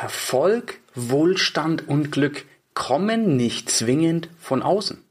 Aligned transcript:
Erfolg, 0.00 0.80
Wohlstand 0.94 1.86
und 1.86 2.10
Glück 2.10 2.46
kommen 2.74 3.36
nicht 3.36 3.70
zwingend 3.70 4.30
von 4.38 4.62
außen. 4.62 5.04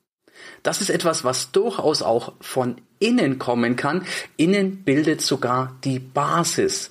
Das 0.63 0.81
ist 0.81 0.89
etwas, 0.89 1.23
was 1.23 1.51
durchaus 1.51 2.01
auch 2.01 2.33
von 2.41 2.81
innen 2.99 3.37
kommen 3.37 3.75
kann. 3.75 4.05
Innen 4.35 4.83
bildet 4.83 5.21
sogar 5.21 5.77
die 5.83 5.99
Basis. 5.99 6.89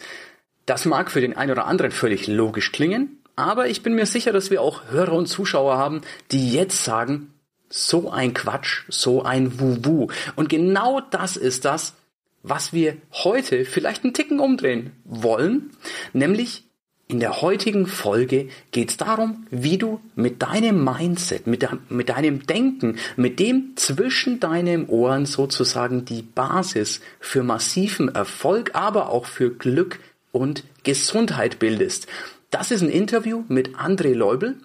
Das 0.66 0.84
mag 0.84 1.10
für 1.10 1.20
den 1.20 1.36
einen 1.36 1.52
oder 1.52 1.66
anderen 1.66 1.90
völlig 1.90 2.26
logisch 2.28 2.72
klingen, 2.72 3.22
aber 3.36 3.68
ich 3.68 3.82
bin 3.82 3.94
mir 3.94 4.06
sicher, 4.06 4.32
dass 4.32 4.50
wir 4.50 4.62
auch 4.62 4.90
Hörer 4.90 5.12
und 5.12 5.26
Zuschauer 5.26 5.76
haben, 5.76 6.02
die 6.30 6.52
jetzt 6.52 6.84
sagen, 6.84 7.32
so 7.68 8.10
ein 8.10 8.34
Quatsch, 8.34 8.82
so 8.88 9.22
ein 9.22 9.60
Wuwu. 9.60 10.08
Und 10.36 10.48
genau 10.48 11.00
das 11.00 11.36
ist 11.36 11.64
das, 11.64 11.94
was 12.42 12.72
wir 12.72 12.96
heute 13.12 13.64
vielleicht 13.64 14.04
einen 14.04 14.14
Ticken 14.14 14.40
umdrehen 14.40 14.92
wollen, 15.04 15.70
nämlich 16.12 16.67
in 17.08 17.20
der 17.20 17.40
heutigen 17.40 17.86
Folge 17.86 18.48
geht 18.70 18.90
es 18.90 18.96
darum, 18.98 19.46
wie 19.50 19.78
du 19.78 20.00
mit 20.14 20.42
deinem 20.42 20.84
Mindset, 20.84 21.46
mit, 21.46 21.62
de 21.62 21.70
mit 21.88 22.10
deinem 22.10 22.46
Denken, 22.46 22.98
mit 23.16 23.40
dem 23.40 23.72
zwischen 23.76 24.40
deinen 24.40 24.86
Ohren 24.86 25.24
sozusagen 25.24 26.04
die 26.04 26.20
Basis 26.20 27.00
für 27.18 27.42
massiven 27.42 28.14
Erfolg, 28.14 28.72
aber 28.74 29.08
auch 29.08 29.24
für 29.24 29.50
Glück 29.50 30.00
und 30.32 30.64
Gesundheit 30.84 31.58
bildest. 31.58 32.08
Das 32.50 32.70
ist 32.70 32.82
ein 32.82 32.90
Interview 32.90 33.42
mit 33.48 33.76
André 33.76 34.14
Leubel 34.14 34.56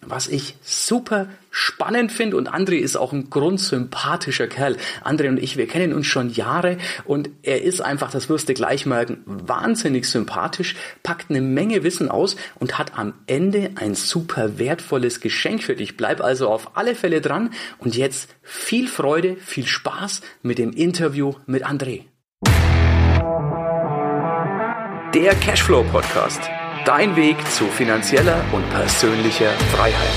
was 0.00 0.28
ich 0.28 0.56
super 0.62 1.28
spannend 1.50 2.12
finde 2.12 2.36
und 2.36 2.52
André 2.52 2.76
ist 2.76 2.96
auch 2.96 3.12
ein 3.12 3.30
grundsympathischer 3.30 4.46
Kerl. 4.46 4.76
André 5.04 5.28
und 5.28 5.42
ich, 5.42 5.56
wir 5.56 5.66
kennen 5.66 5.92
uns 5.92 6.06
schon 6.06 6.30
Jahre 6.30 6.78
und 7.04 7.30
er 7.42 7.62
ist 7.62 7.80
einfach, 7.80 8.10
das 8.10 8.28
wirst 8.28 8.48
du 8.48 8.54
gleich 8.54 8.86
merken, 8.86 9.22
wahnsinnig 9.24 10.08
sympathisch, 10.08 10.76
packt 11.02 11.30
eine 11.30 11.40
Menge 11.40 11.82
Wissen 11.82 12.10
aus 12.10 12.36
und 12.56 12.78
hat 12.78 12.98
am 12.98 13.14
Ende 13.26 13.70
ein 13.76 13.94
super 13.94 14.58
wertvolles 14.58 15.20
Geschenk 15.20 15.62
für 15.62 15.76
dich. 15.76 15.96
Bleib 15.96 16.20
also 16.20 16.48
auf 16.48 16.76
alle 16.76 16.94
Fälle 16.94 17.20
dran 17.20 17.50
und 17.78 17.96
jetzt 17.96 18.34
viel 18.42 18.88
Freude, 18.88 19.36
viel 19.36 19.66
Spaß 19.66 20.20
mit 20.42 20.58
dem 20.58 20.72
Interview 20.72 21.34
mit 21.46 21.66
André. 21.66 22.02
Der 25.14 25.34
Cashflow 25.36 25.82
Podcast 25.84 26.42
Dein 26.86 27.16
Weg 27.16 27.36
zu 27.50 27.64
finanzieller 27.64 28.44
und 28.52 28.70
persönlicher 28.70 29.50
Freiheit. 29.74 30.08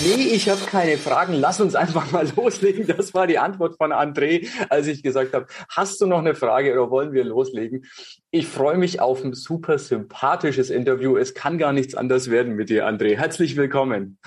Nee, 0.00 0.34
ich 0.34 0.48
habe 0.48 0.60
keine 0.66 0.98
Fragen. 0.98 1.34
Lass 1.34 1.60
uns 1.60 1.76
einfach 1.76 2.10
mal 2.10 2.26
loslegen. 2.36 2.88
Das 2.88 3.14
war 3.14 3.28
die 3.28 3.38
Antwort 3.38 3.76
von 3.76 3.92
André, 3.92 4.48
als 4.70 4.88
ich 4.88 5.04
gesagt 5.04 5.34
habe, 5.34 5.46
hast 5.68 6.00
du 6.00 6.06
noch 6.06 6.18
eine 6.18 6.34
Frage 6.34 6.72
oder 6.72 6.90
wollen 6.90 7.12
wir 7.12 7.22
loslegen? 7.22 7.86
Ich 8.32 8.48
freue 8.48 8.76
mich 8.76 8.98
auf 8.98 9.22
ein 9.22 9.34
super 9.34 9.78
sympathisches 9.78 10.68
Interview. 10.68 11.16
Es 11.16 11.32
kann 11.32 11.58
gar 11.58 11.72
nichts 11.72 11.94
anders 11.94 12.28
werden 12.28 12.56
mit 12.56 12.68
dir, 12.68 12.88
André. 12.88 13.16
Herzlich 13.16 13.54
willkommen. 13.54 14.18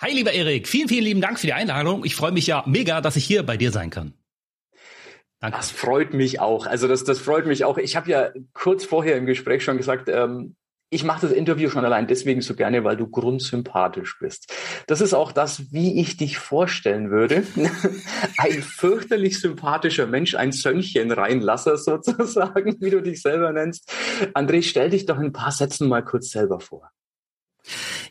Hi, 0.00 0.12
lieber 0.12 0.30
Erik. 0.30 0.68
Vielen, 0.68 0.86
vielen 0.86 1.04
lieben 1.04 1.20
Dank 1.20 1.40
für 1.40 1.48
die 1.48 1.52
Einladung. 1.52 2.04
Ich 2.04 2.14
freue 2.14 2.30
mich 2.30 2.46
ja 2.46 2.62
mega, 2.64 3.00
dass 3.00 3.16
ich 3.16 3.24
hier 3.24 3.42
bei 3.42 3.56
dir 3.56 3.72
sein 3.72 3.90
kann. 3.90 4.14
Danke. 5.44 5.58
Das 5.58 5.70
freut 5.70 6.14
mich 6.14 6.40
auch. 6.40 6.66
Also 6.66 6.88
das, 6.88 7.04
das 7.04 7.18
freut 7.18 7.44
mich 7.44 7.66
auch. 7.66 7.76
Ich 7.76 7.96
habe 7.96 8.10
ja 8.10 8.30
kurz 8.54 8.86
vorher 8.86 9.18
im 9.18 9.26
Gespräch 9.26 9.62
schon 9.62 9.76
gesagt, 9.76 10.08
ähm, 10.08 10.56
ich 10.88 11.04
mache 11.04 11.20
das 11.20 11.32
Interview 11.32 11.68
schon 11.68 11.84
allein 11.84 12.06
deswegen 12.06 12.40
so 12.40 12.54
gerne, 12.54 12.82
weil 12.82 12.96
du 12.96 13.06
grundsympathisch 13.06 14.18
bist. 14.18 14.50
Das 14.86 15.02
ist 15.02 15.12
auch 15.12 15.32
das, 15.32 15.70
wie 15.70 16.00
ich 16.00 16.16
dich 16.16 16.38
vorstellen 16.38 17.10
würde. 17.10 17.42
ein 18.38 18.62
fürchterlich 18.62 19.38
sympathischer 19.38 20.06
Mensch, 20.06 20.34
ein 20.34 20.50
Sönnchen 20.50 21.12
reinlasser 21.12 21.76
sozusagen, 21.76 22.80
wie 22.80 22.88
du 22.88 23.02
dich 23.02 23.20
selber 23.20 23.52
nennst. 23.52 23.92
André, 24.32 24.62
stell 24.62 24.88
dich 24.88 25.04
doch 25.04 25.18
in 25.18 25.26
ein 25.26 25.32
paar 25.34 25.52
Sätzen 25.52 25.90
mal 25.90 26.02
kurz 26.02 26.30
selber 26.30 26.58
vor. 26.58 26.90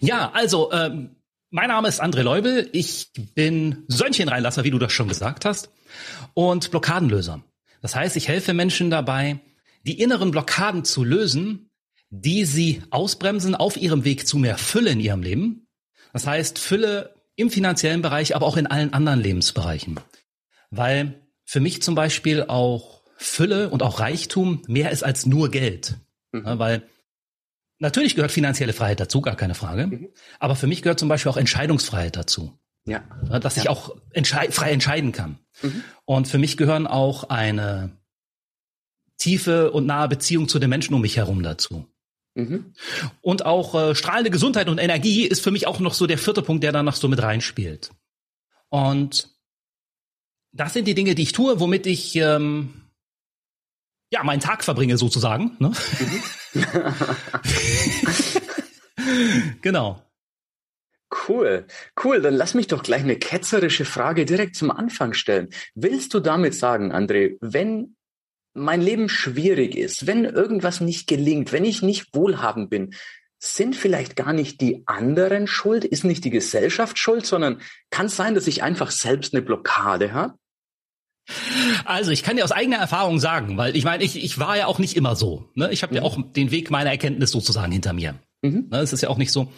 Ja, 0.01 0.29
also 0.35 0.71
ähm, 0.71 1.15
mein 1.53 1.67
Name 1.67 1.87
ist 1.87 2.01
André 2.01 2.23
Leubel. 2.23 2.67
Ich 2.73 3.11
bin 3.35 3.83
Sönnchen-Reinlasser, 3.87 4.63
wie 4.63 4.71
du 4.71 4.79
das 4.79 4.91
schon 4.91 5.07
gesagt 5.07 5.45
hast, 5.45 5.69
und 6.33 6.71
Blockadenlöser. 6.71 7.43
Das 7.79 7.95
heißt, 7.95 8.15
ich 8.15 8.27
helfe 8.27 8.55
Menschen 8.55 8.89
dabei, 8.89 9.39
die 9.83 9.99
inneren 10.01 10.31
Blockaden 10.31 10.83
zu 10.83 11.03
lösen, 11.03 11.69
die 12.09 12.45
sie 12.45 12.81
ausbremsen 12.89 13.53
auf 13.53 13.77
ihrem 13.77 14.03
Weg 14.03 14.27
zu 14.27 14.39
mehr 14.39 14.57
Fülle 14.57 14.89
in 14.89 14.99
ihrem 14.99 15.21
Leben. 15.21 15.67
Das 16.11 16.25
heißt, 16.25 16.57
Fülle 16.57 17.13
im 17.35 17.51
finanziellen 17.51 18.01
Bereich, 18.01 18.35
aber 18.35 18.47
auch 18.47 18.57
in 18.57 18.65
allen 18.65 18.91
anderen 18.91 19.21
Lebensbereichen. 19.21 19.99
Weil 20.71 21.21
für 21.45 21.59
mich 21.59 21.83
zum 21.83 21.93
Beispiel 21.93 22.45
auch 22.47 23.03
Fülle 23.17 23.69
und 23.69 23.83
auch 23.83 23.99
Reichtum 23.99 24.63
mehr 24.67 24.89
ist 24.89 25.03
als 25.03 25.27
nur 25.27 25.51
Geld. 25.51 25.97
Mhm. 26.31 26.57
weil 26.57 26.81
Natürlich 27.83 28.15
gehört 28.15 28.31
finanzielle 28.31 28.71
Freiheit 28.71 29.01
dazu, 29.01 29.19
gar 29.19 29.35
keine 29.35 29.55
Frage. 29.55 29.87
Mhm. 29.87 30.07
Aber 30.39 30.55
für 30.55 30.67
mich 30.67 30.83
gehört 30.83 30.99
zum 30.99 31.09
Beispiel 31.09 31.29
auch 31.29 31.35
Entscheidungsfreiheit 31.35 32.15
dazu. 32.15 32.57
Ja. 32.85 33.03
Dass 33.41 33.57
ich 33.57 33.67
auch 33.67 33.93
entschei 34.11 34.49
frei 34.51 34.71
entscheiden 34.71 35.11
kann. 35.11 35.39
Mhm. 35.61 35.83
Und 36.05 36.29
für 36.29 36.37
mich 36.37 36.55
gehören 36.55 36.87
auch 36.87 37.25
eine 37.25 37.97
tiefe 39.17 39.71
und 39.71 39.85
nahe 39.85 40.07
Beziehung 40.07 40.47
zu 40.47 40.59
den 40.59 40.69
Menschen 40.69 40.93
um 40.93 41.01
mich 41.01 41.17
herum 41.17 41.43
dazu. 41.43 41.85
Mhm. 42.35 42.73
Und 43.19 43.45
auch 43.45 43.75
äh, 43.75 43.95
strahlende 43.95 44.31
Gesundheit 44.31 44.69
und 44.69 44.77
Energie 44.77 45.25
ist 45.25 45.41
für 45.41 45.51
mich 45.51 45.67
auch 45.67 45.81
noch 45.81 45.93
so 45.93 46.07
der 46.07 46.17
vierte 46.17 46.41
Punkt, 46.41 46.63
der 46.63 46.71
da 46.71 46.83
noch 46.83 46.95
so 46.95 47.09
mit 47.09 47.21
reinspielt. 47.21 47.91
Und 48.69 49.27
das 50.53 50.71
sind 50.71 50.87
die 50.87 50.95
Dinge, 50.95 51.15
die 51.15 51.23
ich 51.23 51.33
tue, 51.33 51.59
womit 51.59 51.85
ich 51.85 52.15
ähm, 52.15 52.91
ja, 54.09 54.23
meinen 54.23 54.39
Tag 54.39 54.63
verbringe 54.63 54.97
sozusagen. 54.97 55.57
Ne? 55.59 55.67
Mhm. 55.99 56.23
genau. 59.61 60.01
Cool, 61.27 61.65
cool. 62.03 62.21
Dann 62.21 62.33
lass 62.33 62.53
mich 62.53 62.67
doch 62.67 62.83
gleich 62.83 63.03
eine 63.03 63.17
ketzerische 63.17 63.85
Frage 63.85 64.25
direkt 64.25 64.55
zum 64.55 64.71
Anfang 64.71 65.13
stellen. 65.13 65.49
Willst 65.75 66.13
du 66.13 66.19
damit 66.19 66.55
sagen, 66.55 66.91
André, 66.91 67.37
wenn 67.39 67.95
mein 68.53 68.81
Leben 68.81 69.09
schwierig 69.09 69.75
ist, 69.75 70.07
wenn 70.07 70.25
irgendwas 70.25 70.81
nicht 70.81 71.07
gelingt, 71.07 71.51
wenn 71.51 71.65
ich 71.65 71.81
nicht 71.81 72.13
wohlhabend 72.13 72.69
bin, 72.69 72.93
sind 73.39 73.75
vielleicht 73.75 74.15
gar 74.15 74.31
nicht 74.31 74.61
die 74.61 74.83
anderen 74.85 75.47
schuld, 75.47 75.83
ist 75.83 76.05
nicht 76.05 76.23
die 76.23 76.29
Gesellschaft 76.29 76.97
schuld, 76.97 77.25
sondern 77.25 77.61
kann 77.89 78.05
es 78.05 78.15
sein, 78.15 78.35
dass 78.35 78.47
ich 78.47 78.63
einfach 78.63 78.91
selbst 78.91 79.33
eine 79.33 79.43
Blockade 79.43 80.13
habe? 80.13 80.35
Also 81.85 82.11
ich 82.11 82.23
kann 82.23 82.35
dir 82.35 82.43
aus 82.43 82.51
eigener 82.51 82.77
Erfahrung 82.77 83.19
sagen, 83.19 83.57
weil 83.57 83.75
ich 83.75 83.83
meine, 83.83 84.03
ich, 84.03 84.21
ich 84.21 84.39
war 84.39 84.57
ja 84.57 84.67
auch 84.67 84.79
nicht 84.79 84.95
immer 84.95 85.15
so. 85.15 85.49
Ne? 85.55 85.71
Ich 85.71 85.83
habe 85.83 85.93
mhm. 85.93 85.97
ja 85.97 86.03
auch 86.03 86.17
den 86.33 86.51
Weg 86.51 86.69
meiner 86.69 86.91
Erkenntnis 86.91 87.31
sozusagen 87.31 87.71
hinter 87.71 87.93
mir. 87.93 88.15
Mhm. 88.41 88.67
Ne? 88.69 88.79
Das 88.79 88.93
ist 88.93 89.01
ja 89.01 89.09
auch 89.09 89.17
nicht 89.17 89.31
so. 89.31 89.51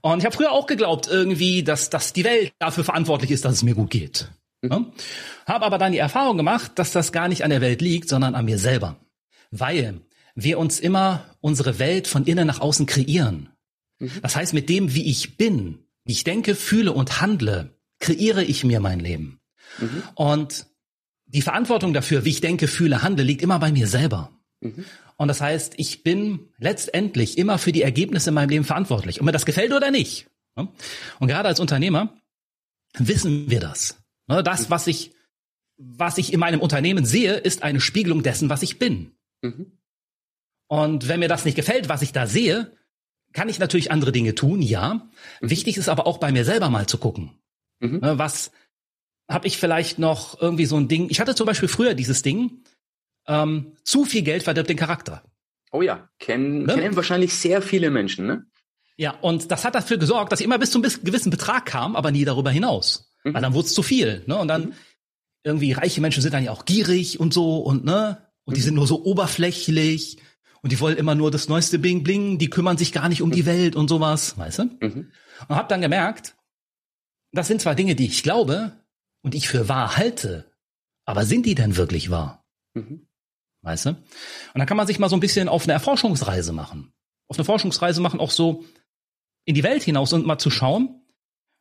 Und 0.00 0.20
ich 0.20 0.24
habe 0.24 0.36
früher 0.36 0.52
auch 0.52 0.66
geglaubt 0.66 1.08
irgendwie, 1.08 1.64
dass, 1.64 1.90
dass 1.90 2.12
die 2.12 2.24
Welt 2.24 2.52
dafür 2.58 2.84
verantwortlich 2.84 3.30
ist, 3.30 3.44
dass 3.44 3.54
es 3.54 3.62
mir 3.62 3.74
gut 3.74 3.90
geht. 3.90 4.30
Mhm. 4.62 4.68
Ne? 4.68 4.86
Habe 5.46 5.64
aber 5.64 5.78
dann 5.78 5.92
die 5.92 5.98
Erfahrung 5.98 6.36
gemacht, 6.36 6.72
dass 6.76 6.92
das 6.92 7.12
gar 7.12 7.28
nicht 7.28 7.42
an 7.42 7.50
der 7.50 7.60
Welt 7.60 7.82
liegt, 7.82 8.08
sondern 8.08 8.34
an 8.34 8.44
mir 8.44 8.58
selber. 8.58 8.96
Weil 9.50 10.00
wir 10.34 10.58
uns 10.58 10.78
immer 10.78 11.24
unsere 11.40 11.78
Welt 11.78 12.06
von 12.06 12.24
innen 12.24 12.46
nach 12.46 12.60
außen 12.60 12.86
kreieren. 12.86 13.48
Mhm. 13.98 14.12
Das 14.22 14.36
heißt, 14.36 14.54
mit 14.54 14.68
dem, 14.68 14.94
wie 14.94 15.10
ich 15.10 15.36
bin, 15.36 15.78
wie 16.04 16.12
ich 16.12 16.24
denke, 16.24 16.54
fühle 16.54 16.92
und 16.92 17.20
handle, 17.20 17.70
kreiere 17.98 18.44
ich 18.44 18.62
mir 18.62 18.80
mein 18.80 19.00
Leben. 19.00 19.40
Mhm. 19.78 20.02
Und 20.14 20.66
die 21.36 21.42
Verantwortung 21.42 21.92
dafür, 21.92 22.24
wie 22.24 22.30
ich 22.30 22.40
denke, 22.40 22.66
fühle, 22.66 23.02
handle, 23.02 23.22
liegt 23.22 23.42
immer 23.42 23.58
bei 23.58 23.70
mir 23.70 23.86
selber. 23.86 24.30
Mhm. 24.62 24.86
Und 25.18 25.28
das 25.28 25.42
heißt, 25.42 25.74
ich 25.76 26.02
bin 26.02 26.48
letztendlich 26.58 27.36
immer 27.36 27.58
für 27.58 27.72
die 27.72 27.82
Ergebnisse 27.82 28.30
in 28.30 28.34
meinem 28.34 28.48
Leben 28.48 28.64
verantwortlich. 28.64 29.20
Ob 29.20 29.26
mir 29.26 29.32
das 29.32 29.44
gefällt 29.44 29.72
oder 29.72 29.90
nicht. 29.90 30.30
Und 30.54 31.28
gerade 31.28 31.48
als 31.48 31.60
Unternehmer 31.60 32.14
wissen 32.96 33.50
wir 33.50 33.60
das. 33.60 34.02
Das, 34.26 34.62
mhm. 34.62 34.70
was 34.70 34.86
ich, 34.86 35.12
was 35.76 36.16
ich 36.16 36.32
in 36.32 36.40
meinem 36.40 36.60
Unternehmen 36.60 37.04
sehe, 37.04 37.34
ist 37.34 37.62
eine 37.62 37.80
Spiegelung 37.80 38.22
dessen, 38.22 38.48
was 38.48 38.62
ich 38.62 38.78
bin. 38.78 39.12
Mhm. 39.42 39.72
Und 40.68 41.06
wenn 41.06 41.20
mir 41.20 41.28
das 41.28 41.44
nicht 41.44 41.54
gefällt, 41.54 41.90
was 41.90 42.00
ich 42.00 42.12
da 42.12 42.26
sehe, 42.26 42.72
kann 43.34 43.50
ich 43.50 43.58
natürlich 43.58 43.90
andere 43.90 44.12
Dinge 44.12 44.34
tun, 44.34 44.62
ja. 44.62 45.06
Mhm. 45.42 45.50
Wichtig 45.50 45.76
ist 45.76 45.90
aber 45.90 46.06
auch 46.06 46.16
bei 46.16 46.32
mir 46.32 46.46
selber 46.46 46.70
mal 46.70 46.86
zu 46.86 46.96
gucken. 46.96 47.38
Mhm. 47.80 48.00
Was, 48.00 48.52
habe 49.28 49.46
ich 49.46 49.58
vielleicht 49.58 49.98
noch 49.98 50.40
irgendwie 50.40 50.66
so 50.66 50.76
ein 50.76 50.88
Ding. 50.88 51.08
Ich 51.10 51.20
hatte 51.20 51.34
zum 51.34 51.46
Beispiel 51.46 51.68
früher 51.68 51.94
dieses 51.94 52.22
Ding, 52.22 52.62
ähm, 53.26 53.72
zu 53.82 54.04
viel 54.04 54.22
Geld 54.22 54.44
verdirbt 54.44 54.70
den 54.70 54.76
Charakter. 54.76 55.22
Oh 55.72 55.82
ja, 55.82 56.08
kennen, 56.18 56.64
ne? 56.64 56.74
kennen 56.74 56.96
wahrscheinlich 56.96 57.34
sehr 57.34 57.60
viele 57.60 57.90
Menschen, 57.90 58.26
ne? 58.26 58.46
Ja, 58.96 59.10
und 59.20 59.50
das 59.50 59.64
hat 59.64 59.74
dafür 59.74 59.98
gesorgt, 59.98 60.32
dass 60.32 60.40
ich 60.40 60.46
immer 60.46 60.58
bis 60.58 60.70
zum 60.70 60.80
gewissen 60.80 61.30
Betrag 61.30 61.66
kam, 61.66 61.96
aber 61.96 62.10
nie 62.10 62.24
darüber 62.24 62.50
hinaus. 62.50 63.12
Mhm. 63.24 63.34
Weil 63.34 63.42
dann 63.42 63.52
wurde 63.52 63.66
es 63.66 63.74
zu 63.74 63.82
viel, 63.82 64.22
ne? 64.26 64.38
Und 64.38 64.48
dann 64.48 64.66
mhm. 64.66 64.72
irgendwie 65.44 65.72
reiche 65.72 66.00
Menschen 66.00 66.22
sind 66.22 66.32
dann 66.32 66.44
ja 66.44 66.52
auch 66.52 66.64
gierig 66.64 67.20
und 67.20 67.34
so 67.34 67.58
und 67.58 67.84
ne? 67.84 68.22
Und 68.44 68.52
mhm. 68.52 68.54
die 68.54 68.62
sind 68.62 68.74
nur 68.74 68.86
so 68.86 69.04
oberflächlich 69.04 70.18
und 70.62 70.72
die 70.72 70.80
wollen 70.80 70.96
immer 70.96 71.14
nur 71.14 71.30
das 71.30 71.48
neueste 71.48 71.78
Bing 71.78 72.04
Bling, 72.04 72.38
die 72.38 72.48
kümmern 72.48 72.78
sich 72.78 72.92
gar 72.92 73.08
nicht 73.08 73.22
um 73.22 73.30
die 73.30 73.42
mhm. 73.42 73.46
Welt 73.46 73.76
und 73.76 73.88
sowas, 73.88 74.38
weißt 74.38 74.60
du? 74.60 74.64
Mhm. 74.80 75.10
Und 75.48 75.56
hab 75.56 75.68
dann 75.68 75.82
gemerkt, 75.82 76.36
das 77.32 77.48
sind 77.48 77.60
zwar 77.60 77.74
Dinge, 77.74 77.96
die 77.96 78.06
ich 78.06 78.22
glaube, 78.22 78.72
und 79.26 79.34
ich 79.34 79.48
für 79.48 79.68
wahr 79.68 79.96
halte, 79.96 80.48
aber 81.04 81.26
sind 81.26 81.46
die 81.46 81.56
denn 81.56 81.76
wirklich 81.76 82.10
wahr? 82.10 82.46
Mhm. 82.74 83.08
Weißt 83.62 83.86
du? 83.86 83.90
Und 83.90 84.06
dann 84.54 84.66
kann 84.66 84.76
man 84.76 84.86
sich 84.86 85.00
mal 85.00 85.08
so 85.08 85.16
ein 85.16 85.20
bisschen 85.20 85.48
auf 85.48 85.64
eine 85.64 85.72
Erforschungsreise 85.72 86.52
machen. 86.52 86.94
auf 87.26 87.36
eine 87.36 87.44
Forschungsreise 87.44 88.00
machen, 88.00 88.20
auch 88.20 88.30
so 88.30 88.64
in 89.44 89.56
die 89.56 89.64
Welt 89.64 89.82
hinaus 89.82 90.12
und 90.12 90.26
mal 90.26 90.38
zu 90.38 90.48
schauen, 90.48 91.04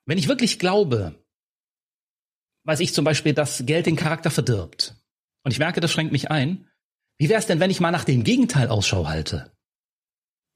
wenn 0.05 0.19
ich 0.19 0.27
wirklich 0.27 0.59
glaube, 0.59 1.25
weiß 2.65 2.81
ich 2.81 2.93
zum 2.93 3.03
Beispiel, 3.03 3.33
dass 3.33 3.65
Geld 3.65 3.87
den 3.87 3.95
Charakter 3.95 4.29
verdirbt, 4.29 4.95
und 5.43 5.51
ich 5.51 5.57
merke, 5.57 5.81
das 5.81 5.91
schränkt 5.91 6.11
mich 6.11 6.29
ein, 6.29 6.69
wie 7.17 7.29
wäre 7.29 7.39
es 7.39 7.47
denn, 7.47 7.59
wenn 7.59 7.71
ich 7.71 7.79
mal 7.79 7.89
nach 7.89 8.03
dem 8.03 8.23
Gegenteil 8.23 8.67
Ausschau 8.67 9.07
halte? 9.07 9.51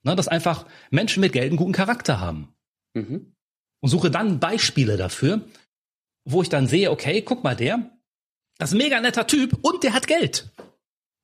Ne, 0.04 0.16
dass 0.16 0.28
einfach 0.28 0.68
Menschen 0.92 1.22
mit 1.22 1.34
Geld 1.34 1.48
einen 1.48 1.58
guten 1.58 1.74
Charakter 1.74 2.20
haben. 2.20 2.54
Mhm. 2.94 3.36
Und 3.82 3.90
suche 3.90 4.12
dann 4.12 4.40
Beispiele 4.40 4.96
dafür, 4.96 5.48
wo 6.32 6.42
ich 6.42 6.50
dann 6.50 6.68
sehe, 6.68 6.92
okay, 6.92 7.22
guck 7.22 7.44
mal, 7.44 7.56
der, 7.56 7.90
das 8.58 8.70
ist 8.70 8.76
ein 8.76 8.80
mega 8.80 9.00
netter 9.00 9.28
Typ 9.28 9.58
und 9.62 9.84
der 9.84 9.94
hat 9.94 10.08
Geld. 10.08 10.52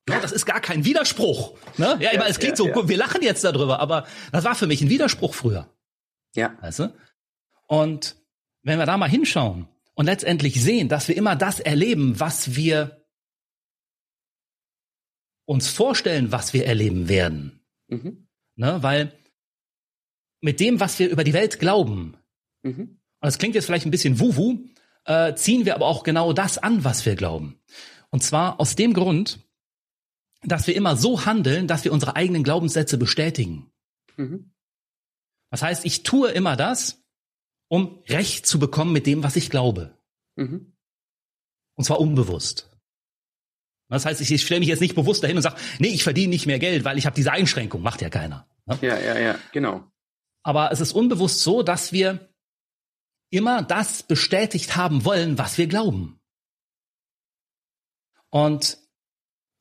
Ja, 0.08 0.20
das 0.20 0.32
ist 0.32 0.46
gar 0.46 0.60
kein 0.60 0.84
Widerspruch. 0.84 1.58
Ne? 1.78 1.96
Ja, 2.00 2.12
ja, 2.12 2.18
meine, 2.18 2.30
es 2.30 2.38
klingt 2.38 2.58
ja, 2.58 2.64
so, 2.64 2.68
ja. 2.68 2.88
wir 2.88 2.96
lachen 2.96 3.22
jetzt 3.22 3.42
darüber, 3.42 3.80
aber 3.80 4.06
das 4.32 4.44
war 4.44 4.54
für 4.54 4.66
mich 4.66 4.80
ein 4.80 4.88
Widerspruch 4.88 5.34
früher. 5.34 5.68
Ja. 6.34 6.56
Weißt 6.60 6.78
du? 6.80 6.94
Und 7.66 8.16
wenn 8.62 8.78
wir 8.78 8.86
da 8.86 8.96
mal 8.96 9.10
hinschauen 9.10 9.68
und 9.94 10.06
letztendlich 10.06 10.62
sehen, 10.62 10.88
dass 10.88 11.08
wir 11.08 11.16
immer 11.16 11.34
das 11.34 11.58
erleben, 11.58 12.20
was 12.20 12.54
wir 12.54 13.04
uns 15.44 15.68
vorstellen, 15.68 16.32
was 16.32 16.52
wir 16.52 16.66
erleben 16.66 17.08
werden. 17.08 17.64
Mhm. 17.88 18.28
Ne? 18.56 18.82
Weil 18.82 19.12
mit 20.40 20.60
dem, 20.60 20.80
was 20.80 20.98
wir 20.98 21.08
über 21.08 21.24
die 21.24 21.32
Welt 21.32 21.58
glauben, 21.58 22.16
mhm. 22.62 22.80
und 22.80 23.00
das 23.20 23.38
klingt 23.38 23.54
jetzt 23.54 23.66
vielleicht 23.66 23.86
ein 23.86 23.90
bisschen 23.90 24.20
wuhu, 24.20 24.66
äh, 25.06 25.34
ziehen 25.34 25.64
wir 25.64 25.74
aber 25.74 25.86
auch 25.86 26.02
genau 26.02 26.32
das 26.32 26.58
an, 26.58 26.84
was 26.84 27.06
wir 27.06 27.16
glauben. 27.16 27.58
Und 28.10 28.22
zwar 28.22 28.60
aus 28.60 28.76
dem 28.76 28.92
Grund, 28.92 29.40
dass 30.42 30.66
wir 30.66 30.76
immer 30.76 30.96
so 30.96 31.24
handeln, 31.24 31.66
dass 31.66 31.84
wir 31.84 31.92
unsere 31.92 32.16
eigenen 32.16 32.44
Glaubenssätze 32.44 32.98
bestätigen. 32.98 33.70
Mhm. 34.16 34.52
Das 35.50 35.62
heißt, 35.62 35.84
ich 35.84 36.02
tue 36.02 36.30
immer 36.30 36.56
das, 36.56 37.02
um 37.68 38.02
Recht 38.08 38.46
zu 38.46 38.58
bekommen 38.58 38.92
mit 38.92 39.06
dem, 39.06 39.22
was 39.22 39.36
ich 39.36 39.50
glaube. 39.50 39.96
Mhm. 40.36 40.72
Und 41.76 41.84
zwar 41.84 42.00
unbewusst. 42.00 42.70
Das 43.88 44.04
heißt, 44.04 44.20
ich, 44.20 44.32
ich 44.32 44.44
stelle 44.44 44.60
mich 44.60 44.68
jetzt 44.68 44.80
nicht 44.80 44.94
bewusst 44.94 45.22
dahin 45.22 45.36
und 45.36 45.42
sage, 45.42 45.60
nee, 45.78 45.88
ich 45.88 46.02
verdiene 46.02 46.30
nicht 46.30 46.46
mehr 46.46 46.58
Geld, 46.58 46.84
weil 46.84 46.98
ich 46.98 47.06
habe 47.06 47.14
diese 47.14 47.32
Einschränkung. 47.32 47.82
Macht 47.82 48.02
ja 48.02 48.10
keiner. 48.10 48.48
Ne? 48.66 48.78
Ja, 48.82 48.98
ja, 48.98 49.18
ja, 49.18 49.38
genau. 49.52 49.84
Aber 50.42 50.72
es 50.72 50.80
ist 50.80 50.92
unbewusst 50.92 51.40
so, 51.40 51.62
dass 51.62 51.92
wir 51.92 52.28
immer 53.30 53.62
das 53.62 54.02
bestätigt 54.02 54.76
haben 54.76 55.04
wollen, 55.04 55.38
was 55.38 55.58
wir 55.58 55.66
glauben. 55.66 56.20
Und 58.30 58.78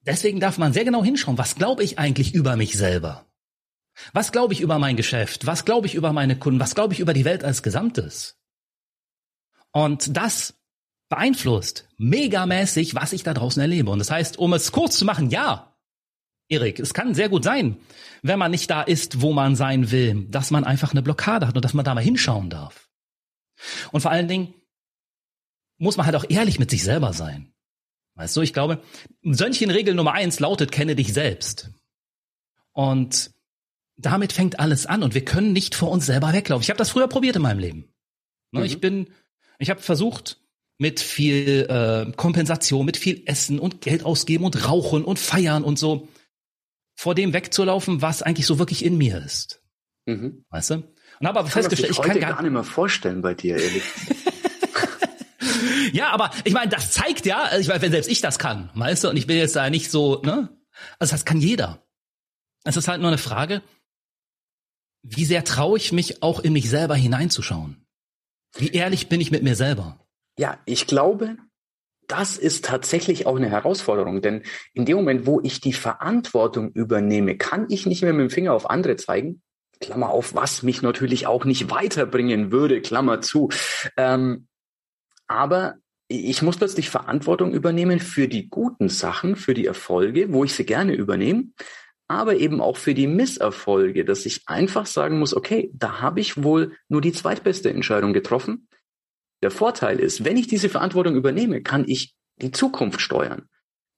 deswegen 0.02 0.40
darf 0.40 0.58
man 0.58 0.74
sehr 0.74 0.86
genau 0.86 1.04
hinschauen, 1.04 1.38
was 1.38 1.56
glaube 1.56 1.84
ich 1.84 2.00
eigentlich 2.00 2.34
über 2.34 2.56
mich 2.56 2.78
selber? 2.78 3.26
Was 4.14 4.32
glaube 4.32 4.54
ich 4.54 4.62
über 4.62 4.80
mein 4.80 4.98
Geschäft? 4.98 5.46
Was 5.46 5.66
glaube 5.66 5.88
ich 5.88 5.96
über 5.96 6.12
meine 6.12 6.38
Kunden? 6.38 6.60
Was 6.60 6.76
glaube 6.76 6.94
ich 6.94 7.00
über 7.00 7.14
die 7.14 7.26
Welt 7.26 7.44
als 7.44 7.64
Gesamtes? 7.64 8.38
Und 9.72 10.16
das 10.16 10.56
beeinflusst 11.10 11.88
megamäßig, 11.98 12.96
was 12.96 13.14
ich 13.14 13.24
da 13.24 13.34
draußen 13.34 13.62
erlebe. 13.62 13.92
Und 13.92 14.00
das 14.00 14.12
heißt, 14.12 14.38
um 14.38 14.54
es 14.54 14.72
kurz 14.72 14.98
zu 14.98 15.06
machen, 15.06 15.30
ja, 15.30 15.76
Erik, 16.48 16.80
es 16.80 16.94
kann 16.94 17.16
sehr 17.16 17.30
gut 17.30 17.44
sein, 17.44 17.78
wenn 18.22 18.40
man 18.40 18.52
nicht 18.52 18.70
da 18.70 18.82
ist, 18.82 19.22
wo 19.22 19.34
man 19.34 19.56
sein 19.56 19.92
will, 19.92 20.28
dass 20.30 20.52
man 20.52 20.64
einfach 20.64 20.92
eine 20.92 21.02
Blockade 21.02 21.48
hat 21.48 21.56
und 21.56 21.66
dass 21.66 21.74
man 21.74 21.86
da 21.86 21.96
mal 21.96 22.04
hinschauen 22.04 22.50
darf. 22.50 22.85
Und 23.92 24.02
vor 24.02 24.12
allen 24.12 24.28
Dingen 24.28 24.54
muss 25.78 25.98
man 25.98 26.06
halt 26.06 26.16
auch 26.16 26.26
ehrlich 26.30 26.60
mit 26.60 26.70
sich 26.70 26.84
selber 26.84 27.14
sein. 27.14 27.54
Weißt 28.16 28.36
du, 28.38 28.42
ich 28.42 28.54
glaube, 28.54 28.82
Sönnchen-Regel 29.24 29.94
Nummer 29.94 30.14
eins 30.14 30.40
lautet, 30.40 30.72
kenne 30.72 30.96
dich 30.96 31.14
selbst. 31.14 31.72
Und 32.72 33.32
damit 33.98 34.34
fängt 34.34 34.60
alles 34.60 34.86
an 34.86 35.04
und 35.04 35.14
wir 35.14 35.26
können 35.26 35.54
nicht 35.54 35.76
vor 35.76 35.92
uns 35.92 36.06
selber 36.06 36.34
weglaufen. 36.34 36.64
Ich 36.64 36.70
habe 36.70 36.78
das 36.78 36.90
früher 36.90 37.08
probiert 37.08 37.36
in 37.36 37.42
meinem 37.42 37.60
Leben. 37.60 37.94
Ne, 38.52 38.62
mhm. 38.62 38.66
Ich 38.66 38.80
bin, 38.80 39.10
ich 39.60 39.70
habe 39.70 39.82
versucht, 39.82 40.42
mit 40.78 41.00
viel 41.00 41.68
äh, 41.70 42.12
Kompensation, 42.16 42.86
mit 42.86 42.98
viel 42.98 43.24
Essen 43.26 43.60
und 43.60 43.82
Geld 43.82 44.04
ausgeben 44.04 44.44
und 44.44 44.68
Rauchen 44.68 45.06
und 45.06 45.20
Feiern 45.20 45.64
und 45.64 45.80
so 45.80 46.10
vor 46.96 47.16
dem 47.16 47.34
wegzulaufen, 47.34 48.02
was 48.02 48.22
eigentlich 48.22 48.46
so 48.46 48.60
wirklich 48.60 48.84
in 48.84 48.98
mir 48.98 49.24
ist. 49.24 49.62
Mhm. 50.06 50.46
Weißt 50.50 50.72
du? 50.72 50.84
Und 51.20 51.28
habe 51.28 51.40
aber 51.40 51.50
festgestellt, 51.50 51.92
ich 51.92 52.02
kann 52.02 52.20
gar, 52.20 52.34
gar 52.34 52.42
nicht 52.42 52.52
mehr 52.52 52.64
vorstellen 52.64 53.22
bei 53.22 53.34
dir, 53.34 53.58
ehrlich. 53.58 53.84
ja, 55.94 56.10
aber 56.10 56.32
ich 56.44 56.54
meine, 56.54 56.70
das 56.70 56.92
zeigt 56.92 57.26
ja, 57.26 57.44
also 57.44 57.62
ich 57.62 57.68
meine, 57.68 57.82
wenn 57.82 57.92
selbst 57.92 58.10
ich 58.10 58.22
das 58.22 58.40
kann, 58.40 58.70
weißt 58.74 59.04
du, 59.04 59.10
und 59.10 59.18
ich 59.18 59.28
bin 59.28 59.38
jetzt 59.38 59.56
da 59.56 59.70
nicht 59.70 59.92
so, 59.92 60.22
ne? 60.22 60.50
Also 61.00 61.12
das 61.12 61.26
kann 61.26 61.40
jeder. 61.40 61.86
Es 62.64 62.78
ist 62.78 62.88
halt 62.88 63.00
nur 63.00 63.10
eine 63.10 63.18
Frage, 63.18 63.62
wie 65.04 65.26
sehr 65.26 65.44
traue 65.44 65.78
ich 65.78 65.92
mich 65.92 66.24
auch 66.24 66.40
in 66.40 66.54
mich 66.54 66.70
selber 66.70 66.96
hineinzuschauen? 66.96 67.86
Wie 68.58 68.72
ehrlich 68.72 69.08
bin 69.08 69.22
ich 69.22 69.32
mit 69.32 69.44
mir 69.44 69.56
selber? 69.56 70.00
Ja, 70.38 70.58
ich 70.66 70.88
glaube, 70.88 71.38
das 72.08 72.38
ist 72.38 72.66
tatsächlich 72.66 73.26
auch 73.26 73.36
eine 73.36 73.50
Herausforderung, 73.50 74.22
denn 74.22 74.44
in 74.74 74.86
dem 74.86 74.98
Moment, 74.98 75.26
wo 75.26 75.42
ich 75.42 75.62
die 75.62 75.74
Verantwortung 75.74 76.72
übernehme, 76.72 77.38
kann 77.38 77.68
ich 77.70 77.86
nicht 77.86 78.02
mehr 78.02 78.14
mit 78.14 78.30
dem 78.30 78.34
Finger 78.34 78.54
auf 78.54 78.70
andere 78.70 78.96
zeigen. 78.96 79.42
Klammer 79.80 80.10
auf, 80.10 80.36
was 80.36 80.64
mich 80.64 80.82
natürlich 80.82 81.28
auch 81.28 81.46
nicht 81.46 81.70
weiterbringen 81.70 82.52
würde, 82.52 82.82
Klammer 82.82 83.22
zu. 83.22 83.50
Ähm, 83.98 84.48
aber 85.28 85.76
ich 86.08 86.42
muss 86.42 86.58
plötzlich 86.58 86.90
Verantwortung 86.90 87.54
übernehmen 87.54 88.00
für 88.00 88.28
die 88.28 88.50
guten 88.50 88.90
Sachen, 88.90 89.36
für 89.36 89.54
die 89.54 89.66
Erfolge, 89.66 90.32
wo 90.32 90.44
ich 90.44 90.54
sie 90.54 90.66
gerne 90.66 90.94
übernehme, 90.94 91.46
aber 92.08 92.36
eben 92.36 92.62
auch 92.62 92.78
für 92.78 92.94
die 92.94 93.08
Misserfolge, 93.08 94.06
dass 94.06 94.26
ich 94.26 94.44
einfach 94.46 94.86
sagen 94.86 95.18
muss, 95.18 95.36
okay, 95.36 95.72
da 95.74 96.02
habe 96.02 96.20
ich 96.20 96.44
wohl 96.44 96.78
nur 96.88 97.02
die 97.02 97.14
zweitbeste 97.14 97.72
Entscheidung 97.72 98.14
getroffen. 98.14 98.68
Der 99.42 99.50
Vorteil 99.50 100.00
ist, 100.00 100.24
wenn 100.24 100.38
ich 100.38 100.48
diese 100.48 100.70
Verantwortung 100.70 101.16
übernehme, 101.16 101.62
kann 101.62 101.86
ich 101.88 102.16
die 102.38 102.52
Zukunft 102.52 103.02
steuern. 103.02 103.50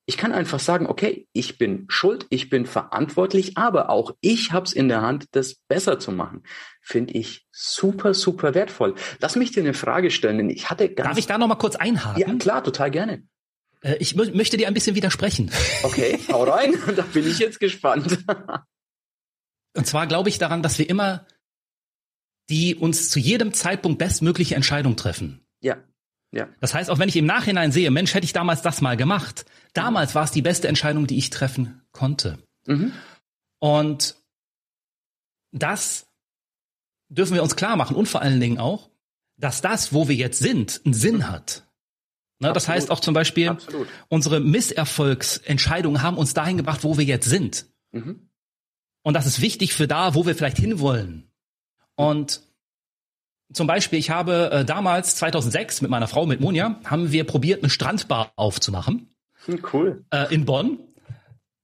Ich 0.09 0.15
kann 0.15 0.31
einfach 0.31 0.59
sagen, 0.59 0.87
okay, 0.87 1.27
ich 1.33 1.57
bin 1.57 1.85
schuld, 1.89 2.25
ich 2.29 2.49
bin 2.49 2.65
verantwortlich, 2.65 3.57
aber 3.57 3.89
auch 3.89 4.15
ich 4.21 4.53
habe 4.53 4.65
es 4.65 4.71
in 4.71 4.87
der 4.87 5.01
Hand, 5.01 5.25
das 5.31 5.55
besser 5.67 5.99
zu 5.99 6.13
machen. 6.13 6.43
Finde 6.81 7.13
ich 7.13 7.45
super, 7.51 8.13
super 8.13 8.53
wertvoll. 8.53 8.95
Lass 9.19 9.35
mich 9.35 9.51
dir 9.51 9.59
eine 9.59 9.73
Frage 9.73 10.09
stellen, 10.09 10.37
denn 10.37 10.49
ich 10.49 10.69
hatte 10.69 10.87
ganz 10.87 11.09
Darf 11.09 11.17
ich 11.17 11.27
da 11.27 11.37
noch 11.37 11.47
mal 11.47 11.55
kurz 11.55 11.75
einhaken? 11.75 12.21
Ja, 12.21 12.33
klar, 12.35 12.63
total 12.63 12.89
gerne. 12.89 13.23
Äh, 13.81 13.97
ich 13.99 14.15
möchte 14.15 14.55
dir 14.55 14.67
ein 14.67 14.73
bisschen 14.73 14.95
widersprechen. 14.95 15.51
Okay, 15.83 16.17
hau 16.31 16.43
rein, 16.43 16.73
da 16.95 17.03
bin 17.03 17.27
ich 17.27 17.39
jetzt 17.39 17.59
gespannt. 17.59 18.17
Und 19.75 19.85
zwar 19.85 20.07
glaube 20.07 20.29
ich 20.29 20.37
daran, 20.37 20.63
dass 20.63 20.79
wir 20.79 20.89
immer 20.89 21.27
die 22.49 22.75
uns 22.75 23.09
zu 23.09 23.19
jedem 23.19 23.53
Zeitpunkt 23.53 23.99
bestmögliche 23.99 24.55
Entscheidung 24.55 24.95
treffen. 24.95 25.45
Ja. 25.59 25.77
Ja. 26.31 26.49
Das 26.59 26.73
heißt, 26.73 26.89
auch 26.89 26.99
wenn 26.99 27.09
ich 27.09 27.15
im 27.15 27.25
Nachhinein 27.25 27.71
sehe, 27.71 27.89
Mensch, 27.89 28.13
hätte 28.13 28.25
ich 28.25 28.33
damals 28.33 28.61
das 28.61 28.81
mal 28.81 28.97
gemacht. 28.97 29.45
Damals 29.77 30.15
war 30.15 30.23
es 30.23 30.31
die 30.31 30.41
beste 30.41 30.67
Entscheidung, 30.67 31.05
die 31.05 31.19
ich 31.19 31.29
treffen 31.29 31.83
konnte. 31.91 32.39
Mhm. 32.65 32.93
Und 33.59 34.15
das 35.51 36.07
dürfen 37.09 37.35
wir 37.35 37.43
uns 37.43 37.55
klar 37.55 37.75
machen 37.75 37.95
und 37.95 38.07
vor 38.07 38.23
allen 38.23 38.39
Dingen 38.39 38.57
auch, 38.57 38.89
dass 39.37 39.61
das, 39.61 39.93
wo 39.93 40.07
wir 40.07 40.15
jetzt 40.15 40.39
sind, 40.39 40.81
einen 40.83 40.95
Sinn 40.95 41.29
hat. 41.29 41.63
Ne, 42.39 42.53
das 42.53 42.67
heißt 42.67 42.89
auch 42.89 42.99
zum 42.99 43.13
Beispiel, 43.13 43.49
Absolut. 43.49 43.87
unsere 44.09 44.39
Misserfolgsentscheidungen 44.39 46.01
haben 46.01 46.17
uns 46.17 46.33
dahin 46.33 46.57
gebracht, 46.57 46.83
wo 46.83 46.97
wir 46.97 47.05
jetzt 47.05 47.29
sind. 47.29 47.67
Mhm. 47.91 48.29
Und 49.03 49.13
das 49.13 49.27
ist 49.27 49.41
wichtig 49.41 49.73
für 49.73 49.87
da, 49.87 50.15
wo 50.15 50.25
wir 50.25 50.35
vielleicht 50.35 50.57
hinwollen. 50.57 51.31
Und 51.95 52.41
zum 53.53 53.67
Beispiel, 53.67 53.99
ich 53.99 54.09
habe 54.09 54.49
äh, 54.51 54.65
damals 54.65 55.15
2006 55.17 55.81
mit 55.81 55.91
meiner 55.91 56.07
Frau, 56.07 56.25
mit 56.25 56.41
Monja, 56.41 56.79
haben 56.83 57.11
wir 57.11 57.25
probiert, 57.25 57.61
eine 57.61 57.69
Strandbar 57.69 58.31
aufzumachen. 58.35 59.13
Hm, 59.47 59.63
cool. 59.73 60.05
Äh, 60.11 60.33
in 60.33 60.45
Bonn. 60.45 60.79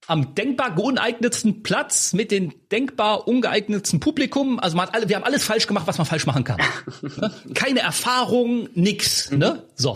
Am 0.06 0.34
denkbar 0.34 0.78
uneignetsten 0.78 1.62
Platz 1.62 2.12
mit 2.12 2.30
dem 2.30 2.52
denkbar 2.68 3.26
ungeeignetsten 3.26 4.00
Publikum. 4.00 4.58
Also 4.60 4.76
man 4.76 4.88
hat 4.88 4.94
alle, 4.94 5.08
wir 5.08 5.16
haben 5.16 5.24
alles 5.24 5.44
falsch 5.44 5.66
gemacht, 5.66 5.86
was 5.86 5.96
man 5.96 6.06
falsch 6.06 6.26
machen 6.26 6.44
kann. 6.44 6.60
Ne? 7.16 7.30
Keine 7.54 7.80
Erfahrung, 7.80 8.68
nix. 8.74 9.30
Mhm. 9.30 9.38
Ne? 9.38 9.62
So. 9.76 9.94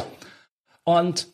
Und 0.85 1.29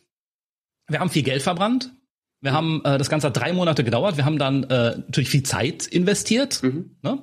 wir 0.88 0.99
haben 0.99 1.11
viel 1.11 1.23
Geld 1.23 1.42
verbrannt. 1.42 1.92
Wir 2.40 2.50
mhm. 2.50 2.56
haben, 2.56 2.84
äh, 2.84 2.99
das 2.99 3.08
Ganze 3.08 3.28
hat 3.28 3.37
drei 3.37 3.52
Monate 3.52 3.84
gedauert. 3.84 4.16
Wir 4.16 4.25
haben 4.25 4.38
dann 4.38 4.64
äh, 4.64 4.96
natürlich 4.96 5.30
viel 5.30 5.44
Zeit 5.44 5.87
investiert. 5.87 6.62
Mhm. 6.62 6.96
Ne? 7.02 7.23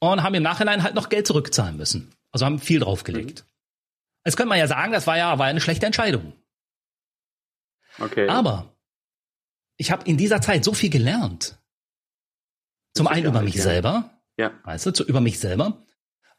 Und 0.00 0.22
haben 0.22 0.34
im 0.34 0.42
Nachhinein 0.42 0.82
halt 0.82 0.94
noch 0.94 1.08
Geld 1.08 1.26
zurückzahlen 1.26 1.76
müssen. 1.76 2.12
Also 2.30 2.44
haben 2.44 2.58
viel 2.58 2.80
draufgelegt. 2.80 3.40
Mhm. 3.40 3.48
Jetzt 4.26 4.36
könnte 4.36 4.50
man 4.50 4.58
ja 4.58 4.66
sagen, 4.66 4.92
das 4.92 5.06
war 5.06 5.16
ja, 5.16 5.38
war 5.38 5.46
eine 5.46 5.60
schlechte 5.60 5.86
Entscheidung. 5.86 6.34
Okay. 7.98 8.28
Aber 8.28 8.76
ich 9.76 9.90
habe 9.90 10.04
in 10.08 10.16
dieser 10.16 10.40
Zeit 10.40 10.64
so 10.64 10.72
viel 10.72 10.90
gelernt. 10.90 11.58
Zum 12.94 13.06
einen 13.06 13.26
über 13.26 13.42
mich 13.42 13.54
ja. 13.54 13.62
selber. 13.62 14.10
Ja. 14.36 14.52
Weißt 14.64 14.86
du, 14.86 14.92
zu, 14.92 15.04
über 15.04 15.20
mich 15.20 15.38
selber. 15.38 15.84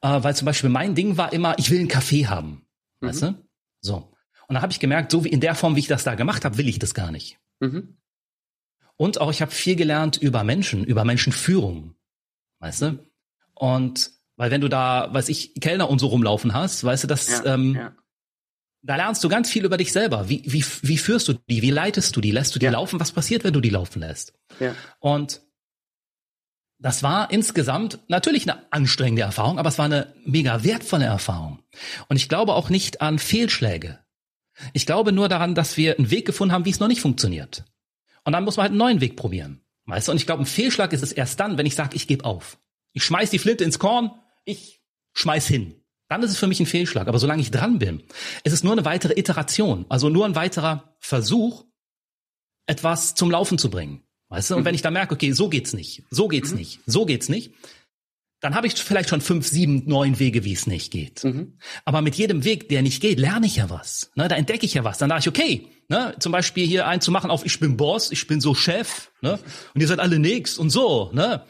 Äh, 0.02 0.24
weil 0.24 0.36
zum 0.36 0.46
Beispiel 0.46 0.70
mein 0.70 0.96
Ding 0.96 1.18
war 1.18 1.34
immer, 1.34 1.58
ich 1.58 1.70
will 1.70 1.80
einen 1.80 1.88
Kaffee 1.88 2.28
haben. 2.28 2.68
Mhm. 3.02 3.08
Weißt 3.08 3.22
du? 3.24 3.36
So. 3.82 4.14
Und 4.48 4.56
da 4.56 4.62
habe 4.62 4.72
ich 4.72 4.80
gemerkt, 4.80 5.12
so 5.12 5.24
wie 5.24 5.30
in 5.30 5.42
der 5.42 5.56
Form, 5.56 5.76
wie 5.76 5.80
ich 5.80 5.88
das 5.88 6.04
da 6.04 6.16
gemacht 6.16 6.44
habe, 6.44 6.58
will 6.58 6.68
ich 6.68 6.80
das 6.80 6.94
gar 6.94 7.12
nicht. 7.12 7.40
Mhm. 7.60 7.98
Und 8.96 9.22
auch 9.22 9.32
ich 9.32 9.42
habe 9.42 9.52
viel 9.52 9.76
gelernt 9.76 10.18
über 10.18 10.44
Menschen, 10.44 10.84
über 10.84 11.06
Menschenführung. 11.06 11.96
weißt 12.60 12.82
du? 12.82 13.10
Und 13.54 14.12
weil 14.36 14.52
wenn 14.52 14.62
du 14.62 14.70
da, 14.70 15.14
weiß 15.14 15.30
ich, 15.30 15.54
Kellner 15.56 15.90
und 15.90 16.00
so 16.00 16.08
rumlaufen 16.08 16.54
hast, 16.54 16.84
weißt 16.84 17.04
du, 17.04 17.08
das, 17.08 17.28
ja, 17.28 17.54
ähm, 17.54 17.76
ja. 17.76 17.96
Da 18.82 18.96
lernst 18.96 19.24
du 19.24 19.30
ganz 19.30 19.50
viel 19.50 19.66
über 19.66 19.78
dich 19.78 19.92
selber. 19.92 20.30
Wie, 20.30 20.44
wie, 20.46 20.64
wie 20.82 20.98
führst 20.98 21.28
du 21.28 21.34
die? 21.34 21.62
Wie 21.62 21.72
leitest 21.72 22.16
du 22.16 22.22
die? 22.22 22.32
Lässt 22.32 22.56
du 22.56 22.60
die 22.60 22.66
ja. 22.66 22.72
laufen? 22.72 23.00
Was 23.00 23.12
passiert, 23.12 23.44
wenn 23.44 23.54
du 23.54 23.62
die 23.62 23.70
laufen 23.70 24.00
lässt? 24.00 24.34
Ja. 24.60 24.74
Und 25.00 25.42
das 26.80 27.04
war 27.04 27.30
insgesamt 27.30 28.00
natürlich 28.08 28.50
eine 28.50 28.72
anstrengende 28.72 29.24
Erfahrung, 29.24 29.60
aber 29.60 29.68
es 29.68 29.78
war 29.78 29.86
eine 29.86 30.14
mega 30.24 30.64
wertvolle 30.64 31.06
Erfahrung. 31.06 31.60
Und 32.08 32.16
ich 32.16 32.30
glaube 32.30 32.54
auch 32.54 32.70
nicht 32.70 33.02
an 33.02 33.20
Fehlschläge. 33.20 34.00
Ich 34.74 34.86
glaube 34.86 35.12
nur 35.12 35.28
daran, 35.28 35.56
dass 35.56 35.76
wir 35.76 35.98
einen 35.98 36.10
Weg 36.10 36.26
gefunden 36.26 36.54
haben, 36.54 36.66
wie 36.66 36.70
es 36.70 36.80
noch 36.80 36.88
nicht 36.88 37.02
funktioniert. 37.02 37.66
Und 38.24 38.34
dann 38.34 38.46
muss 38.46 38.58
man 38.58 38.64
halt 38.64 38.72
einen 38.72 38.80
neuen 38.80 39.02
Weg 39.02 39.18
probieren. 39.18 39.62
Weißt 39.86 40.08
du? 40.08 40.12
Und 40.12 40.18
ich 40.18 40.26
glaube, 40.26 40.44
ein 40.44 40.46
Fehlschlag 40.46 40.94
ist 40.94 41.04
es 41.04 41.12
erst 41.12 41.40
dann, 41.40 41.58
wenn 41.58 41.66
ich 41.66 41.76
sage, 41.76 41.96
ich 41.96 42.08
gebe 42.08 42.24
auf. 42.24 42.60
Ich 42.94 43.04
schmeiß 43.04 43.30
die 43.30 43.40
Flinte 43.40 43.64
ins 43.64 43.80
Korn, 43.80 44.12
ich 44.46 44.82
schmeiß 45.14 45.48
hin. 45.48 45.79
Dann 46.10 46.24
ist 46.24 46.32
es 46.32 46.38
für 46.38 46.48
mich 46.48 46.60
ein 46.60 46.66
Fehlschlag. 46.66 47.08
Aber 47.08 47.20
solange 47.20 47.42
ich 47.42 47.52
dran 47.52 47.80
bin, 47.80 48.04
ist 48.44 48.54
es 48.54 48.64
nur 48.64 48.74
eine 48.74 48.84
weitere 48.84 49.18
Iteration, 49.18 49.86
also 49.90 50.10
nur 50.10 50.26
ein 50.26 50.36
weiterer 50.36 50.96
Versuch, 51.00 51.66
etwas 52.66 53.16
zum 53.16 53.32
Laufen 53.32 53.58
zu 53.58 53.70
bringen. 53.70 54.04
Weißt 54.30 54.52
du? 54.52 54.56
Und 54.56 54.62
mhm. 54.62 54.66
wenn 54.66 54.76
ich 54.76 54.82
da 54.82 54.92
merke, 54.92 55.14
okay, 55.14 55.32
so 55.32 55.50
geht's 55.50 55.74
nicht, 55.74 56.04
so 56.12 56.28
geht's 56.28 56.52
mhm. 56.52 56.58
nicht, 56.58 56.80
so 56.86 57.06
geht's 57.06 57.30
nicht, 57.30 57.54
dann 58.42 58.56
habe 58.56 58.68
ich 58.68 58.76
vielleicht 58.76 59.10
schon 59.10 59.22
fünf, 59.22 59.48
sieben, 59.48 59.84
neun 59.86 60.18
Wege, 60.20 60.46
wie 60.46 60.54
es 60.54 60.66
nicht 60.66 60.92
geht. 60.92 61.24
Mhm. 61.24 61.58
Aber 61.84 62.02
mit 62.02 62.16
jedem 62.16 62.44
Weg, 62.46 62.70
der 62.70 62.82
nicht 62.82 63.02
geht, 63.02 63.20
lerne 63.20 63.46
ich 63.48 63.58
ja 63.58 63.70
was. 63.70 64.12
Ne, 64.16 64.28
da 64.28 64.36
entdecke 64.36 64.66
ich 64.66 64.74
ja 64.74 64.84
was. 64.84 64.98
Dann 64.98 65.10
sage 65.10 65.20
ich, 65.22 65.28
okay, 65.28 65.68
ne, 65.90 66.16
zum 66.20 66.32
Beispiel 66.32 66.66
hier 66.66 66.88
einen 66.88 67.02
zu 67.02 67.12
machen 67.12 67.32
auf 67.32 67.46
ich 67.46 67.60
bin 67.60 67.76
Boss, 67.76 68.12
ich 68.12 68.28
bin 68.28 68.40
so 68.40 68.56
Chef, 68.56 69.12
ne, 69.22 69.40
und 69.74 69.82
ihr 69.82 69.88
seid 69.88 70.00
alle 70.00 70.20
nix 70.20 70.58
und 70.58 70.70
so, 70.70 71.12
ne. 71.14 71.44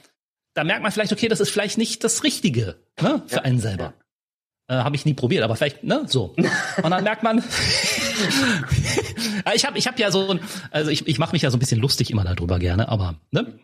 Da 0.56 0.64
merkt 0.64 0.82
man 0.82 0.92
vielleicht, 0.92 1.14
okay, 1.14 1.28
das 1.28 1.40
ist 1.40 1.52
vielleicht 1.52 1.78
nicht 1.78 2.04
das 2.04 2.24
Richtige 2.24 2.84
ne, 3.00 3.24
für 3.28 3.36
ja, 3.36 3.42
einen 3.44 3.60
selber. 3.60 3.84
Ja. 3.84 3.94
Äh, 4.70 4.76
habe 4.84 4.96
ich 4.96 5.04
nie 5.04 5.16
probiert, 5.16 5.44
aber 5.44 5.56
vielleicht, 5.56 5.84
ne, 5.84 6.04
so. 6.06 6.36
Und 6.84 6.92
dann 6.92 7.04
merkt 7.04 7.24
man, 7.24 7.40
ich 9.56 9.66
habe 9.66 9.80
ich 9.80 9.88
hab 9.88 9.98
ja 9.98 10.12
so 10.12 10.30
ein, 10.30 10.40
also 10.70 10.92
ich, 10.92 11.08
ich 11.08 11.18
mache 11.18 11.32
mich 11.32 11.42
ja 11.42 11.50
so 11.50 11.58
ein 11.58 11.60
bisschen 11.60 11.82
lustig 11.82 12.12
immer 12.12 12.24
darüber 12.24 12.60
gerne, 12.60 12.88
aber, 12.88 13.16
ne? 13.32 13.58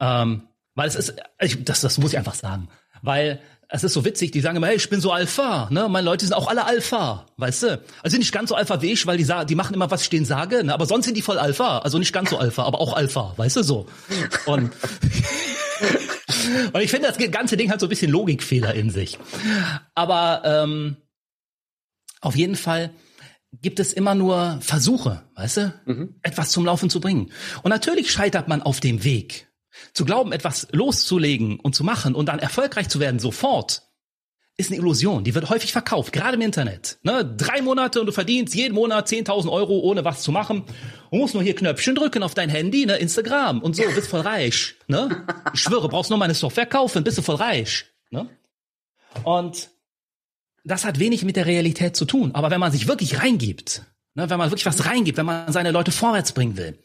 Ähm, 0.00 0.42
weil 0.76 0.86
es 0.86 0.94
ist, 0.94 1.16
ich, 1.40 1.64
das, 1.64 1.80
das 1.80 1.98
muss 1.98 2.12
ich 2.12 2.18
einfach 2.18 2.36
sagen. 2.36 2.68
Weil 3.02 3.40
es 3.68 3.82
ist 3.82 3.94
so 3.94 4.04
witzig, 4.04 4.30
die 4.30 4.40
sagen 4.40 4.58
immer, 4.58 4.68
hey, 4.68 4.76
ich 4.76 4.88
bin 4.90 5.00
so 5.00 5.10
Alpha, 5.10 5.66
ne? 5.72 5.88
Meine 5.88 6.04
Leute 6.04 6.24
sind 6.24 6.34
auch 6.34 6.46
alle 6.46 6.64
Alpha, 6.64 7.26
weißt 7.38 7.62
du? 7.64 7.82
Also 8.04 8.16
nicht 8.16 8.30
ganz 8.30 8.50
so 8.50 8.54
Alpha 8.54 8.80
wie 8.80 8.92
ich, 8.92 9.08
weil 9.08 9.18
die 9.18 9.26
die 9.48 9.54
machen 9.56 9.74
immer, 9.74 9.90
was 9.90 10.02
ich 10.02 10.08
denen 10.08 10.24
sage, 10.24 10.62
ne? 10.62 10.72
Aber 10.72 10.86
sonst 10.86 11.06
sind 11.06 11.16
die 11.16 11.22
voll 11.22 11.38
Alpha. 11.38 11.78
Also 11.78 11.98
nicht 11.98 12.12
ganz 12.12 12.30
so 12.30 12.38
Alpha, 12.38 12.62
aber 12.62 12.80
auch 12.80 12.92
Alpha, 12.92 13.34
weißt 13.36 13.56
du 13.56 13.64
so. 13.64 13.86
Und, 14.46 14.70
und 16.72 16.80
ich 16.80 16.90
finde, 16.90 17.08
das 17.08 17.18
ganze 17.30 17.56
Ding 17.56 17.70
hat 17.70 17.80
so 17.80 17.86
ein 17.86 17.90
bisschen 17.90 18.10
Logikfehler 18.10 18.74
in 18.74 18.90
sich. 18.90 19.18
Aber 19.94 20.42
ähm, 20.44 20.96
auf 22.20 22.36
jeden 22.36 22.56
Fall 22.56 22.92
gibt 23.52 23.80
es 23.80 23.92
immer 23.92 24.14
nur 24.14 24.58
Versuche, 24.60 25.22
weißt 25.34 25.56
du, 25.56 25.74
mhm. 25.86 26.14
etwas 26.22 26.50
zum 26.50 26.64
Laufen 26.64 26.90
zu 26.90 27.00
bringen. 27.00 27.32
Und 27.62 27.70
natürlich 27.70 28.10
scheitert 28.10 28.48
man 28.48 28.62
auf 28.62 28.80
dem 28.80 29.04
Weg. 29.04 29.48
Zu 29.92 30.04
glauben, 30.04 30.32
etwas 30.32 30.68
loszulegen 30.72 31.60
und 31.60 31.74
zu 31.74 31.84
machen 31.84 32.14
und 32.14 32.26
dann 32.26 32.38
erfolgreich 32.38 32.88
zu 32.88 33.00
werden 33.00 33.20
sofort, 33.20 33.87
ist 34.58 34.70
eine 34.70 34.78
Illusion. 34.78 35.22
Die 35.22 35.34
wird 35.34 35.48
häufig 35.48 35.72
verkauft, 35.72 36.12
gerade 36.12 36.34
im 36.34 36.40
Internet. 36.40 36.98
Ne? 37.02 37.24
Drei 37.24 37.62
Monate 37.62 38.00
und 38.00 38.06
du 38.06 38.12
verdienst 38.12 38.54
jeden 38.56 38.74
Monat 38.74 39.08
10.000 39.08 39.50
Euro, 39.50 39.78
ohne 39.78 40.04
was 40.04 40.22
zu 40.22 40.32
machen. 40.32 40.64
Du 41.12 41.18
musst 41.18 41.34
nur 41.34 41.44
hier 41.44 41.54
Knöpfchen 41.54 41.94
drücken 41.94 42.24
auf 42.24 42.34
dein 42.34 42.50
Handy, 42.50 42.84
ne? 42.84 42.96
Instagram 42.96 43.62
und 43.62 43.76
so, 43.76 43.84
bist 43.94 44.08
voll 44.08 44.20
reich. 44.20 44.74
Ne? 44.88 45.24
Ich 45.54 45.60
schwöre, 45.60 45.88
brauchst 45.88 46.10
nur 46.10 46.18
meine 46.18 46.34
Software 46.34 46.66
kaufen, 46.66 47.04
bist 47.04 47.16
du 47.16 47.22
voll 47.22 47.36
reich. 47.36 47.86
Ne? 48.10 48.28
Und 49.22 49.70
das 50.64 50.84
hat 50.84 50.98
wenig 50.98 51.24
mit 51.24 51.36
der 51.36 51.46
Realität 51.46 51.94
zu 51.94 52.04
tun. 52.04 52.32
Aber 52.34 52.50
wenn 52.50 52.60
man 52.60 52.72
sich 52.72 52.88
wirklich 52.88 53.22
reingibt, 53.22 53.84
ne? 54.14 54.28
wenn 54.28 54.38
man 54.38 54.50
wirklich 54.50 54.66
was 54.66 54.84
reingibt, 54.84 55.18
wenn 55.18 55.26
man 55.26 55.52
seine 55.52 55.70
Leute 55.70 55.92
vorwärts 55.92 56.32
bringen 56.32 56.56
will, 56.56 56.76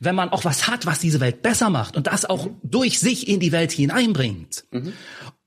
wenn 0.00 0.16
man 0.16 0.30
auch 0.30 0.44
was 0.44 0.66
hat, 0.66 0.86
was 0.86 0.98
diese 0.98 1.20
Welt 1.20 1.40
besser 1.40 1.70
macht 1.70 1.96
und 1.96 2.08
das 2.08 2.24
auch 2.24 2.48
durch 2.64 2.98
sich 2.98 3.28
in 3.28 3.38
die 3.38 3.52
Welt 3.52 3.70
hineinbringt 3.70 4.64
mhm. 4.72 4.92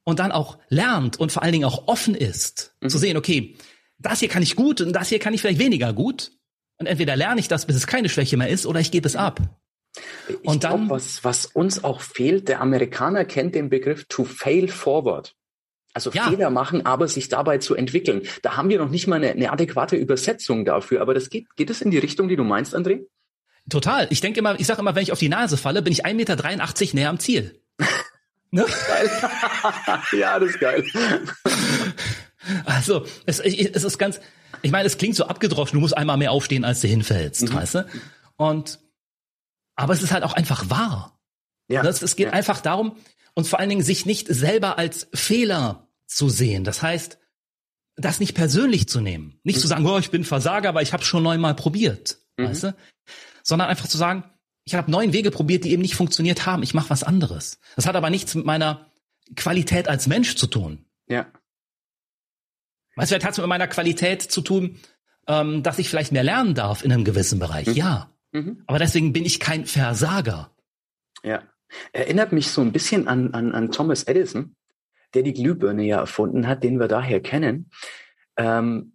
Und 0.05 0.19
dann 0.19 0.31
auch 0.31 0.57
lernt 0.69 1.19
und 1.19 1.33
vor 1.33 1.43
allen 1.43 1.51
Dingen 1.51 1.65
auch 1.65 1.88
offen 1.88 2.15
ist, 2.15 2.74
mhm. 2.79 2.89
zu 2.89 2.97
sehen, 2.97 3.17
okay, 3.17 3.57
das 3.97 4.19
hier 4.19 4.29
kann 4.29 4.43
ich 4.43 4.55
gut 4.55 4.79
und 4.79 4.93
das 4.93 5.09
hier 5.09 5.19
kann 5.19 5.33
ich 5.33 5.41
vielleicht 5.41 5.59
weniger 5.59 5.91
gut. 5.91 6.31
Und 6.77 6.88
entweder 6.88 7.15
lerne 7.15 7.39
ich 7.39 7.47
das, 7.47 7.65
bis 7.65 7.75
es 7.75 7.88
keine 7.88 8.09
Schwäche 8.09 8.38
mehr 8.38 8.50
ist, 8.50 8.65
oder 8.65 8.79
ich 8.79 8.91
gebe 8.91 9.07
es 9.07 9.15
ab. 9.15 9.41
Ich 10.27 10.35
und 10.47 10.63
dann, 10.63 10.88
glaub, 10.88 10.89
was, 10.89 11.24
was 11.24 11.45
uns 11.45 11.83
auch 11.83 12.01
fehlt, 12.01 12.47
der 12.50 12.62
Amerikaner 12.62 13.25
kennt 13.25 13.55
den 13.55 13.69
Begriff 13.69 14.05
to 14.09 14.25
fail 14.25 14.67
forward. 14.67 15.35
Also 15.93 16.12
ja. 16.12 16.29
Fehler 16.29 16.50
machen, 16.50 16.85
aber 16.85 17.07
sich 17.07 17.29
dabei 17.29 17.57
zu 17.59 17.74
entwickeln. 17.74 18.24
Da 18.41 18.57
haben 18.57 18.67
wir 18.67 18.77
noch 18.77 18.89
nicht 18.89 19.07
mal 19.07 19.15
eine, 19.15 19.31
eine 19.31 19.51
adäquate 19.53 19.95
Übersetzung 19.95 20.65
dafür. 20.65 21.00
Aber 21.00 21.13
das 21.13 21.29
geht, 21.29 21.47
geht 21.55 21.69
es 21.69 21.81
in 21.81 21.89
die 21.89 21.97
Richtung, 21.97 22.27
die 22.27 22.35
du 22.35 22.43
meinst, 22.43 22.75
André? 22.75 23.05
Total. 23.69 24.07
Ich 24.09 24.19
denke 24.19 24.39
immer, 24.39 24.59
ich 24.59 24.67
sage 24.67 24.81
immer, 24.81 24.93
wenn 24.93 25.03
ich 25.03 25.13
auf 25.13 25.19
die 25.19 25.29
Nase 25.29 25.55
falle, 25.55 25.81
bin 25.81 25.93
ich 25.93 26.05
1,83 26.05 26.13
Meter 26.15 26.95
näher 26.95 27.09
am 27.09 27.19
Ziel. 27.19 27.62
Ne? 28.55 28.65
Ja, 30.12 30.39
das 30.39 30.50
ist 30.50 30.59
geil. 30.59 30.83
Also, 32.65 33.05
es, 33.25 33.39
es 33.39 33.83
ist 33.83 33.97
ganz, 33.97 34.19
ich 34.62 34.71
meine, 34.71 34.85
es 34.85 34.97
klingt 34.97 35.15
so 35.15 35.25
abgedroschen, 35.25 35.77
du 35.77 35.81
musst 35.81 35.97
einmal 35.97 36.17
mehr 36.17 36.31
aufstehen, 36.31 36.63
als 36.63 36.81
du 36.81 36.88
hinfällst, 36.88 37.50
mhm. 37.50 37.53
weißt 37.53 37.75
du? 37.75 37.88
Und, 38.38 38.79
aber 39.75 39.93
es 39.93 40.03
ist 40.03 40.12
halt 40.12 40.24
auch 40.24 40.33
einfach 40.33 40.69
wahr. 40.69 41.19
Ja. 41.67 41.81
Das, 41.81 42.01
es 42.01 42.15
geht 42.15 42.27
ja. 42.27 42.33
einfach 42.33 42.62
darum, 42.62 42.97
und 43.33 43.47
vor 43.47 43.59
allen 43.59 43.69
Dingen 43.69 43.83
sich 43.83 44.05
nicht 44.05 44.27
selber 44.27 44.77
als 44.77 45.07
Fehler 45.13 45.89
zu 46.07 46.29
sehen. 46.29 46.63
Das 46.63 46.81
heißt, 46.81 47.17
das 47.97 48.19
nicht 48.19 48.35
persönlich 48.35 48.88
zu 48.88 49.01
nehmen. 49.01 49.39
Nicht 49.43 49.57
mhm. 49.57 49.62
zu 49.62 49.67
sagen, 49.67 49.85
oh, 49.85 49.97
ich 49.97 50.12
bin 50.12 50.24
Versager, 50.24 50.74
weil 50.74 50.83
ich 50.83 50.93
habe 50.93 51.03
schon 51.03 51.24
neunmal 51.24 51.55
probiert. 51.55 52.19
Mhm. 52.38 52.50
Weißt 52.50 52.63
du? 52.63 52.75
sondern 53.45 53.69
einfach 53.69 53.88
zu 53.88 53.97
sagen, 53.97 54.24
ich 54.65 54.74
habe 54.74 54.91
neun 54.91 55.13
Wege 55.13 55.31
probiert, 55.31 55.63
die 55.63 55.72
eben 55.72 55.81
nicht 55.81 55.95
funktioniert 55.95 56.45
haben. 56.45 56.63
Ich 56.63 56.74
mache 56.74 56.89
was 56.89 57.03
anderes. 57.03 57.60
Das 57.75 57.86
hat 57.86 57.95
aber 57.95 58.10
nichts 58.10 58.34
mit 58.34 58.45
meiner 58.45 58.91
Qualität 59.36 59.88
als 59.88 60.07
Mensch 60.07 60.36
zu 60.36 60.48
tun. 60.48 60.86
Ja. 61.07 61.27
Weißt 62.95 63.12
du, 63.12 63.13
vielleicht 63.13 63.25
hat 63.25 63.31
es 63.34 63.38
mit 63.38 63.48
meiner 63.48 63.67
Qualität 63.67 64.24
zu 64.24 64.41
tun, 64.41 64.79
ähm, 65.27 65.62
dass 65.62 65.79
ich 65.79 65.89
vielleicht 65.89 66.12
mehr 66.12 66.24
lernen 66.24 66.55
darf 66.55 66.84
in 66.84 66.91
einem 66.91 67.03
gewissen 67.03 67.39
Bereich. 67.39 67.67
Mhm. 67.67 67.74
Ja. 67.74 68.12
Mhm. 68.31 68.63
Aber 68.65 68.79
deswegen 68.79 69.13
bin 69.13 69.25
ich 69.25 69.39
kein 69.39 69.65
Versager. 69.65 70.51
Ja. 71.24 71.43
Erinnert 71.93 72.31
mich 72.31 72.50
so 72.50 72.62
ein 72.62 72.72
bisschen 72.72 73.07
an, 73.07 73.34
an, 73.34 73.53
an 73.53 73.72
Thomas 73.72 74.03
Edison, 74.03 74.55
der 75.13 75.24
die 75.24 75.34
Glühbirne 75.34 75.84
ja 75.84 76.00
erfunden 76.00 76.48
hat, 76.48 76.63
den 76.63 76.79
wir 76.79 76.88
daher 76.88 77.22
kennen. 77.22 77.69
Ähm, 78.38 78.94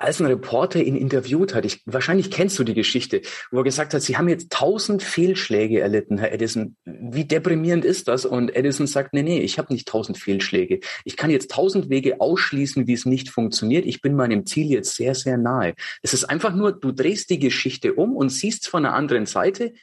als 0.00 0.18
ein 0.18 0.26
Reporter 0.26 0.82
ihn 0.82 0.96
interviewt 0.96 1.54
hat, 1.54 1.66
ich, 1.66 1.82
wahrscheinlich 1.84 2.30
kennst 2.30 2.58
du 2.58 2.64
die 2.64 2.74
Geschichte, 2.74 3.20
wo 3.50 3.58
er 3.58 3.64
gesagt 3.64 3.92
hat, 3.92 4.00
Sie 4.00 4.16
haben 4.16 4.28
jetzt 4.28 4.50
tausend 4.50 5.02
Fehlschläge 5.02 5.80
erlitten, 5.80 6.16
Herr 6.16 6.32
Edison. 6.32 6.76
Wie 6.84 7.26
deprimierend 7.26 7.84
ist 7.84 8.08
das? 8.08 8.24
Und 8.24 8.56
Edison 8.56 8.86
sagt, 8.86 9.12
nee, 9.12 9.22
nee, 9.22 9.40
ich 9.40 9.58
habe 9.58 9.72
nicht 9.72 9.86
tausend 9.86 10.16
Fehlschläge. 10.16 10.80
Ich 11.04 11.18
kann 11.18 11.28
jetzt 11.28 11.50
tausend 11.50 11.90
Wege 11.90 12.20
ausschließen, 12.20 12.86
wie 12.86 12.94
es 12.94 13.04
nicht 13.04 13.28
funktioniert. 13.28 13.84
Ich 13.84 14.00
bin 14.00 14.16
meinem 14.16 14.46
Ziel 14.46 14.70
jetzt 14.70 14.96
sehr, 14.96 15.14
sehr 15.14 15.36
nahe. 15.36 15.74
Es 16.02 16.14
ist 16.14 16.24
einfach 16.24 16.54
nur, 16.54 16.72
du 16.72 16.92
drehst 16.92 17.28
die 17.28 17.38
Geschichte 17.38 17.92
um 17.92 18.16
und 18.16 18.30
siehst 18.30 18.68
von 18.68 18.86
einer 18.86 18.94
anderen 18.94 19.26
Seite, 19.26 19.74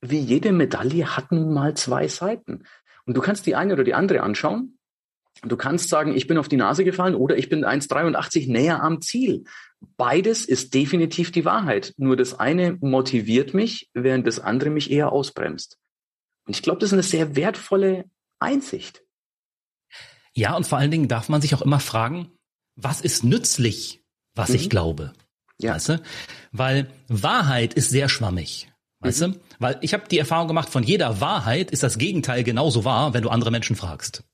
wie 0.00 0.20
jede 0.20 0.52
Medaille 0.52 1.14
hat 1.14 1.30
nun 1.30 1.52
mal 1.52 1.74
zwei 1.74 2.08
Seiten. 2.08 2.64
Und 3.04 3.16
du 3.16 3.20
kannst 3.20 3.44
die 3.46 3.54
eine 3.54 3.74
oder 3.74 3.84
die 3.84 3.94
andere 3.94 4.22
anschauen 4.22 4.77
Du 5.42 5.56
kannst 5.56 5.88
sagen, 5.88 6.16
ich 6.16 6.26
bin 6.26 6.38
auf 6.38 6.48
die 6.48 6.56
Nase 6.56 6.84
gefallen 6.84 7.14
oder 7.14 7.36
ich 7.36 7.48
bin 7.48 7.64
1,83 7.64 8.50
näher 8.50 8.82
am 8.82 9.00
Ziel. 9.00 9.44
Beides 9.96 10.44
ist 10.44 10.74
definitiv 10.74 11.30
die 11.30 11.44
Wahrheit. 11.44 11.94
Nur 11.96 12.16
das 12.16 12.38
eine 12.38 12.76
motiviert 12.80 13.54
mich, 13.54 13.88
während 13.94 14.26
das 14.26 14.40
andere 14.40 14.70
mich 14.70 14.90
eher 14.90 15.12
ausbremst. 15.12 15.78
Und 16.46 16.56
ich 16.56 16.62
glaube, 16.62 16.80
das 16.80 16.88
ist 16.88 16.94
eine 16.94 17.02
sehr 17.02 17.36
wertvolle 17.36 18.04
Einsicht. 18.40 19.02
Ja, 20.34 20.56
und 20.56 20.66
vor 20.66 20.78
allen 20.78 20.90
Dingen 20.90 21.08
darf 21.08 21.28
man 21.28 21.40
sich 21.40 21.54
auch 21.54 21.62
immer 21.62 21.80
fragen, 21.80 22.32
was 22.76 23.00
ist 23.00 23.24
nützlich, 23.24 24.02
was 24.34 24.50
mhm. 24.50 24.54
ich 24.56 24.70
glaube? 24.70 25.12
Ja. 25.60 25.74
Weißt 25.74 25.88
du? 25.90 26.02
Weil 26.52 26.88
Wahrheit 27.08 27.74
ist 27.74 27.90
sehr 27.90 28.08
schwammig. 28.08 28.68
Weißt 29.00 29.20
mhm. 29.20 29.32
du? 29.32 29.40
Weil 29.58 29.78
ich 29.82 29.94
habe 29.94 30.08
die 30.08 30.18
Erfahrung 30.18 30.48
gemacht, 30.48 30.68
von 30.68 30.82
jeder 30.82 31.20
Wahrheit 31.20 31.70
ist 31.70 31.82
das 31.82 31.98
Gegenteil 31.98 32.44
genauso 32.44 32.84
wahr, 32.84 33.14
wenn 33.14 33.22
du 33.22 33.28
andere 33.28 33.50
Menschen 33.50 33.76
fragst. 33.76 34.24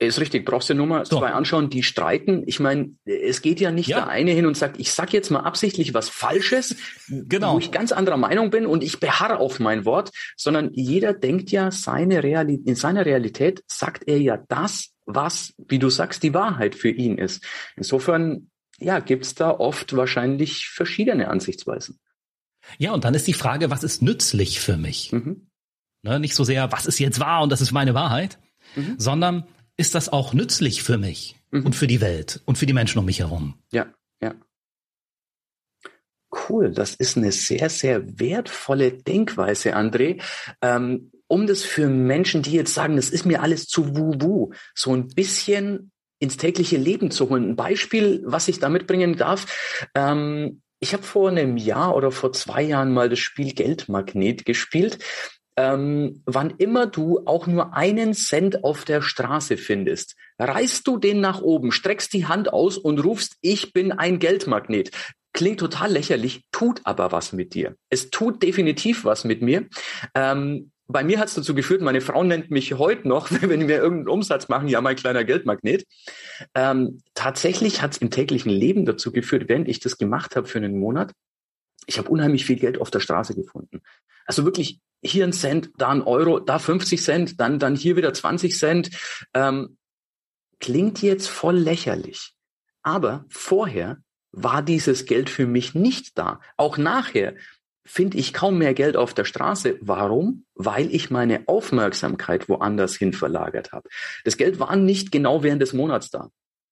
Ist 0.00 0.18
richtig, 0.18 0.44
brauchst 0.44 0.68
du 0.68 0.74
nur 0.74 0.86
mal 0.86 1.06
so. 1.06 1.18
zwei 1.18 1.30
anschauen, 1.30 1.70
die 1.70 1.84
streiten. 1.84 2.42
Ich 2.46 2.58
meine, 2.58 2.96
es 3.04 3.42
geht 3.42 3.60
ja 3.60 3.70
nicht 3.70 3.88
ja. 3.88 3.98
der 3.98 4.08
eine 4.08 4.32
hin 4.32 4.44
und 4.44 4.56
sagt, 4.56 4.80
ich 4.80 4.92
sag 4.92 5.12
jetzt 5.12 5.30
mal 5.30 5.40
absichtlich 5.40 5.94
was 5.94 6.08
Falsches, 6.08 6.76
genau. 7.08 7.54
wo 7.54 7.58
ich 7.60 7.70
ganz 7.70 7.92
anderer 7.92 8.16
Meinung 8.16 8.50
bin 8.50 8.66
und 8.66 8.82
ich 8.82 8.98
beharre 8.98 9.38
auf 9.38 9.60
mein 9.60 9.84
Wort, 9.84 10.10
sondern 10.36 10.70
jeder 10.72 11.14
denkt 11.14 11.52
ja, 11.52 11.70
seine 11.70 12.24
Realität, 12.24 12.66
in 12.66 12.74
seiner 12.74 13.06
Realität 13.06 13.62
sagt 13.68 14.08
er 14.08 14.18
ja 14.18 14.36
das, 14.48 14.90
was, 15.06 15.54
wie 15.58 15.78
du 15.78 15.90
sagst, 15.90 16.24
die 16.24 16.34
Wahrheit 16.34 16.74
für 16.74 16.90
ihn 16.90 17.16
ist. 17.16 17.44
Insofern, 17.76 18.50
ja, 18.80 18.98
gibt's 18.98 19.36
da 19.36 19.50
oft 19.50 19.94
wahrscheinlich 19.96 20.66
verschiedene 20.70 21.28
Ansichtsweisen. 21.28 22.00
Ja, 22.78 22.92
und 22.92 23.04
dann 23.04 23.14
ist 23.14 23.28
die 23.28 23.32
Frage, 23.32 23.70
was 23.70 23.84
ist 23.84 24.02
nützlich 24.02 24.60
für 24.60 24.76
mich? 24.76 25.12
Mhm. 25.12 25.46
Ne? 26.02 26.18
Nicht 26.18 26.34
so 26.34 26.42
sehr, 26.42 26.72
was 26.72 26.86
ist 26.86 26.98
jetzt 26.98 27.20
wahr 27.20 27.42
und 27.42 27.50
das 27.50 27.60
ist 27.60 27.72
meine 27.72 27.94
Wahrheit, 27.94 28.38
mhm. 28.74 28.96
sondern 28.98 29.44
ist 29.76 29.94
das 29.94 30.08
auch 30.08 30.32
nützlich 30.32 30.82
für 30.82 30.98
mich 30.98 31.36
mhm. 31.50 31.66
und 31.66 31.76
für 31.76 31.86
die 31.86 32.00
Welt 32.00 32.40
und 32.44 32.58
für 32.58 32.66
die 32.66 32.72
Menschen 32.72 32.98
um 32.98 33.04
mich 33.04 33.20
herum? 33.20 33.54
Ja, 33.72 33.86
ja. 34.22 34.34
Cool, 36.48 36.72
das 36.72 36.94
ist 36.94 37.16
eine 37.16 37.32
sehr, 37.32 37.70
sehr 37.70 38.18
wertvolle 38.18 38.92
Denkweise, 38.92 39.76
André. 39.76 40.20
Ähm, 40.60 41.10
um 41.26 41.46
das 41.46 41.62
für 41.62 41.88
Menschen, 41.88 42.42
die 42.42 42.52
jetzt 42.52 42.74
sagen, 42.74 42.96
das 42.96 43.08
ist 43.08 43.24
mir 43.24 43.42
alles 43.42 43.66
zu 43.66 43.96
wuhu, 43.96 44.52
so 44.74 44.92
ein 44.92 45.08
bisschen 45.08 45.90
ins 46.18 46.36
tägliche 46.36 46.76
Leben 46.76 47.10
zu 47.10 47.28
holen. 47.28 47.50
Ein 47.50 47.56
Beispiel, 47.56 48.22
was 48.24 48.48
ich 48.48 48.58
da 48.58 48.68
mitbringen 48.68 49.16
darf. 49.16 49.88
Ähm, 49.94 50.62
ich 50.80 50.92
habe 50.92 51.02
vor 51.02 51.30
einem 51.30 51.56
Jahr 51.56 51.96
oder 51.96 52.10
vor 52.10 52.32
zwei 52.32 52.62
Jahren 52.62 52.92
mal 52.92 53.08
das 53.08 53.18
Spiel 53.18 53.54
Geldmagnet 53.54 54.44
gespielt. 54.44 54.98
Ähm, 55.56 56.22
wann 56.26 56.50
immer 56.58 56.86
du 56.86 57.20
auch 57.26 57.46
nur 57.46 57.74
einen 57.74 58.14
Cent 58.14 58.64
auf 58.64 58.84
der 58.84 59.02
Straße 59.02 59.56
findest, 59.56 60.16
reißt 60.38 60.86
du 60.86 60.98
den 60.98 61.20
nach 61.20 61.42
oben, 61.42 61.70
streckst 61.70 62.12
die 62.12 62.26
Hand 62.26 62.52
aus 62.52 62.76
und 62.76 62.98
rufst, 63.04 63.36
ich 63.40 63.72
bin 63.72 63.92
ein 63.92 64.18
Geldmagnet. 64.18 64.90
Klingt 65.32 65.60
total 65.60 65.92
lächerlich, 65.92 66.42
tut 66.52 66.80
aber 66.84 67.12
was 67.12 67.32
mit 67.32 67.54
dir. 67.54 67.76
Es 67.88 68.10
tut 68.10 68.42
definitiv 68.42 69.04
was 69.04 69.24
mit 69.24 69.42
mir. 69.42 69.66
Ähm, 70.14 70.70
bei 70.86 71.02
mir 71.02 71.18
hat 71.18 71.28
es 71.28 71.34
dazu 71.34 71.54
geführt, 71.54 71.80
meine 71.80 72.00
Frau 72.00 72.22
nennt 72.24 72.50
mich 72.50 72.74
heute 72.74 73.08
noch, 73.08 73.30
wenn 73.42 73.68
wir 73.68 73.76
irgendeinen 73.78 74.08
Umsatz 74.08 74.48
machen, 74.48 74.68
ja, 74.68 74.80
mein 74.80 74.96
kleiner 74.96 75.24
Geldmagnet. 75.24 75.84
Ähm, 76.54 77.00
tatsächlich 77.14 77.80
hat 77.82 77.92
es 77.92 77.98
im 77.98 78.10
täglichen 78.10 78.50
Leben 78.50 78.84
dazu 78.86 79.12
geführt, 79.12 79.48
während 79.48 79.68
ich 79.68 79.80
das 79.80 79.98
gemacht 79.98 80.36
habe 80.36 80.46
für 80.46 80.58
einen 80.58 80.78
Monat, 80.78 81.12
ich 81.86 81.98
habe 81.98 82.08
unheimlich 82.08 82.44
viel 82.44 82.56
Geld 82.56 82.80
auf 82.80 82.90
der 82.90 83.00
Straße 83.00 83.34
gefunden. 83.34 83.82
Also 84.26 84.44
wirklich 84.44 84.80
hier 85.02 85.24
ein 85.24 85.32
Cent, 85.32 85.70
da 85.76 85.90
ein 85.90 86.02
Euro, 86.02 86.40
da 86.40 86.58
50 86.58 87.02
Cent, 87.02 87.40
dann, 87.40 87.58
dann 87.58 87.76
hier 87.76 87.96
wieder 87.96 88.14
20 88.14 88.56
Cent. 88.56 88.90
Ähm, 89.34 89.76
klingt 90.60 91.02
jetzt 91.02 91.28
voll 91.28 91.56
lächerlich. 91.56 92.34
Aber 92.82 93.24
vorher 93.28 93.98
war 94.32 94.62
dieses 94.62 95.04
Geld 95.06 95.30
für 95.30 95.46
mich 95.46 95.74
nicht 95.74 96.18
da. 96.18 96.40
Auch 96.56 96.76
nachher 96.78 97.34
finde 97.86 98.18
ich 98.18 98.32
kaum 98.32 98.58
mehr 98.58 98.74
Geld 98.74 98.96
auf 98.96 99.14
der 99.14 99.24
Straße. 99.24 99.78
Warum? 99.80 100.46
Weil 100.54 100.92
ich 100.94 101.10
meine 101.10 101.44
Aufmerksamkeit 101.46 102.48
woanders 102.48 102.96
hin 102.96 103.12
verlagert 103.12 103.72
habe. 103.72 103.88
Das 104.24 104.36
Geld 104.36 104.58
war 104.58 104.74
nicht 104.76 105.12
genau 105.12 105.42
während 105.42 105.60
des 105.60 105.72
Monats 105.72 106.10
da, 106.10 106.30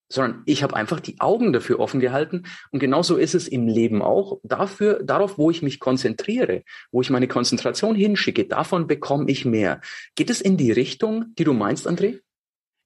sondern 0.09 0.43
ich 0.47 0.63
habe 0.63 0.77
einfach 0.77 1.01
die 1.01 1.21
Augen 1.21 1.53
dafür 1.53 1.81
offen 1.81 2.01
gehalten. 2.01 2.45
Und 2.71 2.81
genauso 2.81 3.17
ist 3.17 3.35
es 3.35 3.49
im 3.49 3.67
Leben 3.67 4.03
auch. 4.03 4.39
Dafür, 4.43 5.03
darauf, 5.03 5.39
wo 5.39 5.51
ich 5.51 5.63
mich 5.63 5.81
konzentriere, 5.81 6.63
wo 6.91 7.01
ich 7.01 7.11
meine 7.11 7.29
Konzentration 7.29 7.95
hinschicke, 7.95 8.45
davon 8.45 8.87
bekomme 8.87 9.31
ich 9.31 9.45
mehr. 9.45 9.81
Geht 10.15 10.31
es 10.31 10.41
in 10.41 10.57
die 10.57 10.73
Richtung, 10.73 11.27
die 11.39 11.45
du 11.45 11.53
meinst, 11.53 11.89
André? 11.89 12.21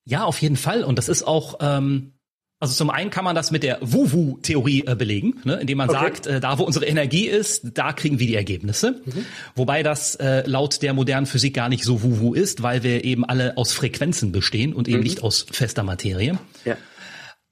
Ja, 0.04 0.24
auf 0.24 0.40
jeden 0.40 0.56
Fall. 0.56 0.84
Und 0.84 0.98
das 0.98 1.08
ist 1.08 1.24
auch 1.24 1.58
ähm, 1.60 2.12
also 2.58 2.74
zum 2.74 2.88
einen 2.88 3.10
kann 3.10 3.24
man 3.24 3.34
das 3.34 3.50
mit 3.50 3.62
der 3.62 3.78
Wu-Wu-Theorie 3.82 4.84
äh, 4.86 4.94
belegen, 4.94 5.40
ne, 5.44 5.56
indem 5.60 5.76
man 5.76 5.90
okay. 5.90 5.98
sagt, 5.98 6.26
äh, 6.26 6.40
da 6.40 6.58
wo 6.58 6.62
unsere 6.62 6.86
Energie 6.86 7.26
ist, 7.26 7.72
da 7.74 7.92
kriegen 7.92 8.18
wir 8.18 8.26
die 8.26 8.34
Ergebnisse. 8.34 9.02
Mhm. 9.04 9.26
Wobei 9.54 9.82
das 9.82 10.14
äh, 10.14 10.42
laut 10.46 10.80
der 10.80 10.94
modernen 10.94 11.26
Physik 11.26 11.52
gar 11.54 11.68
nicht 11.68 11.84
so 11.84 12.02
Wu-Wu 12.02 12.32
ist, 12.32 12.62
weil 12.62 12.82
wir 12.82 13.04
eben 13.04 13.26
alle 13.26 13.58
aus 13.58 13.72
Frequenzen 13.74 14.32
bestehen 14.32 14.72
und 14.72 14.88
eben 14.88 14.98
mhm. 14.98 15.04
nicht 15.04 15.22
aus 15.22 15.44
fester 15.50 15.82
Materie. 15.82 16.38
Ja. 16.64 16.78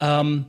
Ähm, 0.05 0.47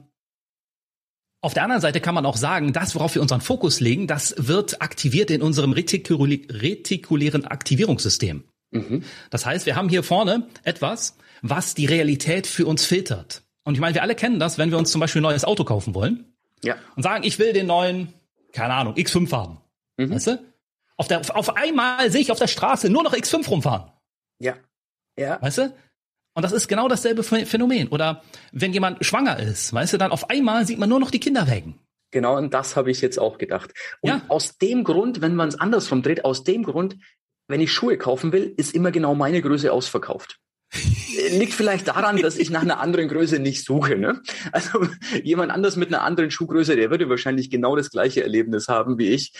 auf 1.41 1.53
der 1.53 1.63
anderen 1.63 1.81
Seite 1.81 2.01
kann 2.01 2.15
man 2.15 2.25
auch 2.25 2.37
sagen, 2.37 2.73
das, 2.73 2.95
worauf 2.95 3.13
wir 3.15 3.21
unseren 3.21 3.41
Fokus 3.41 3.79
legen, 3.79 4.07
das 4.07 4.33
wird 4.37 4.81
aktiviert 4.81 5.29
in 5.29 5.41
unserem 5.41 5.73
retikuli 5.73 6.47
retikulären 6.49 7.45
Aktivierungssystem. 7.45 8.43
Mhm. 8.71 9.03
Das 9.29 9.45
heißt, 9.45 9.65
wir 9.65 9.75
haben 9.75 9.87
hier 9.89 10.03
vorne 10.03 10.47
etwas, 10.63 11.17
was 11.41 11.75
die 11.75 11.85
Realität 11.85 12.47
für 12.47 12.65
uns 12.65 12.85
filtert. 12.85 13.43
Und 13.63 13.75
ich 13.75 13.79
meine, 13.79 13.93
wir 13.95 14.01
alle 14.01 14.15
kennen 14.15 14.39
das, 14.39 14.57
wenn 14.57 14.71
wir 14.71 14.77
uns 14.77 14.91
zum 14.91 15.01
Beispiel 15.01 15.21
ein 15.21 15.23
neues 15.23 15.45
Auto 15.45 15.63
kaufen 15.63 15.93
wollen. 15.93 16.33
Ja. 16.63 16.75
Und 16.95 17.03
sagen, 17.03 17.23
ich 17.23 17.37
will 17.37 17.53
den 17.53 17.67
neuen, 17.67 18.13
keine 18.51 18.73
Ahnung, 18.73 18.95
X5 18.95 19.31
haben. 19.31 19.59
Mhm. 19.97 20.11
Weißt 20.11 20.27
du? 20.27 20.43
Auf, 20.97 21.07
der, 21.07 21.21
auf 21.35 21.55
einmal 21.55 22.09
sehe 22.09 22.21
ich 22.21 22.31
auf 22.31 22.39
der 22.39 22.47
Straße 22.47 22.89
nur 22.89 23.03
noch 23.03 23.13
X5 23.13 23.47
rumfahren. 23.47 23.91
Ja. 24.39 24.55
Ja. 25.17 25.41
Weißt 25.41 25.59
du? 25.59 25.73
Und 26.35 26.43
das 26.43 26.51
ist 26.51 26.67
genau 26.67 26.87
dasselbe 26.89 27.23
Phänomen. 27.23 27.87
Oder 27.87 28.21
wenn 28.51 28.73
jemand 28.73 29.03
schwanger 29.05 29.39
ist, 29.39 29.73
weißt 29.73 29.93
du, 29.93 29.97
dann 29.97 30.11
auf 30.11 30.29
einmal 30.29 30.67
sieht 30.67 30.77
man 30.77 30.89
nur 30.89 30.99
noch 30.99 31.09
die 31.09 31.19
Kinderwägen. 31.19 31.79
Genau, 32.11 32.37
und 32.37 32.53
das 32.53 32.75
habe 32.75 32.91
ich 32.91 33.01
jetzt 33.01 33.17
auch 33.17 33.37
gedacht. 33.37 33.73
Und 34.01 34.09
ja. 34.09 34.21
aus 34.27 34.57
dem 34.57 34.83
Grund, 34.83 35.21
wenn 35.21 35.35
man 35.35 35.47
es 35.47 35.59
andersrum 35.59 36.01
dreht, 36.01 36.25
aus 36.25 36.43
dem 36.43 36.63
Grund, 36.63 36.97
wenn 37.47 37.61
ich 37.61 37.71
Schuhe 37.71 37.97
kaufen 37.97 38.33
will, 38.33 38.53
ist 38.57 38.75
immer 38.75 38.91
genau 38.91 39.15
meine 39.15 39.41
Größe 39.41 39.71
ausverkauft. 39.71 40.39
Liegt 41.31 41.53
vielleicht 41.53 41.87
daran, 41.87 42.17
dass 42.17 42.37
ich 42.37 42.49
nach 42.49 42.63
einer 42.63 42.79
anderen 42.81 43.07
Größe 43.07 43.39
nicht 43.39 43.63
suche. 43.63 43.97
Ne? 43.97 44.21
Also 44.51 44.87
jemand 45.23 45.51
anders 45.51 45.77
mit 45.77 45.87
einer 45.87 46.03
anderen 46.03 46.31
Schuhgröße, 46.31 46.75
der 46.75 46.89
würde 46.89 47.09
wahrscheinlich 47.09 47.49
genau 47.49 47.75
das 47.77 47.91
gleiche 47.91 48.23
Erlebnis 48.23 48.67
haben 48.67 48.97
wie 48.97 49.09
ich. 49.09 49.31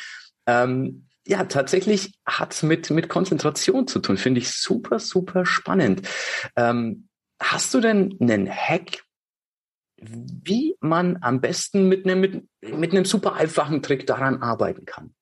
Ähm, 0.47 1.07
ja, 1.27 1.43
tatsächlich 1.45 2.13
hat's 2.25 2.61
mit, 2.63 2.89
mit 2.91 3.09
Konzentration 3.09 3.87
zu 3.87 3.99
tun. 3.99 4.17
Finde 4.17 4.39
ich 4.39 4.51
super, 4.51 4.99
super 4.99 5.45
spannend. 5.45 6.07
Ähm, 6.55 7.07
hast 7.41 7.73
du 7.73 7.81
denn 7.81 8.17
einen 8.19 8.49
Hack, 8.49 9.03
wie 9.97 10.75
man 10.81 11.17
am 11.21 11.41
besten 11.41 11.87
mit 11.87 12.05
einem, 12.05 12.19
mit, 12.19 12.47
mit 12.61 12.91
einem 12.91 13.05
super 13.05 13.33
einfachen 13.33 13.81
Trick 13.81 14.05
daran 14.05 14.41
arbeiten 14.43 14.85
kann? 14.85 15.14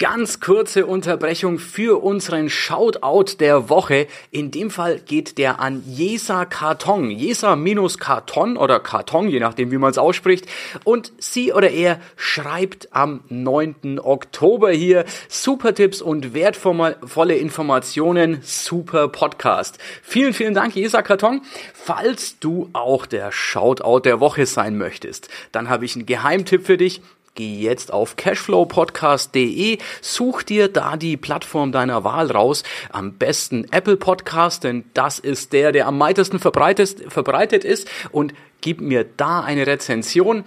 Ganz 0.00 0.40
kurze 0.40 0.86
Unterbrechung 0.86 1.60
für 1.60 2.02
unseren 2.02 2.50
Shoutout 2.50 3.36
der 3.38 3.68
Woche. 3.68 4.08
In 4.32 4.50
dem 4.50 4.72
Fall 4.72 4.98
geht 4.98 5.38
der 5.38 5.60
an 5.60 5.84
Jesa 5.86 6.46
Karton. 6.46 7.12
Jesa 7.12 7.54
minus 7.54 7.98
Karton 7.98 8.56
oder 8.56 8.80
Karton, 8.80 9.28
je 9.28 9.38
nachdem 9.38 9.70
wie 9.70 9.78
man 9.78 9.92
es 9.92 9.98
ausspricht. 9.98 10.46
Und 10.82 11.12
sie 11.18 11.52
oder 11.52 11.70
er 11.70 12.00
schreibt 12.16 12.88
am 12.92 13.20
9. 13.28 14.00
Oktober 14.02 14.72
hier 14.72 15.04
super 15.28 15.72
Tipps 15.72 16.02
und 16.02 16.34
wertvolle 16.34 17.36
Informationen, 17.36 18.40
super 18.42 19.06
Podcast. 19.06 19.78
Vielen, 20.02 20.32
vielen 20.32 20.54
Dank, 20.54 20.74
Jesa 20.74 21.02
Karton. 21.02 21.42
Falls 21.72 22.40
du 22.40 22.68
auch 22.72 23.06
der 23.06 23.30
Shoutout 23.30 24.00
der 24.00 24.18
Woche 24.18 24.46
sein 24.46 24.76
möchtest, 24.76 25.28
dann 25.52 25.68
habe 25.68 25.84
ich 25.84 25.94
einen 25.94 26.04
Geheimtipp 26.04 26.66
für 26.66 26.78
dich. 26.78 27.00
Geh 27.36 27.58
jetzt 27.58 27.92
auf 27.92 28.14
cashflowpodcast.de, 28.14 29.78
such 30.00 30.44
dir 30.44 30.68
da 30.68 30.96
die 30.96 31.16
Plattform 31.16 31.72
deiner 31.72 32.04
Wahl 32.04 32.30
raus. 32.30 32.62
Am 32.92 33.14
besten 33.14 33.66
Apple 33.72 33.96
Podcast, 33.96 34.62
denn 34.62 34.84
das 34.94 35.18
ist 35.18 35.52
der, 35.52 35.72
der 35.72 35.88
am 35.88 35.98
meisten 35.98 36.38
verbreitet, 36.38 37.12
verbreitet 37.12 37.64
ist 37.64 37.90
und 38.12 38.34
gib 38.60 38.80
mir 38.80 39.04
da 39.16 39.40
eine 39.40 39.66
Rezension. 39.66 40.44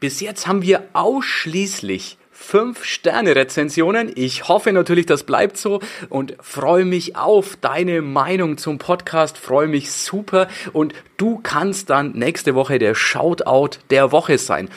Bis 0.00 0.20
jetzt 0.20 0.46
haben 0.46 0.62
wir 0.62 0.88
ausschließlich 0.94 2.16
fünf 2.30 2.82
Sterne 2.82 3.36
Rezensionen. 3.36 4.10
Ich 4.14 4.48
hoffe 4.48 4.72
natürlich, 4.72 5.04
das 5.04 5.24
bleibt 5.24 5.58
so 5.58 5.80
und 6.08 6.34
freue 6.40 6.86
mich 6.86 7.14
auf 7.14 7.56
deine 7.60 8.00
Meinung 8.00 8.56
zum 8.56 8.78
Podcast. 8.78 9.36
Freue 9.36 9.68
mich 9.68 9.92
super 9.92 10.48
und 10.72 10.94
du 11.18 11.40
kannst 11.42 11.90
dann 11.90 12.12
nächste 12.12 12.54
Woche 12.54 12.78
der 12.78 12.94
Shoutout 12.94 13.80
der 13.90 14.12
Woche 14.12 14.38
sein. 14.38 14.70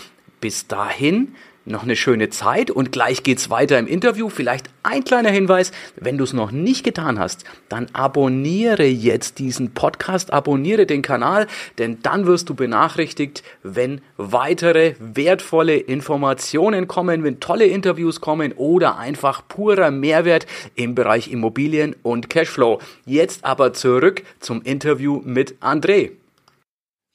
Bis 0.46 0.68
dahin 0.68 1.34
noch 1.66 1.82
eine 1.82 1.96
schöne 1.96 2.30
Zeit 2.30 2.70
und 2.70 2.92
gleich 2.92 3.24
geht's 3.24 3.50
weiter 3.50 3.80
im 3.80 3.88
Interview. 3.88 4.30
Vielleicht 4.30 4.68
ein 4.84 5.04
kleiner 5.04 5.32
Hinweis, 5.32 5.72
wenn 5.96 6.20
du 6.20 6.24
es 6.24 6.34
noch 6.34 6.52
nicht 6.52 6.84
getan 6.84 7.18
hast, 7.18 7.46
dann 7.68 7.88
abonniere 7.94 8.86
jetzt 8.86 9.40
diesen 9.40 9.74
Podcast, 9.74 10.32
abonniere 10.32 10.86
den 10.86 11.02
Kanal, 11.02 11.48
denn 11.80 11.98
dann 12.04 12.28
wirst 12.28 12.48
du 12.50 12.54
benachrichtigt, 12.54 13.42
wenn 13.64 14.02
weitere 14.18 14.94
wertvolle 15.00 15.78
Informationen 15.78 16.88
kommen, 16.88 17.24
wenn 17.24 17.40
tolle 17.40 17.66
Interviews 17.66 18.22
kommen 18.22 18.52
oder 18.52 19.00
einfach 19.00 19.48
purer 19.48 19.90
Mehrwert 19.90 20.46
im 20.76 20.94
Bereich 20.94 21.32
Immobilien 21.32 21.96
und 22.04 22.30
Cashflow. 22.30 22.80
Jetzt 23.08 23.46
aber 23.46 23.74
zurück 23.74 24.22
zum 24.40 24.62
Interview 24.62 25.24
mit 25.26 25.56
André. 25.64 26.12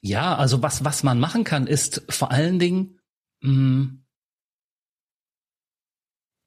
Ja, 0.01 0.35
also 0.35 0.63
was, 0.63 0.83
was 0.83 1.03
man 1.03 1.19
machen 1.19 1.43
kann, 1.43 1.67
ist 1.67 2.01
vor 2.09 2.31
allen 2.31 2.57
Dingen, 2.57 2.97
mh, 3.41 3.97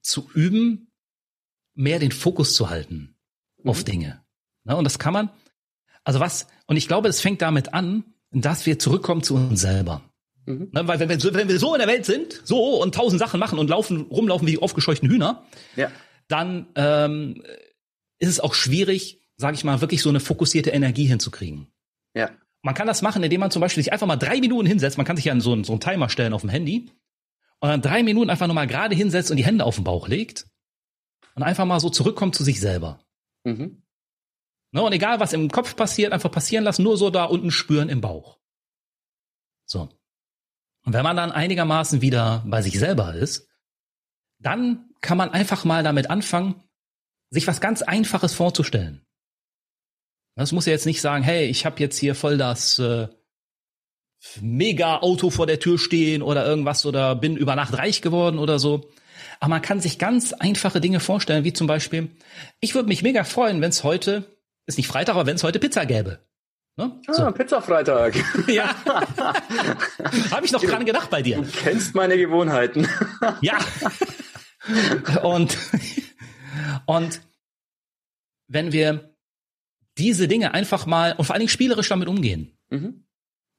zu 0.02 0.28
üben, 0.35 0.92
mehr 1.74 1.98
den 1.98 2.12
Fokus 2.12 2.54
zu 2.54 2.70
halten 2.70 3.16
mhm. 3.62 3.70
auf 3.70 3.85
Dinge. 3.85 4.24
Ne, 4.64 4.76
und 4.76 4.85
das 4.85 4.98
kann 4.98 5.12
man, 5.12 5.30
also 6.04 6.20
was, 6.20 6.46
und 6.66 6.76
ich 6.76 6.88
glaube, 6.88 7.09
es 7.09 7.20
fängt 7.20 7.42
damit 7.42 7.74
an, 7.74 8.04
dass 8.30 8.66
wir 8.66 8.78
zurückkommen 8.78 9.22
zu 9.22 9.35
uns 9.35 9.61
selber. 9.61 10.02
Mhm. 10.46 10.70
Ne, 10.72 10.87
weil 10.87 10.98
wenn 10.98 11.09
wir, 11.09 11.35
wenn 11.35 11.48
wir 11.48 11.59
so 11.59 11.74
in 11.74 11.78
der 11.78 11.88
Welt 11.88 12.07
sind, 12.07 12.40
so 12.44 12.80
und 12.80 12.94
tausend 12.94 13.18
Sachen 13.18 13.40
machen 13.40 13.59
und 13.59 13.70
laufen, 13.70 14.02
rumlaufen 14.02 14.46
wie 14.46 14.59
aufgescheuchten 14.59 15.09
Hühner, 15.09 15.44
ja. 15.76 15.90
dann 16.28 16.66
ähm, 16.76 17.42
ist 18.18 18.28
es 18.28 18.40
auch 18.40 18.54
schwierig, 18.54 19.20
sage 19.37 19.54
ich 19.54 19.64
mal, 19.64 19.80
wirklich 19.80 20.02
so 20.02 20.09
eine 20.09 20.20
fokussierte 20.20 20.70
Energie 20.70 21.07
hinzukriegen. 21.07 21.68
Ja. 22.14 22.30
Man 22.64 22.74
kann 22.74 22.87
das 22.87 23.03
machen, 23.03 23.22
indem 23.22 23.40
man 23.40 23.50
zum 23.50 23.61
Beispiel 23.61 23.83
sich 23.83 23.92
einfach 23.92 24.07
mal 24.07 24.16
drei 24.16 24.40
Minuten 24.40 24.66
hinsetzt. 24.66 24.96
Man 24.96 25.05
kann 25.05 25.16
sich 25.16 25.27
ja 25.27 25.38
so 25.38 25.53
einen, 25.53 25.64
so 25.64 25.74
einen 25.74 25.81
Timer 25.81 26.09
stellen 26.09 26.33
auf 26.33 26.40
dem 26.40 26.48
Handy 26.48 26.90
und 27.61 27.68
dann 27.68 27.83
drei 27.83 28.03
Minuten 28.03 28.31
einfach 28.31 28.46
nochmal 28.46 28.66
gerade 28.66 28.96
hinsetzt 28.96 29.31
und 29.31 29.37
die 29.37 29.44
Hände 29.44 29.66
auf 29.66 29.74
den 29.74 29.85
Bauch 29.85 30.09
legt 30.09 30.46
und 31.35 31.42
einfach 31.42 31.66
mal 31.66 31.79
so 31.79 31.90
zurückkommt 31.90 32.35
zu 32.35 32.42
sich 32.42 32.61
selber. 32.61 33.05
Mhm. 33.44 33.83
Ne, 34.72 34.83
und 34.83 34.92
egal, 34.94 35.20
was 35.20 35.35
im 35.35 35.50
Kopf 35.50 35.77
passiert, 35.77 36.14
einfach 36.14 36.31
passieren 36.31 36.64
lassen, 36.64 36.85
nur 36.85 36.96
so 36.96 37.11
da 37.11 37.24
unten 37.24 37.50
spüren 37.50 37.90
im 37.90 38.00
Bauch. 38.00 38.40
So. 39.66 39.90
Und 40.87 40.94
wenn 40.94 41.05
man 41.05 41.18
dann 41.18 41.33
einigermaßen 41.33 42.00
wieder 42.00 42.44
bei 42.46 42.62
sich 42.62 42.79
selber 42.79 43.14
ist, 43.14 43.46
dann 44.38 44.88
kann 45.03 45.18
man 45.18 45.29
einfach 45.29 45.66
mal 45.66 45.83
damit 45.83 46.09
anfangen, 46.09 46.64
sich 47.29 47.46
was 47.46 47.61
ganz 47.61 47.83
Einfaches 47.83 48.33
vorzustellen. 48.33 49.05
Das 50.37 50.53
muss 50.53 50.66
ja 50.66 50.73
jetzt 50.73 50.87
nicht 50.87 51.01
sagen, 51.01 51.23
hey, 51.23 51.47
ich 51.47 51.64
habe 51.64 51.81
jetzt 51.81 51.99
hier 51.99 52.14
voll 52.14 52.37
das 52.37 52.79
äh, 52.79 53.09
Mega-Auto 54.40 55.31
vor 55.31 55.47
der 55.47 55.61
Tür 55.61 55.79
stehen 55.79 56.23
oder 56.23 56.47
irgendwas 56.47 56.85
oder 56.87 57.14
bin 57.14 57.37
über 57.37 57.55
Nacht 57.55 57.77
reich 57.79 58.03
geworden 58.03 58.38
oder 58.38 58.59
so. 58.59 58.90
Aber 59.40 59.51
man 59.51 59.62
kann 59.62 59.81
sich 59.81 59.99
ganz 59.99 60.33
einfache 60.33 60.81
Dinge 60.81 61.01
vorstellen, 61.01 61.44
wie 61.44 61.53
zum 61.53 61.66
Beispiel, 61.66 62.11
ich 62.61 62.75
würde 62.75 62.88
mich 62.88 63.03
mega 63.03 63.25
freuen, 63.25 63.61
wenn 63.61 63.70
es 63.70 63.85
heute, 63.85 64.25
ist 64.66 64.79
nicht 64.79 64.88
Freitag, 64.88 65.14
aber 65.14 65.27
wenn 65.27 65.37
es 65.37 65.44
heute 65.44 65.59
Pizza 65.59 65.87
gäbe. 65.87 66.20
Ne? 66.77 67.01
Ah, 67.07 67.12
so. 67.12 67.31
Pizza-Freitag. 67.31 68.16
Ja. 68.49 68.75
Habe 70.31 70.44
ich 70.44 70.53
noch 70.53 70.62
dran 70.62 70.85
gedacht 70.85 71.11
bei 71.11 71.23
dir. 71.23 71.37
Du 71.37 71.49
kennst 71.62 71.94
meine 71.94 72.16
Gewohnheiten. 72.16 72.88
ja. 73.40 73.59
Und, 75.23 75.59
und 76.87 77.20
wenn 78.49 78.73
wir 78.73 79.13
diese 79.98 80.28
Dinge 80.28 80.54
einfach 80.54 80.87
mal 80.87 81.12
und 81.12 81.24
vor 81.24 81.35
allen 81.35 81.40
Dingen 81.40 81.50
spielerisch 81.50 81.88
damit 81.88 82.09
umgehen. 82.09 82.57
Mhm. 82.70 83.04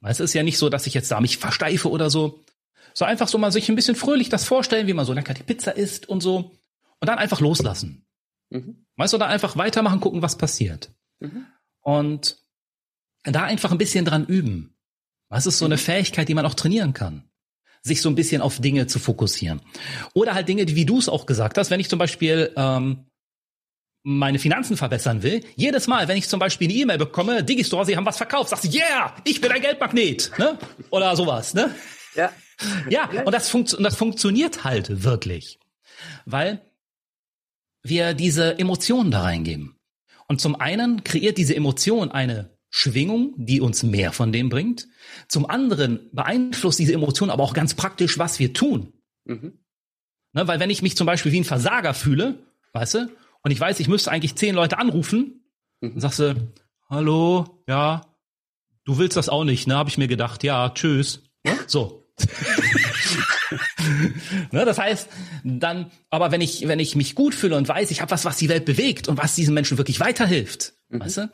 Es 0.02 0.20
ist 0.20 0.34
ja 0.34 0.44
nicht 0.44 0.58
so, 0.58 0.70
dass 0.70 0.86
ich 0.88 0.94
jetzt 0.94 1.10
da 1.12 1.20
mich 1.20 1.38
versteife 1.38 1.90
oder 1.90 2.10
so. 2.10 2.44
So 2.94 3.06
einfach 3.06 3.28
so 3.28 3.38
mal 3.38 3.52
sich 3.52 3.70
ein 3.70 3.76
bisschen 3.76 3.96
fröhlich 3.96 4.30
das 4.30 4.46
vorstellen, 4.46 4.88
wie 4.88 4.94
man 4.94 5.06
so 5.06 5.14
lecker 5.14 5.34
die 5.34 5.44
Pizza 5.44 5.76
isst 5.76 6.08
und 6.08 6.22
so. 6.22 6.52
Und 7.00 7.08
dann 7.08 7.18
einfach 7.18 7.42
loslassen. 7.42 8.06
Mhm. 8.50 8.86
Weißt 8.96 9.14
du, 9.14 9.18
da 9.18 9.28
einfach 9.28 9.58
weitermachen, 9.58 10.00
gucken, 10.00 10.22
was 10.22 10.38
passiert. 10.38 10.92
Mhm. 11.20 11.46
Und 11.82 12.38
da 13.24 13.44
einfach 13.44 13.72
ein 13.72 13.78
bisschen 13.78 14.06
dran 14.06 14.26
üben. 14.26 14.76
Was 15.30 15.46
ist 15.46 15.58
so 15.58 15.66
eine 15.66 15.76
mhm. 15.76 15.80
Fähigkeit, 15.80 16.30
die 16.30 16.36
man 16.36 16.46
auch 16.46 16.54
trainieren 16.54 16.94
kann? 16.94 17.24
Sich 17.82 18.02
so 18.02 18.10
ein 18.10 18.16
bisschen 18.16 18.42
auf 18.42 18.62
Dinge 18.62 18.88
zu 18.88 19.00
fokussieren. 19.00 19.62
Oder 20.14 20.34
halt 20.34 20.48
Dinge, 20.48 20.68
wie 20.68 20.86
du 20.86 20.98
es 20.98 21.10
auch 21.10 21.26
gesagt 21.26 21.58
hast, 21.58 21.70
wenn 21.70 21.80
ich 21.80 21.90
zum 21.90 22.00
Beispiel 22.00 22.52
ähm, 22.56 23.06
meine 24.08 24.38
Finanzen 24.38 24.78
verbessern 24.78 25.24
will, 25.24 25.44
jedes 25.56 25.88
Mal, 25.88 26.08
wenn 26.08 26.16
ich 26.16 26.30
zum 26.30 26.40
Beispiel 26.40 26.68
eine 26.68 26.78
E-Mail 26.78 27.00
bekomme, 27.00 27.44
Digistore, 27.44 27.88
sie 27.88 27.98
haben 27.98 28.06
was 28.06 28.18
verkauft, 28.18 28.52
sagst 28.52 28.66
du, 28.66 28.78
yeah, 28.78 29.16
ich 29.24 29.42
bin 29.42 29.52
ein 29.52 29.62
Geldmagnet, 29.62 30.32
ne? 30.38 30.60
Oder 30.92 31.16
sowas, 31.16 31.56
ne? 31.56 31.74
Ja. 32.14 32.32
Ja, 32.88 33.10
und 33.26 33.34
das, 33.34 33.50
funkt, 33.50 33.74
und 33.74 33.84
das 33.84 33.96
funktioniert 33.96 34.64
halt 34.64 35.04
wirklich. 35.04 35.60
Weil 36.26 36.62
wir 37.82 38.14
diese 38.14 38.60
Emotionen 38.60 39.10
da 39.10 39.24
reingeben. 39.24 39.76
Und 40.28 40.40
zum 40.40 40.56
einen 40.56 41.04
kreiert 41.04 41.40
diese 41.40 41.56
Emotion 41.56 42.12
eine 42.12 42.56
Schwingung, 42.70 43.34
die 43.38 43.60
uns 43.60 43.82
mehr 43.82 44.12
von 44.12 44.32
dem 44.32 44.50
bringt. 44.50 44.88
Zum 45.28 45.50
anderen 45.50 46.10
beeinflusst 46.12 46.78
diese 46.78 46.94
Emotion 46.94 47.32
aber 47.32 47.44
auch 47.44 47.54
ganz 47.54 47.74
praktisch, 47.74 48.20
was 48.20 48.38
wir 48.38 48.54
tun. 48.54 48.94
Mhm. 49.26 49.60
Ne, 50.34 50.48
weil 50.48 50.60
wenn 50.60 50.70
ich 50.70 50.84
mich 50.84 50.96
zum 50.96 51.08
Beispiel 51.08 51.32
wie 51.32 51.40
ein 51.40 51.46
Versager 51.46 51.96
fühle, 51.96 52.38
weißt 52.74 52.94
du, 52.94 53.10
und 53.46 53.52
ich 53.52 53.60
weiß, 53.60 53.80
ich 53.80 53.88
müsste 53.88 54.12
eigentlich 54.12 54.36
zehn 54.36 54.56
Leute 54.56 54.80
anrufen, 54.80 55.46
dann 55.80 56.00
sagst 56.00 56.18
du, 56.18 56.52
hallo, 56.90 57.62
ja, 57.68 58.02
du 58.86 58.98
willst 58.98 59.18
das 59.18 59.30
auch 59.30 59.44
nicht, 59.44 59.68
ne? 59.68 59.76
Habe 59.76 59.88
ich 59.88 60.00
mir 60.00 60.08
gedacht, 60.08 60.44
ja, 60.44 60.72
tschüss. 60.72 61.22
So. 61.68 62.10
ne, 64.52 64.66
das 64.66 64.80
heißt, 64.80 65.10
dann, 65.44 65.92
aber 66.10 66.32
wenn 66.32 66.42
ich, 66.42 66.68
wenn 66.68 66.80
ich 66.80 66.96
mich 66.96 67.14
gut 67.14 67.36
fühle 67.36 67.56
und 67.56 67.68
weiß, 67.68 67.92
ich 67.92 68.02
habe 68.02 68.10
was, 68.10 68.26
was 68.26 68.38
die 68.38 68.50
Welt 68.50 68.66
bewegt 68.66 69.08
und 69.08 69.20
was 69.20 69.36
diesen 69.36 69.54
Menschen 69.54 69.78
wirklich 69.78 70.00
weiterhilft, 70.00 70.74
mhm. 70.90 71.02
weißt 71.02 71.18
du, 71.18 71.32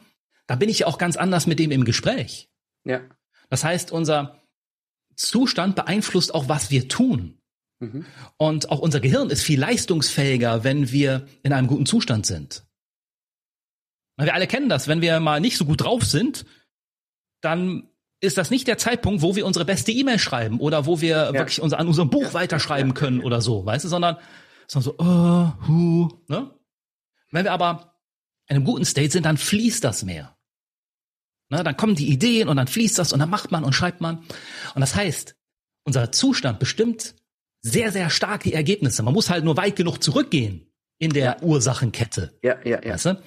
da 0.47 0.56
bin 0.58 0.67
ich 0.67 0.80
ja 0.80 0.88
auch 0.88 0.97
ganz 0.97 1.15
anders 1.15 1.47
mit 1.47 1.60
dem 1.60 1.71
im 1.71 1.86
Gespräch. 1.86 2.50
Ja. 2.84 3.00
Das 3.50 3.63
heißt, 3.63 3.93
unser 3.93 4.41
Zustand 5.15 5.78
beeinflusst 5.78 6.36
auch, 6.36 6.50
was 6.50 6.71
wir 6.71 6.89
tun. 6.89 7.41
Mhm. 7.82 8.06
Und 8.38 8.70
auch 8.70 8.80
unser 8.80 9.00
Gehirn 9.00 9.30
ist 9.30 9.44
viel 9.44 9.60
leistungsfähiger, 9.60 10.63
wenn 10.63 10.91
wir 10.91 11.28
in 11.44 11.52
einem 11.52 11.67
guten 11.67 11.86
Zustand 11.86 12.26
sind. 12.26 12.63
Wir 14.17 14.34
alle 14.34 14.48
kennen 14.48 14.70
das. 14.70 14.88
Wenn 14.88 15.02
wir 15.02 15.20
mal 15.20 15.41
nicht 15.41 15.58
so 15.58 15.65
gut 15.65 15.82
drauf 15.82 16.06
sind, 16.06 16.46
dann 17.41 17.89
ist 18.20 18.38
das 18.38 18.52
nicht 18.52 18.67
der 18.67 18.78
Zeitpunkt, 18.78 19.24
wo 19.24 19.36
wir 19.36 19.48
unsere 19.48 19.65
beste 19.65 19.91
E-Mail 19.91 20.20
schreiben 20.20 20.60
oder 20.60 20.86
wo 20.86 21.02
wir 21.02 21.15
ja. 21.15 21.34
wirklich 21.34 21.60
unser, 21.60 21.80
an 21.80 21.88
unserem 21.88 22.12
Buch 22.12 22.26
ja. 22.26 22.34
weiterschreiben 22.34 22.94
können 22.94 23.22
oder 23.22 23.41
so, 23.41 23.65
weißt 23.65 23.86
du, 23.86 23.89
sondern, 23.89 24.17
sondern 24.67 24.94
so, 24.98 25.04
uh, 25.04 25.67
hu, 25.67 26.10
ne? 26.28 26.54
Wenn 27.32 27.46
wir 27.46 27.52
aber 27.52 27.96
in 28.48 28.58
einem 28.58 28.65
guten 28.65 28.86
State 28.86 29.12
sind, 29.12 29.26
dann 29.26 29.38
fließt 29.38 29.84
das 29.84 30.04
mehr. 30.04 30.38
Ne, 31.50 31.63
dann 31.63 31.76
kommen 31.78 31.96
die 31.96 32.10
Ideen 32.10 32.48
und 32.48 32.58
dann 32.58 32.67
fließt 32.67 33.00
das 33.00 33.12
und 33.12 33.20
dann 33.20 33.30
macht 33.30 33.52
man 33.52 33.63
und 33.63 33.74
schreibt 33.74 34.02
man. 34.02 34.20
Und 34.76 34.82
das 34.82 34.96
heißt, 34.96 35.36
unser 35.84 36.12
Zustand 36.12 36.60
bestimmt 36.60 37.15
sehr, 37.62 37.91
sehr 37.91 38.10
stark 38.10 38.43
die 38.43 38.54
Ergebnisse. 38.54 39.04
Man 39.04 39.13
muss 39.13 39.30
halt 39.30 39.43
nur 39.43 39.58
weit 39.58 39.76
genug 39.76 40.02
zurückgehen 40.04 40.67
in 41.02 41.12
der 41.12 41.24
ja. 41.24 41.41
Ursachenkette. 41.41 42.38
Ja, 42.43 42.58
ja, 42.63 42.84
ja. 42.84 42.93
Weißt 42.93 43.06
du? 43.06 43.24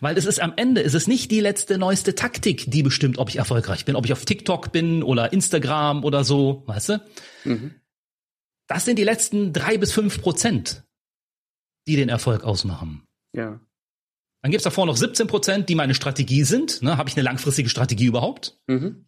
Weil 0.00 0.16
es 0.16 0.24
ist 0.24 0.40
am 0.40 0.54
Ende, 0.56 0.82
es 0.82 0.94
ist 0.94 1.08
nicht 1.08 1.30
die 1.30 1.40
letzte, 1.40 1.76
neueste 1.76 2.14
Taktik, 2.14 2.70
die 2.70 2.82
bestimmt, 2.82 3.18
ob 3.18 3.28
ich 3.28 3.36
erfolgreich 3.36 3.84
bin, 3.84 3.96
ob 3.96 4.06
ich 4.06 4.12
auf 4.12 4.24
TikTok 4.24 4.72
bin 4.72 5.02
oder 5.02 5.32
Instagram 5.32 6.04
oder 6.04 6.24
so, 6.24 6.62
weißt 6.66 6.88
du? 6.88 7.02
Mhm. 7.44 7.74
Das 8.66 8.86
sind 8.86 8.98
die 8.98 9.04
letzten 9.04 9.52
drei 9.52 9.76
bis 9.76 9.92
fünf 9.92 10.22
Prozent, 10.22 10.84
die 11.86 11.96
den 11.96 12.08
Erfolg 12.08 12.44
ausmachen. 12.44 13.02
Ja. 13.34 13.60
Dann 14.42 14.50
gibt's 14.50 14.64
davor 14.64 14.86
noch 14.86 14.96
17 14.96 15.26
Prozent, 15.26 15.68
die 15.68 15.74
meine 15.74 15.94
Strategie 15.94 16.44
sind. 16.44 16.80
Ne? 16.82 16.96
Habe 16.96 17.10
ich 17.10 17.16
eine 17.16 17.24
langfristige 17.24 17.68
Strategie 17.68 18.06
überhaupt? 18.06 18.58
Mhm. 18.68 19.04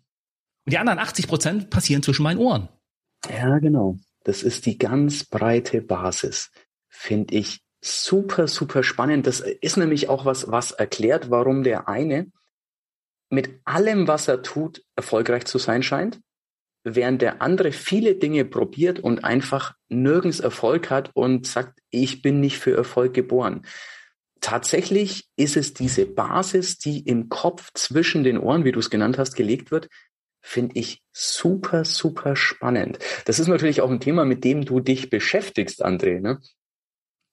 Und 0.67 0.73
die 0.73 0.79
anderen 0.79 0.99
80 0.99 1.27
Prozent 1.27 1.71
passieren 1.71 2.03
zwischen 2.03 2.23
meinen 2.23 2.39
Ohren. 2.39 2.69
Ja, 3.31 3.59
genau. 3.59 3.99
Das 4.25 4.43
ist 4.43 4.67
die 4.67 4.79
ganz 4.79 5.25
breite 5.25 5.81
Basis. 5.81 6.51
Finde 6.89 7.35
ich 7.35 7.63
super, 7.81 8.47
super 8.49 8.83
spannend. 8.83 9.27
Das 9.27 9.41
ist 9.41 9.77
nämlich 9.77 10.09
auch 10.09 10.25
was, 10.25 10.51
was 10.51 10.73
erklärt, 10.73 11.31
warum 11.31 11.63
der 11.63 11.89
eine 11.89 12.31
mit 13.31 13.61
allem, 13.65 14.09
was 14.09 14.29
er 14.29 14.43
tut, 14.43 14.83
erfolgreich 14.97 15.45
zu 15.47 15.59
sein 15.59 15.83
scheint, 15.83 16.21
während 16.83 17.23
der 17.23 17.41
andere 17.41 17.73
viele 17.73 18.17
Dinge 18.17 18.45
probiert 18.45 18.99
und 18.99 19.25
einfach 19.25 19.75
nirgends 19.89 20.41
Erfolg 20.41 20.91
hat 20.91 21.11
und 21.15 21.47
sagt, 21.47 21.81
ich 21.91 22.23
bin 22.23 22.41
nicht 22.41 22.59
für 22.59 22.77
Erfolg 22.77 23.15
geboren. 23.15 23.63
Tatsächlich 24.41 25.29
ist 25.37 25.57
es 25.57 25.75
diese 25.75 26.07
Basis, 26.07 26.79
die 26.79 27.01
im 27.01 27.29
Kopf 27.29 27.71
zwischen 27.75 28.25
den 28.25 28.39
Ohren, 28.39 28.65
wie 28.65 28.73
du 28.73 28.81
es 28.81 28.91
genannt 28.91 29.19
hast, 29.19 29.35
gelegt 29.35 29.71
wird, 29.71 29.89
finde 30.41 30.79
ich 30.79 31.03
super, 31.13 31.85
super 31.85 32.37
spannend. 32.37 32.99
Das 33.27 33.39
ist 33.39 33.49
natürlich 33.49 33.81
auch 33.81 33.91
ein 33.91 34.01
Thema, 34.01 34.25
mit 34.25 34.45
dem 34.45 34.65
du 34.65 34.81
dich 34.81 35.11
beschäftigst, 35.11 35.85
André. 35.85 36.21
Ne? 36.21 36.41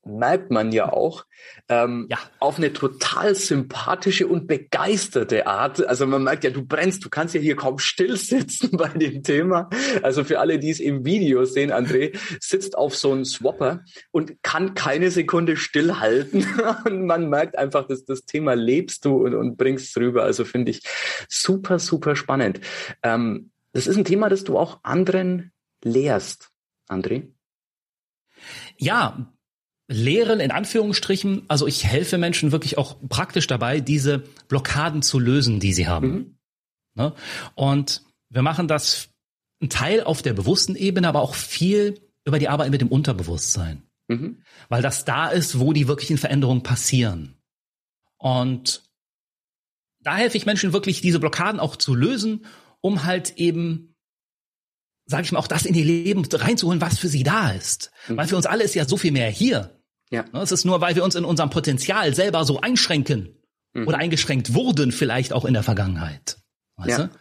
Merkt 0.07 0.51
man 0.51 0.71
ja 0.71 0.91
auch, 0.91 1.25
ähm, 1.69 2.07
ja. 2.09 2.17
auf 2.39 2.57
eine 2.57 2.73
total 2.73 3.35
sympathische 3.35 4.27
und 4.27 4.47
begeisterte 4.47 5.47
Art. 5.47 5.85
Also 5.85 6.07
man 6.07 6.23
merkt 6.23 6.43
ja, 6.43 6.49
du 6.49 6.65
brennst, 6.65 7.03
du 7.05 7.09
kannst 7.09 7.35
ja 7.35 7.41
hier 7.41 7.55
kaum 7.55 7.79
still 7.79 8.17
sitzen 8.17 8.71
bei 8.77 8.89
dem 8.89 9.23
Thema. 9.23 9.69
Also 10.01 10.23
für 10.23 10.39
alle, 10.39 10.59
die 10.59 10.69
es 10.69 10.79
im 10.79 11.05
Video 11.05 11.45
sehen, 11.45 11.71
André 11.71 12.17
sitzt 12.39 12.77
auf 12.77 12.95
so 12.95 13.11
einem 13.11 13.25
Swapper 13.25 13.83
und 14.11 14.41
kann 14.43 14.73
keine 14.73 15.11
Sekunde 15.11 15.57
stillhalten. 15.57 16.45
Und 16.85 17.05
man 17.05 17.29
merkt 17.29 17.57
einfach, 17.57 17.87
dass 17.87 18.05
das 18.05 18.25
Thema 18.25 18.53
lebst 18.53 19.05
du 19.05 19.17
und, 19.17 19.33
und 19.33 19.57
bringst 19.57 19.89
es 19.89 19.97
rüber. 19.97 20.23
Also 20.23 20.45
finde 20.45 20.71
ich 20.71 20.81
super, 21.27 21.79
super 21.79 22.15
spannend. 22.15 22.59
Ähm, 23.03 23.51
das 23.73 23.87
ist 23.87 23.97
ein 23.97 24.05
Thema, 24.05 24.29
das 24.29 24.43
du 24.43 24.57
auch 24.57 24.79
anderen 24.83 25.51
lehrst, 25.83 26.49
André. 26.87 27.27
Ja, 28.77 29.33
Lehren 29.87 30.39
in 30.39 30.51
Anführungsstrichen, 30.51 31.43
also 31.47 31.65
ich 31.65 31.85
helfe 31.85 32.17
Menschen 32.17 32.51
wirklich 32.51 32.77
auch 32.77 32.97
praktisch 33.07 33.47
dabei, 33.47 33.79
diese 33.79 34.23
Blockaden 34.49 35.01
zu 35.01 35.17
lösen, 35.17 35.59
die 35.59 35.73
sie 35.73 35.87
haben. 35.87 36.11
Mhm. 36.11 36.37
Ne? 36.95 37.13
Und 37.55 38.03
wir 38.29 38.41
machen 38.41 38.67
das 38.67 39.09
ein 39.61 39.69
Teil 39.69 40.03
auf 40.03 40.21
der 40.21 40.33
bewussten 40.33 40.75
Ebene, 40.75 41.07
aber 41.07 41.21
auch 41.21 41.35
viel 41.35 42.01
über 42.25 42.37
die 42.37 42.49
Arbeit 42.49 42.71
mit 42.71 42.81
dem 42.81 42.89
Unterbewusstsein. 42.89 43.83
Mhm. 44.09 44.43
Weil 44.67 44.81
das 44.81 45.05
da 45.05 45.29
ist, 45.29 45.59
wo 45.59 45.71
die 45.71 45.87
wirklichen 45.87 46.17
Veränderungen 46.17 46.63
passieren. 46.63 47.37
Und 48.17 48.83
da 50.01 50.17
helfe 50.17 50.37
ich 50.37 50.45
Menschen 50.45 50.73
wirklich, 50.73 51.01
diese 51.01 51.19
Blockaden 51.19 51.59
auch 51.59 51.77
zu 51.77 51.95
lösen, 51.95 52.45
um 52.81 53.05
halt 53.05 53.37
eben 53.37 53.95
sage 55.07 55.23
ich 55.23 55.31
mal, 55.31 55.39
auch 55.39 55.47
das 55.47 55.65
in 55.65 55.73
ihr 55.73 55.85
Leben 55.85 56.25
reinzuholen, 56.25 56.81
was 56.81 56.99
für 56.99 57.07
sie 57.07 57.23
da 57.23 57.51
ist. 57.51 57.91
Mhm. 58.07 58.17
Weil 58.17 58.27
für 58.27 58.35
uns 58.35 58.45
alle 58.45 58.63
ist 58.63 58.75
ja 58.75 58.85
so 58.85 58.97
viel 58.97 59.11
mehr 59.11 59.29
hier. 59.29 59.76
Ja. 60.09 60.23
Ne, 60.31 60.41
es 60.41 60.51
ist 60.51 60.65
nur, 60.65 60.81
weil 60.81 60.95
wir 60.95 61.03
uns 61.03 61.15
in 61.15 61.25
unserem 61.25 61.49
Potenzial 61.49 62.13
selber 62.13 62.45
so 62.45 62.61
einschränken 62.61 63.37
mhm. 63.73 63.87
oder 63.87 63.97
eingeschränkt 63.97 64.53
wurden, 64.53 64.91
vielleicht 64.91 65.33
auch 65.33 65.45
in 65.45 65.53
der 65.53 65.63
Vergangenheit. 65.63 66.37
Weißt 66.77 66.99
ja. 66.99 67.07
du? 67.07 67.13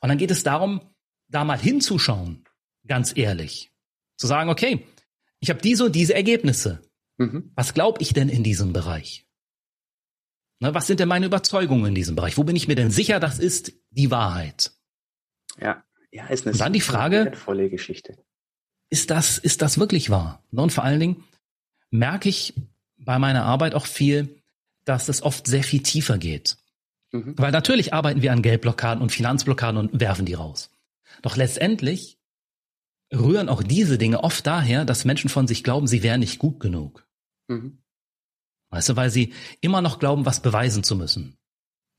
Und 0.00 0.08
dann 0.08 0.18
geht 0.18 0.30
es 0.30 0.42
darum, 0.42 0.80
da 1.28 1.44
mal 1.44 1.58
hinzuschauen, 1.58 2.44
ganz 2.86 3.16
ehrlich. 3.16 3.72
Zu 4.16 4.26
sagen, 4.26 4.50
okay, 4.50 4.86
ich 5.40 5.50
habe 5.50 5.60
diese 5.60 5.86
und 5.86 5.94
diese 5.94 6.14
Ergebnisse. 6.14 6.82
Mhm. 7.18 7.52
Was 7.54 7.74
glaube 7.74 8.00
ich 8.02 8.12
denn 8.12 8.28
in 8.28 8.42
diesem 8.42 8.72
Bereich? 8.72 9.26
Ne, 10.60 10.74
was 10.74 10.86
sind 10.86 11.00
denn 11.00 11.08
meine 11.08 11.26
Überzeugungen 11.26 11.86
in 11.86 11.94
diesem 11.94 12.16
Bereich? 12.16 12.38
Wo 12.38 12.44
bin 12.44 12.56
ich 12.56 12.68
mir 12.68 12.76
denn 12.76 12.90
sicher, 12.90 13.20
das 13.20 13.38
ist 13.38 13.72
die 13.90 14.10
Wahrheit? 14.10 14.72
Ja, 15.60 15.84
ja, 16.10 16.26
ist 16.28 16.46
eine 16.46 16.52
Und 16.52 16.60
dann 16.60 16.72
die 16.72 16.80
Frage, 16.80 17.24
wertvolle 17.24 17.68
Geschichte. 17.68 18.16
Ist 18.90 19.10
das, 19.10 19.38
ist 19.38 19.62
das 19.62 19.78
wirklich 19.78 20.10
wahr? 20.10 20.44
Ne, 20.50 20.62
und 20.62 20.72
vor 20.72 20.84
allen 20.84 21.00
Dingen 21.00 21.24
merke 21.90 22.28
ich 22.28 22.54
bei 22.96 23.18
meiner 23.18 23.44
Arbeit 23.44 23.74
auch 23.74 23.86
viel, 23.86 24.42
dass 24.84 25.08
es 25.08 25.22
oft 25.22 25.46
sehr 25.46 25.62
viel 25.62 25.82
tiefer 25.82 26.18
geht. 26.18 26.56
Mhm. 27.12 27.34
Weil 27.36 27.52
natürlich 27.52 27.94
arbeiten 27.94 28.22
wir 28.22 28.32
an 28.32 28.42
Geldblockaden 28.42 29.02
und 29.02 29.12
Finanzblockaden 29.12 29.78
und 29.78 30.00
werfen 30.00 30.26
die 30.26 30.34
raus. 30.34 30.70
Doch 31.22 31.36
letztendlich 31.36 32.18
rühren 33.12 33.48
auch 33.48 33.62
diese 33.62 33.98
Dinge 33.98 34.24
oft 34.24 34.46
daher, 34.46 34.84
dass 34.84 35.04
Menschen 35.04 35.30
von 35.30 35.46
sich 35.46 35.62
glauben, 35.62 35.86
sie 35.86 36.02
wären 36.02 36.20
nicht 36.20 36.38
gut 36.38 36.60
genug. 36.60 37.06
Mhm. 37.48 37.78
Weißt 38.70 38.88
du, 38.88 38.96
weil 38.96 39.10
sie 39.10 39.32
immer 39.60 39.80
noch 39.80 40.00
glauben, 40.00 40.26
was 40.26 40.40
beweisen 40.40 40.82
zu 40.82 40.96
müssen. 40.96 41.38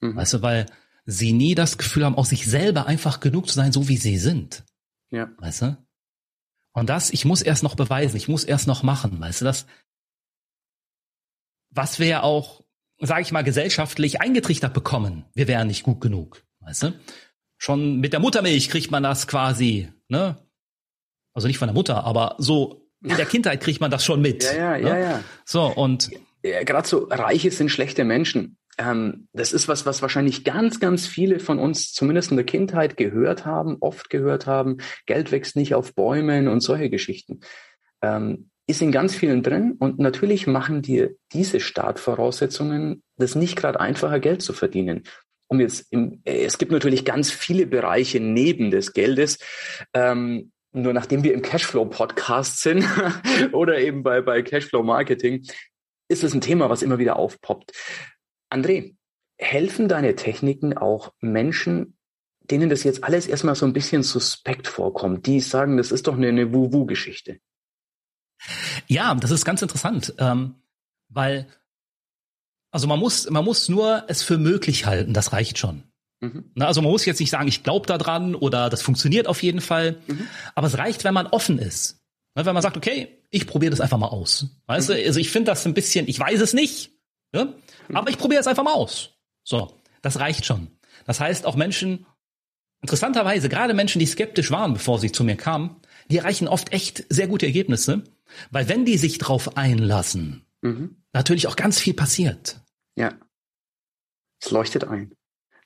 Mhm. 0.02 0.16
Weißt 0.18 0.34
du, 0.34 0.42
weil 0.42 0.66
sie 1.06 1.32
nie 1.32 1.56
das 1.56 1.78
Gefühl 1.78 2.04
haben, 2.04 2.16
aus 2.16 2.30
sich 2.30 2.46
selber 2.46 2.88
einfach 2.88 3.20
genug 3.20 3.48
zu 3.48 3.54
sein, 3.54 3.72
so 3.72 3.88
wie 3.88 3.98
sie 3.98 4.18
sind. 4.18 4.64
Ja. 5.12 5.32
Weißt 5.38 5.62
du? 5.62 5.85
Und 6.76 6.90
das, 6.90 7.10
ich 7.10 7.24
muss 7.24 7.42
erst 7.42 7.64
noch 7.64 7.76
beweisen, 7.76 8.18
ich 8.18 8.28
muss 8.28 8.44
erst 8.44 8.68
noch 8.68 8.84
machen, 8.84 9.18
weißt 9.20 9.42
du, 9.42 9.46
das, 9.46 9.66
was 11.70 12.00
wir 12.00 12.08
ja 12.08 12.22
auch, 12.22 12.64
sage 13.00 13.22
ich 13.22 13.32
mal, 13.32 13.44
gesellschaftlich 13.46 14.20
eingetrichtert 14.20 14.74
bekommen, 14.74 15.24
wir 15.34 15.48
wären 15.48 15.68
nicht 15.68 15.84
gut 15.84 16.02
genug, 16.02 16.44
weißt 16.60 16.84
du? 16.84 16.94
Schon 17.58 18.02
mit 18.02 18.12
der 18.12 18.20
Muttermilch 18.20 18.70
kriegt 18.70 18.92
man 18.92 19.04
das 19.04 19.26
quasi, 19.26 19.90
ne? 20.10 20.38
Also 21.34 21.48
nicht 21.48 21.60
von 21.60 21.70
der 21.70 21.74
Mutter, 21.74 22.04
aber 22.04 22.36
so 22.40 22.90
in 23.02 23.16
der 23.16 23.26
Kindheit 23.26 23.62
kriegt 23.62 23.80
man 23.80 23.90
das 23.90 24.04
schon 24.04 24.22
mit. 24.22 24.44
Ja, 24.44 24.76
ja, 24.76 24.78
ne? 24.78 24.90
ja, 24.90 24.98
ja. 24.98 25.24
So, 25.46 25.68
und. 25.68 26.12
Ja, 26.44 26.64
Gerade 26.64 26.88
so, 26.88 27.08
Reiche 27.10 27.52
sind 27.52 27.70
schlechte 27.70 28.04
Menschen. 28.04 28.58
Ähm, 28.78 29.28
das 29.34 29.54
ist 29.54 29.68
was, 29.68 29.86
was 29.86 30.02
wahrscheinlich 30.02 30.44
ganz, 30.44 30.80
ganz 30.80 31.08
viele 31.08 31.40
von 31.40 31.60
uns 31.60 31.94
zumindest 31.94 32.32
in 32.32 32.38
der 32.38 32.46
Kindheit 32.46 32.98
gehört 32.98 33.46
haben, 33.46 33.78
oft 33.80 34.10
gehört 34.10 34.48
haben. 34.48 34.78
Geld 35.06 35.32
wächst 35.32 35.56
nicht 35.56 35.76
auf 35.76 35.96
Bäumen 35.96 36.48
und 36.48 36.62
solche 36.62 36.90
Geschichten. 36.90 37.40
Ähm, 38.02 38.50
ist 38.68 38.82
in 38.82 38.92
ganz 38.92 39.16
vielen 39.16 39.44
drin 39.44 39.76
und 39.78 40.00
natürlich 40.00 40.48
machen 40.48 40.82
dir 40.82 41.16
diese 41.34 41.60
Startvoraussetzungen 41.60 43.04
das 43.18 43.36
nicht 43.36 43.56
gerade 43.56 43.80
einfacher, 43.80 44.20
Geld 44.20 44.42
zu 44.42 44.54
verdienen. 44.54 45.04
Um 45.48 45.60
jetzt 45.60 45.86
im, 45.92 46.22
äh, 46.26 46.44
es 46.44 46.58
gibt 46.58 46.72
natürlich 46.72 47.06
ganz 47.06 47.32
viele 47.32 47.68
Bereiche 47.68 48.20
neben 48.20 48.72
des 48.72 48.94
Geldes. 48.94 49.38
Ähm, 49.94 50.52
nur 50.72 50.92
nachdem 50.92 51.24
wir 51.24 51.34
im 51.34 51.42
Cashflow-Podcast 51.42 52.62
sind 52.62 52.84
oder 53.54 53.80
eben 53.80 54.04
bei, 54.04 54.22
bei 54.22 54.42
Cashflow-Marketing, 54.42 55.46
ist 56.10 56.24
es 56.24 56.34
ein 56.34 56.42
Thema, 56.42 56.70
was 56.70 56.82
immer 56.82 57.00
wieder 57.00 57.18
aufpoppt. 57.18 57.72
André, 58.50 58.96
helfen 59.38 59.88
deine 59.88 60.16
Techniken 60.16 60.78
auch 60.78 61.14
Menschen, 61.20 61.98
denen 62.52 62.70
das 62.70 62.84
jetzt 62.84 63.04
alles 63.04 63.28
erstmal 63.28 63.56
so 63.56 63.66
ein 63.66 63.74
bisschen 63.74 64.04
suspekt 64.04 64.68
vorkommt, 64.68 65.26
die 65.26 65.40
sagen, 65.40 65.78
das 65.78 65.92
ist 65.92 66.08
doch 66.08 66.16
eine, 66.16 66.30
eine 66.30 66.54
Wu-Wu-Geschichte? 66.54 67.40
Ja, 68.88 69.16
das 69.16 69.32
ist 69.32 69.46
ganz 69.46 69.62
interessant, 69.62 70.14
ähm, 70.20 70.56
weil 71.10 71.48
also 72.72 72.88
man 72.88 73.00
muss 73.00 73.30
man 73.30 73.46
muss 73.46 73.70
nur 73.70 74.04
es 74.08 74.22
für 74.22 74.38
möglich 74.38 74.86
halten, 74.86 75.14
das 75.14 75.32
reicht 75.32 75.58
schon. 75.58 75.84
Mhm. 76.20 76.52
Na, 76.56 76.68
also 76.68 76.82
man 76.82 76.92
muss 76.92 77.06
jetzt 77.06 77.20
nicht 77.20 77.30
sagen, 77.30 77.48
ich 77.48 77.64
glaube 77.64 77.88
da 77.88 77.98
dran 77.98 78.36
oder 78.36 78.70
das 78.70 78.82
funktioniert 78.82 79.28
auf 79.28 79.42
jeden 79.44 79.62
Fall, 79.62 79.98
mhm. 80.08 80.28
aber 80.54 80.68
es 80.68 80.78
reicht, 80.78 81.04
wenn 81.04 81.14
man 81.14 81.28
offen 81.28 81.58
ist. 81.58 82.02
Ne, 82.36 82.46
wenn 82.46 82.54
man 82.54 82.62
sagt, 82.62 82.78
okay, 82.78 83.24
ich 83.30 83.48
probiere 83.48 83.72
das 83.72 83.82
einfach 83.82 83.98
mal 83.98 84.10
aus. 84.10 84.48
Weißt 84.68 84.90
mhm. 84.90 84.94
du, 84.94 85.06
also 85.06 85.20
ich 85.20 85.32
finde 85.32 85.52
das 85.52 85.66
ein 85.66 85.74
bisschen, 85.74 86.08
ich 86.08 86.20
weiß 86.20 86.42
es 86.42 86.54
nicht, 86.54 86.92
ja? 87.34 87.54
Aber 87.94 88.10
ich 88.10 88.18
probiere 88.18 88.42
es 88.42 88.48
einfach 88.48 88.64
mal 88.64 88.74
aus. 88.74 89.12
So, 89.44 89.80
das 90.02 90.20
reicht 90.20 90.46
schon. 90.46 90.68
Das 91.06 91.20
heißt, 91.20 91.46
auch 91.46 91.56
Menschen, 91.56 92.06
interessanterweise, 92.82 93.50
gerade 93.50 93.74
Menschen, 93.74 94.00
die 94.00 94.06
skeptisch 94.06 94.52
waren, 94.52 94.74
bevor 94.74 95.00
sie 95.00 95.12
zu 95.12 95.24
mir 95.24 95.36
kamen, 95.36 95.76
die 96.10 96.18
erreichen 96.18 96.48
oft 96.48 96.72
echt 96.74 97.06
sehr 97.10 97.28
gute 97.28 97.46
Ergebnisse, 97.46 98.04
weil 98.52 98.70
wenn 98.70 98.86
die 98.86 98.98
sich 98.98 99.18
drauf 99.18 99.58
einlassen, 99.58 100.46
mhm. 100.62 101.04
natürlich 101.14 101.48
auch 101.48 101.56
ganz 101.56 101.80
viel 101.80 101.94
passiert. 101.94 102.60
Ja. 102.96 103.14
Es 104.42 104.52
leuchtet 104.52 104.84
ein. 104.84 105.14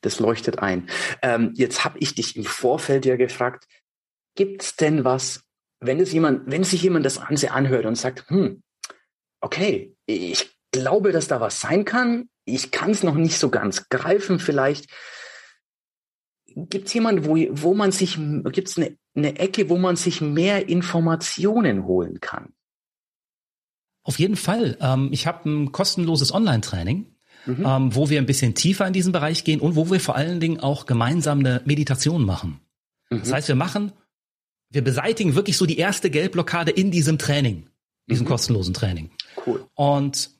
Das 0.01 0.19
leuchtet 0.19 0.60
ein. 0.60 0.89
Ähm, 1.21 1.53
jetzt 1.55 1.84
habe 1.84 1.99
ich 1.99 2.15
dich 2.15 2.36
im 2.36 2.45
Vorfeld 2.45 3.05
ja 3.05 3.17
gefragt, 3.17 3.67
gibt's 4.36 4.75
denn 4.75 5.03
was, 5.03 5.43
wenn 5.82 5.99
es 5.99 6.13
jemand, 6.13 6.49
wenn 6.49 6.63
sich 6.63 6.82
jemand 6.82 7.05
das 7.05 7.19
Ganze 7.19 7.51
anhört 7.51 7.86
und 7.86 7.95
sagt, 7.95 8.29
hm, 8.29 8.63
okay, 9.41 9.95
ich 10.05 10.59
glaube, 10.71 11.12
dass 11.12 11.27
da 11.27 11.41
was 11.41 11.60
sein 11.60 11.86
kann, 11.86 12.29
ich 12.45 12.71
kann 12.71 12.91
es 12.91 13.03
noch 13.03 13.15
nicht 13.15 13.38
so 13.38 13.49
ganz 13.49 13.89
greifen, 13.89 14.39
vielleicht 14.39 14.88
gibt 16.55 16.88
es 16.88 16.93
jemanden, 16.93 17.25
wo, 17.25 17.36
wo 17.51 17.73
man 17.73 17.91
sich, 17.91 18.17
gibt 18.51 18.67
es 18.67 18.77
eine, 18.77 18.97
eine 19.15 19.39
Ecke, 19.39 19.69
wo 19.69 19.77
man 19.77 19.95
sich 19.95 20.21
mehr 20.21 20.67
Informationen 20.67 21.86
holen 21.86 22.19
kann? 22.19 22.53
Auf 24.03 24.17
jeden 24.19 24.36
Fall. 24.36 24.77
Ähm, 24.82 25.10
ich 25.12 25.27
habe 25.27 25.49
ein 25.49 25.71
kostenloses 25.71 26.34
Online-Training, 26.34 27.05
mhm. 27.45 27.65
ähm, 27.65 27.95
wo 27.95 28.10
wir 28.10 28.19
ein 28.19 28.25
bisschen 28.25 28.55
tiefer 28.55 28.88
in 28.88 28.93
diesen 28.93 29.12
Bereich 29.12 29.43
gehen 29.43 29.60
und 29.60 29.75
wo 29.75 29.89
wir 29.91 29.99
vor 29.99 30.15
allen 30.15 30.39
Dingen 30.39 30.60
auch 30.60 30.86
gemeinsam 30.86 31.39
eine 31.39 31.62
Meditation 31.65 32.25
machen. 32.25 32.60
Mhm. 33.10 33.19
Das 33.19 33.34
heißt, 33.34 33.47
wir 33.47 33.55
machen, 33.55 33.91
wir 34.69 34.84
beseitigen 34.84 35.36
wirklich 35.36 35.58
so 35.58 35.65
die 35.65 35.77
erste 35.77 36.10
Geldblockade 36.10 36.71
in 36.71 36.91
diesem 36.91 37.17
Training, 37.17 37.69
diesem 38.08 38.25
mhm. 38.25 38.29
kostenlosen 38.29 38.73
Training. 38.73 39.12
Cool. 39.45 39.65
Und 39.75 40.32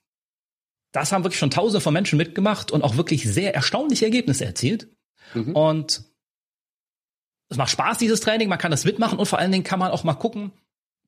das 0.92 1.12
haben 1.12 1.24
wirklich 1.24 1.40
schon 1.40 1.52
tausende 1.52 1.82
von 1.82 1.94
Menschen 1.94 2.18
mitgemacht 2.18 2.72
und 2.72 2.84
auch 2.84 2.98
wirklich 2.98 3.24
sehr 3.24 3.54
erstaunliche 3.54 4.06
Ergebnisse 4.06 4.46
erzielt. 4.46 4.88
Mhm. 5.34 5.56
Und 5.56 6.04
es 7.50 7.58
macht 7.58 7.72
Spaß, 7.72 7.98
dieses 7.98 8.22
Training, 8.22 8.50
man 8.50 8.58
kann 8.58 8.72
das 8.72 8.86
mitmachen 8.86 9.20
und 9.20 9.26
vor 9.26 9.40
allen 9.40 9.52
Dingen 9.52 9.64
kann 9.64 9.80
man 9.80 9.92
auch 9.92 10.04
mal 10.04 10.14
gucken, 10.14 10.52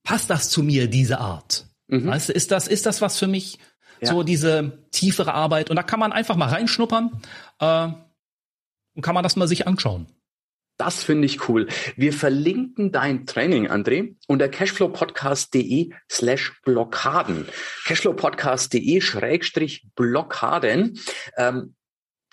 passt 0.03 0.29
das 0.29 0.49
zu 0.49 0.63
mir, 0.63 0.87
diese 0.87 1.19
Art? 1.19 1.67
Mhm. 1.87 2.07
Weißt 2.07 2.29
du, 2.29 2.33
ist 2.33 2.51
das, 2.51 2.67
ist 2.67 2.85
das 2.85 3.01
was 3.01 3.17
für 3.17 3.27
mich? 3.27 3.59
Ja. 3.99 4.09
So 4.09 4.23
diese 4.23 4.79
tiefere 4.91 5.33
Arbeit. 5.33 5.69
Und 5.69 5.75
da 5.75 5.83
kann 5.83 5.99
man 5.99 6.11
einfach 6.11 6.35
mal 6.35 6.49
reinschnuppern 6.49 7.21
äh, 7.59 7.87
und 8.95 9.01
kann 9.01 9.13
man 9.13 9.23
das 9.23 9.35
mal 9.35 9.47
sich 9.47 9.67
anschauen. 9.67 10.07
Das 10.81 11.03
finde 11.03 11.27
ich 11.27 11.47
cool. 11.47 11.67
Wir 11.95 12.11
verlinken 12.11 12.91
dein 12.91 13.27
Training, 13.27 13.67
André, 13.67 14.15
unter 14.25 14.49
cashflowpodcast.de 14.49 15.91
slash 16.09 16.59
Blockaden. 16.65 17.45
cashflowpodcast.de 17.85 18.99
schrägstrich 18.99 19.85
Blockaden. 19.95 20.99
Ähm, 21.37 21.75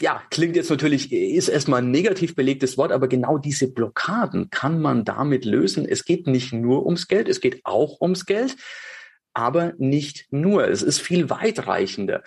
ja, 0.01 0.23
klingt 0.31 0.57
jetzt 0.57 0.71
natürlich, 0.71 1.13
ist 1.13 1.49
erstmal 1.49 1.83
ein 1.83 1.91
negativ 1.91 2.35
belegtes 2.37 2.79
Wort, 2.79 2.91
aber 2.91 3.07
genau 3.07 3.37
diese 3.37 3.71
Blockaden 3.71 4.49
kann 4.49 4.81
man 4.81 5.05
damit 5.05 5.45
lösen. 5.45 5.85
Es 5.87 6.07
geht 6.07 6.27
nicht 6.27 6.55
nur 6.55 6.87
ums 6.87 7.07
Geld, 7.07 7.29
es 7.29 7.43
geht 7.43 7.61
auch 7.67 8.01
ums 8.01 8.25
Geld, 8.25 8.57
aber 9.35 9.75
nicht 9.77 10.25
nur. 10.31 10.67
Es 10.67 10.83
ist 10.83 11.01
viel 11.03 11.29
weitreichender. 11.29 12.23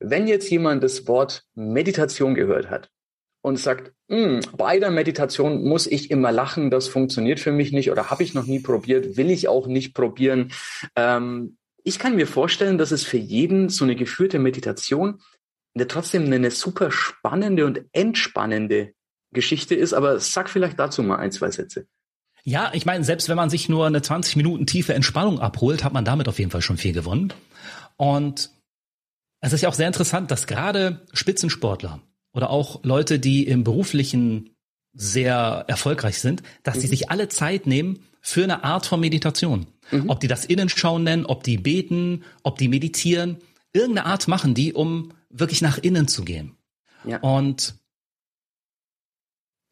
Wenn 0.00 0.26
jetzt 0.26 0.48
jemand 0.48 0.82
das 0.82 1.06
Wort 1.06 1.44
Meditation 1.54 2.34
gehört 2.34 2.70
hat 2.70 2.88
und 3.46 3.60
sagt, 3.60 3.92
hm, 4.08 4.40
bei 4.56 4.80
der 4.80 4.90
Meditation 4.90 5.62
muss 5.62 5.86
ich 5.86 6.10
immer 6.10 6.32
lachen, 6.32 6.68
das 6.68 6.88
funktioniert 6.88 7.38
für 7.38 7.52
mich 7.52 7.70
nicht 7.70 7.92
oder 7.92 8.10
habe 8.10 8.24
ich 8.24 8.34
noch 8.34 8.46
nie 8.46 8.58
probiert, 8.58 9.16
will 9.16 9.30
ich 9.30 9.46
auch 9.46 9.68
nicht 9.68 9.94
probieren. 9.94 10.50
Ähm, 10.96 11.56
ich 11.84 12.00
kann 12.00 12.16
mir 12.16 12.26
vorstellen, 12.26 12.76
dass 12.76 12.90
es 12.90 13.04
für 13.04 13.18
jeden 13.18 13.68
so 13.68 13.84
eine 13.84 13.94
geführte 13.94 14.40
Meditation 14.40 15.20
der 15.74 15.86
trotzdem 15.86 16.24
eine 16.32 16.50
super 16.50 16.90
spannende 16.90 17.66
und 17.66 17.82
entspannende 17.92 18.94
Geschichte 19.32 19.76
ist. 19.76 19.92
Aber 19.92 20.18
sag 20.18 20.50
vielleicht 20.50 20.80
dazu 20.80 21.04
mal 21.04 21.18
ein, 21.18 21.30
zwei 21.30 21.52
Sätze. 21.52 21.86
Ja, 22.42 22.72
ich 22.74 22.84
meine, 22.84 23.04
selbst 23.04 23.28
wenn 23.28 23.36
man 23.36 23.50
sich 23.50 23.68
nur 23.68 23.86
eine 23.86 24.02
20 24.02 24.34
Minuten 24.34 24.66
tiefe 24.66 24.94
Entspannung 24.94 25.38
abholt, 25.38 25.84
hat 25.84 25.92
man 25.92 26.04
damit 26.04 26.26
auf 26.26 26.40
jeden 26.40 26.50
Fall 26.50 26.62
schon 26.62 26.78
viel 26.78 26.94
gewonnen. 26.94 27.32
Und 27.96 28.50
es 29.40 29.52
ist 29.52 29.60
ja 29.60 29.68
auch 29.68 29.74
sehr 29.74 29.86
interessant, 29.86 30.32
dass 30.32 30.48
gerade 30.48 31.06
Spitzensportler 31.12 32.00
oder 32.36 32.50
auch 32.50 32.80
Leute, 32.84 33.18
die 33.18 33.46
im 33.46 33.64
beruflichen 33.64 34.50
sehr 34.92 35.64
erfolgreich 35.68 36.20
sind, 36.20 36.42
dass 36.62 36.76
mhm. 36.76 36.80
sie 36.80 36.86
sich 36.88 37.10
alle 37.10 37.28
Zeit 37.28 37.66
nehmen 37.66 38.00
für 38.20 38.44
eine 38.44 38.62
Art 38.62 38.84
von 38.86 39.00
Meditation. 39.00 39.66
Mhm. 39.90 40.10
Ob 40.10 40.20
die 40.20 40.28
das 40.28 40.44
Innenschauen 40.44 41.02
nennen, 41.02 41.24
ob 41.24 41.44
die 41.44 41.56
beten, 41.56 42.24
ob 42.42 42.58
die 42.58 42.68
meditieren, 42.68 43.38
irgendeine 43.72 44.06
Art 44.06 44.28
machen 44.28 44.52
die, 44.52 44.74
um 44.74 45.12
wirklich 45.30 45.62
nach 45.62 45.78
innen 45.78 46.08
zu 46.08 46.24
gehen. 46.24 46.56
Ja. 47.04 47.18
Und 47.20 47.74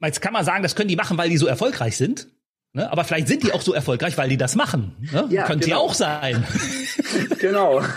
jetzt 0.02 0.22
kann 0.22 0.32
man 0.32 0.44
sagen, 0.44 0.62
das 0.62 0.74
können 0.74 0.88
die 0.88 0.96
machen, 0.96 1.18
weil 1.18 1.28
die 1.28 1.36
so 1.36 1.46
erfolgreich 1.46 1.98
sind. 1.98 2.28
Ne? 2.72 2.90
Aber 2.90 3.04
vielleicht 3.04 3.28
sind 3.28 3.42
die 3.42 3.52
auch 3.52 3.62
so 3.62 3.74
erfolgreich, 3.74 4.16
weil 4.16 4.30
die 4.30 4.36
das 4.38 4.54
machen. 4.54 4.96
Ne? 5.12 5.26
Ja, 5.30 5.46
Könnte 5.46 5.66
genau. 5.66 5.80
ja 5.80 5.82
auch 5.82 5.94
sein. 5.94 6.46
genau. 7.40 7.82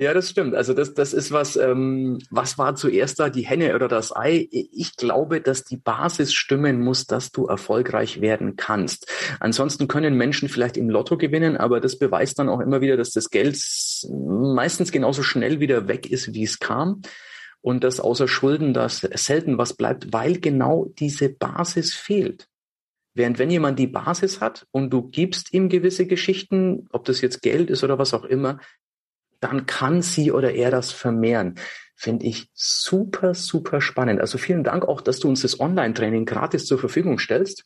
Ja, 0.00 0.14
das 0.14 0.30
stimmt. 0.30 0.54
Also 0.54 0.72
das, 0.72 0.94
das 0.94 1.12
ist 1.12 1.30
was, 1.30 1.56
ähm, 1.56 2.20
was 2.30 2.56
war 2.56 2.74
zuerst 2.74 3.20
da, 3.20 3.28
die 3.28 3.46
Henne 3.46 3.74
oder 3.74 3.86
das 3.86 4.16
Ei? 4.16 4.48
Ich 4.50 4.96
glaube, 4.96 5.42
dass 5.42 5.64
die 5.64 5.76
Basis 5.76 6.32
stimmen 6.32 6.80
muss, 6.80 7.06
dass 7.06 7.32
du 7.32 7.44
erfolgreich 7.44 8.22
werden 8.22 8.56
kannst. 8.56 9.12
Ansonsten 9.40 9.88
können 9.88 10.16
Menschen 10.16 10.48
vielleicht 10.48 10.78
im 10.78 10.88
Lotto 10.88 11.18
gewinnen, 11.18 11.58
aber 11.58 11.80
das 11.80 11.98
beweist 11.98 12.38
dann 12.38 12.48
auch 12.48 12.60
immer 12.60 12.80
wieder, 12.80 12.96
dass 12.96 13.10
das 13.10 13.28
Geld 13.28 13.58
meistens 14.08 14.90
genauso 14.90 15.22
schnell 15.22 15.60
wieder 15.60 15.86
weg 15.86 16.10
ist, 16.10 16.32
wie 16.32 16.44
es 16.44 16.58
kam. 16.58 17.02
Und 17.60 17.84
dass 17.84 18.00
außer 18.00 18.26
Schulden 18.26 18.72
das 18.72 19.00
selten 19.00 19.58
was 19.58 19.74
bleibt, 19.74 20.14
weil 20.14 20.40
genau 20.40 20.90
diese 20.98 21.28
Basis 21.28 21.92
fehlt. 21.92 22.46
Während 23.12 23.38
wenn 23.38 23.50
jemand 23.50 23.78
die 23.78 23.88
Basis 23.88 24.40
hat 24.40 24.66
und 24.70 24.88
du 24.88 25.10
gibst 25.10 25.52
ihm 25.52 25.68
gewisse 25.68 26.06
Geschichten, 26.06 26.86
ob 26.90 27.04
das 27.04 27.20
jetzt 27.20 27.42
Geld 27.42 27.68
ist 27.68 27.84
oder 27.84 27.98
was 27.98 28.14
auch 28.14 28.24
immer, 28.24 28.60
dann 29.40 29.66
kann 29.66 30.02
sie 30.02 30.32
oder 30.32 30.52
er 30.52 30.70
das 30.70 30.92
vermehren. 30.92 31.56
Finde 31.96 32.26
ich 32.26 32.48
super, 32.54 33.34
super 33.34 33.80
spannend. 33.80 34.20
Also 34.20 34.38
vielen 34.38 34.64
Dank 34.64 34.86
auch, 34.86 35.00
dass 35.00 35.18
du 35.18 35.28
uns 35.28 35.42
das 35.42 35.60
Online-Training 35.60 36.24
gratis 36.24 36.64
zur 36.66 36.78
Verfügung 36.78 37.18
stellst. 37.18 37.64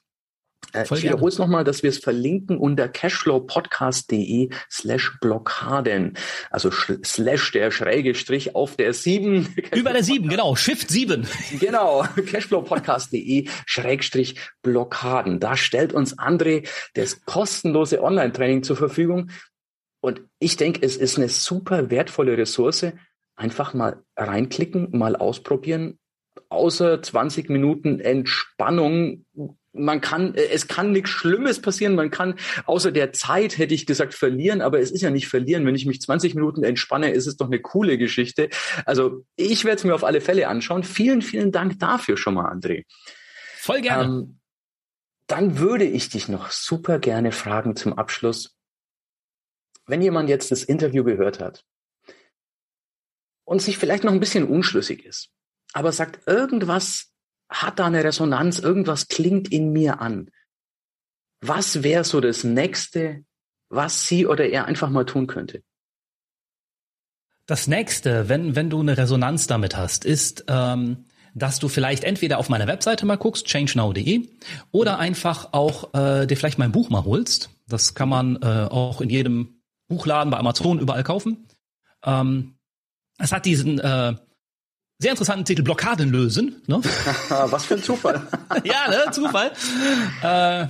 Äh, 0.73 0.85
ich 0.85 1.03
wiederhole 1.03 1.31
es 1.31 1.39
nochmal, 1.39 1.65
dass 1.65 1.83
wir 1.83 1.91
es 1.91 1.99
verlinken 1.99 2.57
unter 2.57 2.89
cashflowpodcast.de 2.89 4.51
slash 4.71 5.19
Blockaden. 5.21 6.17
Also 6.51 6.71
slash 6.71 7.53
der 7.53 7.71
schräge 7.71 8.15
Strich 8.15 8.55
auf 8.55 8.77
der 8.77 8.93
sieben. 8.93 9.55
Über 9.75 9.93
der 9.93 10.03
sieben, 10.03 10.29
genau. 10.29 10.57
Shift 10.57 10.91
sieben. 10.91 11.27
Genau. 11.61 12.05
cashflowpodcast.de 12.27 13.49
Schrägstrich 13.67 14.37
Blockaden. 14.63 15.41
Da 15.41 15.57
stellt 15.57 15.93
uns 15.93 16.19
André 16.19 16.69
das 16.95 17.25
kostenlose 17.25 18.03
Online-Training 18.03 18.63
zur 18.63 18.77
Verfügung. 18.77 19.31
Und 20.05 20.21
ich 20.39 20.59
denke, 20.59 20.81
es 20.83 20.99
ist 20.99 21.17
eine 21.17 21.31
super 21.31 21.89
wertvolle 21.89 22.37
Ressource. 22.37 22.93
Einfach 23.37 23.73
mal 23.73 24.03
reinklicken, 24.19 24.91
mal 24.93 25.17
ausprobieren. 25.17 25.99
Außer 26.51 27.01
20 27.01 27.49
Minuten 27.49 28.01
Entspannung. 28.01 29.25
Man 29.73 30.03
kann, 30.03 30.35
es 30.35 30.69
kann 30.69 30.93
nichts 30.93 31.09
Schlimmes 31.09 31.63
passieren. 31.63 31.95
Man 31.95 32.11
kann 32.11 32.35
außer 32.67 32.93
der 32.93 33.15
Zeit, 33.15 33.57
hätte 33.57 33.73
ich 33.73 33.87
gesagt, 33.87 34.13
verlieren. 34.13 34.61
Aber 34.61 34.79
es 34.79 34.91
ist 34.91 35.01
ja 35.01 35.09
nicht 35.09 35.27
verlieren. 35.27 35.65
Wenn 35.65 35.75
ich 35.75 35.87
mich 35.87 36.03
20 36.03 36.35
Minuten 36.35 36.65
entspanne, 36.65 37.11
ist 37.11 37.27
es 37.27 37.39
doch 37.39 37.47
eine 37.47 37.61
coole 37.61 37.97
Geschichte. 37.97 38.51
Also 38.85 39.25
ich 39.37 39.65
werde 39.65 39.79
es 39.79 39.85
mir 39.85 39.95
auf 39.95 40.05
alle 40.05 40.21
Fälle 40.21 40.49
anschauen. 40.49 40.83
Vielen, 40.83 41.23
vielen 41.23 41.51
Dank 41.51 41.79
dafür 41.79 42.19
schon 42.19 42.35
mal, 42.35 42.53
André. 42.53 42.85
Voll 43.57 43.81
gerne. 43.81 44.05
Ähm, 44.05 44.41
dann 45.29 45.59
würde 45.59 45.85
ich 45.85 46.11
dich 46.11 46.29
noch 46.29 46.51
super 46.51 46.99
gerne 46.99 47.33
fragen 47.33 47.75
zum 47.75 47.95
Abschluss 47.95 48.55
wenn 49.87 50.03
jemand 50.03 50.29
jetzt 50.29 50.51
das 50.51 50.63
Interview 50.63 51.05
gehört 51.05 51.41
hat 51.41 51.65
und 53.45 53.61
sich 53.61 53.79
vielleicht 53.79 54.05
noch 54.05 54.13
ein 54.13 54.21
bisschen 54.21 54.49
unschlüssig 54.49 55.05
ist, 55.05 55.31
aber 55.73 55.93
sagt, 55.93 56.27
irgendwas 56.27 57.13
hat 57.49 57.79
da 57.79 57.87
eine 57.87 58.03
Resonanz, 58.03 58.59
irgendwas 58.59 59.09
klingt 59.09 59.53
in 59.53 59.73
mir 59.73 60.01
an. 60.01 60.31
Was 61.41 61.83
wäre 61.83 62.05
so 62.05 62.21
das 62.21 62.43
Nächste, 62.45 63.25
was 63.69 64.09
sie 64.09 64.27
oder 64.27 64.49
er 64.49 64.65
einfach 64.65 64.89
mal 64.89 65.05
tun 65.05 65.27
könnte? 65.27 65.63
Das 67.47 67.67
Nächste, 67.67 68.29
wenn, 68.31 68.57
wenn 68.57 68.71
du 68.71 68.81
eine 68.81 68.97
Resonanz 68.97 69.47
damit 69.47 69.77
hast, 69.77 70.07
ist, 70.07 70.47
ähm, 70.49 71.05
dass 71.35 71.59
du 71.59 71.69
vielleicht 71.69 72.05
entweder 72.05 72.39
auf 72.39 72.49
meiner 72.49 72.67
Webseite 72.67 73.05
mal 73.05 73.17
guckst, 73.17 73.47
changenow.de, 73.47 74.29
oder 74.71 74.99
einfach 74.99 75.53
auch 75.53 75.93
äh, 75.93 76.27
dir 76.27 76.37
vielleicht 76.37 76.59
mein 76.59 76.73
Buch 76.73 76.89
mal 76.89 77.05
holst. 77.05 77.51
Das 77.67 77.95
kann 77.95 78.09
man 78.09 78.37
äh, 78.37 78.69
auch 78.71 79.01
in 79.01 79.11
jedem 79.11 79.54
Buchladen, 79.89 80.31
bei 80.31 80.39
Amazon, 80.39 80.79
überall 80.79 81.05
kaufen. 81.05 81.47
Ähm, 82.05 82.55
es 83.19 83.33
hat 83.33 83.47
diesen 83.47 83.79
äh, 83.79 84.15
sehr 84.99 85.11
interessanten 85.11 85.45
Titel 85.45 85.63
Blockaden 85.63 86.11
lösen. 86.11 86.63
Ne? 86.67 86.81
Was 87.29 87.65
für 87.65 87.75
ein 87.75 87.83
Zufall. 87.83 88.27
ja, 88.65 88.89
ne? 88.89 89.11
Zufall. 89.13 89.53
äh, 90.23 90.67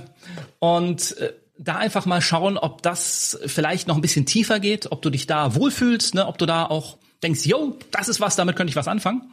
und 0.59 1.17
äh, 1.17 1.33
da 1.57 1.77
einfach 1.77 2.05
mal 2.05 2.21
schauen, 2.21 2.57
ob 2.57 2.81
das 2.81 3.39
vielleicht 3.45 3.87
noch 3.87 3.95
ein 3.95 4.01
bisschen 4.01 4.25
tiefer 4.25 4.59
geht, 4.59 4.91
ob 4.91 5.01
du 5.01 5.09
dich 5.09 5.25
da 5.25 5.55
wohlfühlst, 5.55 6.15
ne? 6.15 6.27
ob 6.27 6.37
du 6.37 6.45
da 6.45 6.65
auch 6.65 6.97
denkst, 7.23 7.45
yo, 7.45 7.77
das 7.91 8.09
ist 8.09 8.19
was, 8.19 8.35
damit 8.35 8.55
könnte 8.55 8.71
ich 8.71 8.75
was 8.75 8.87
anfangen. 8.87 9.31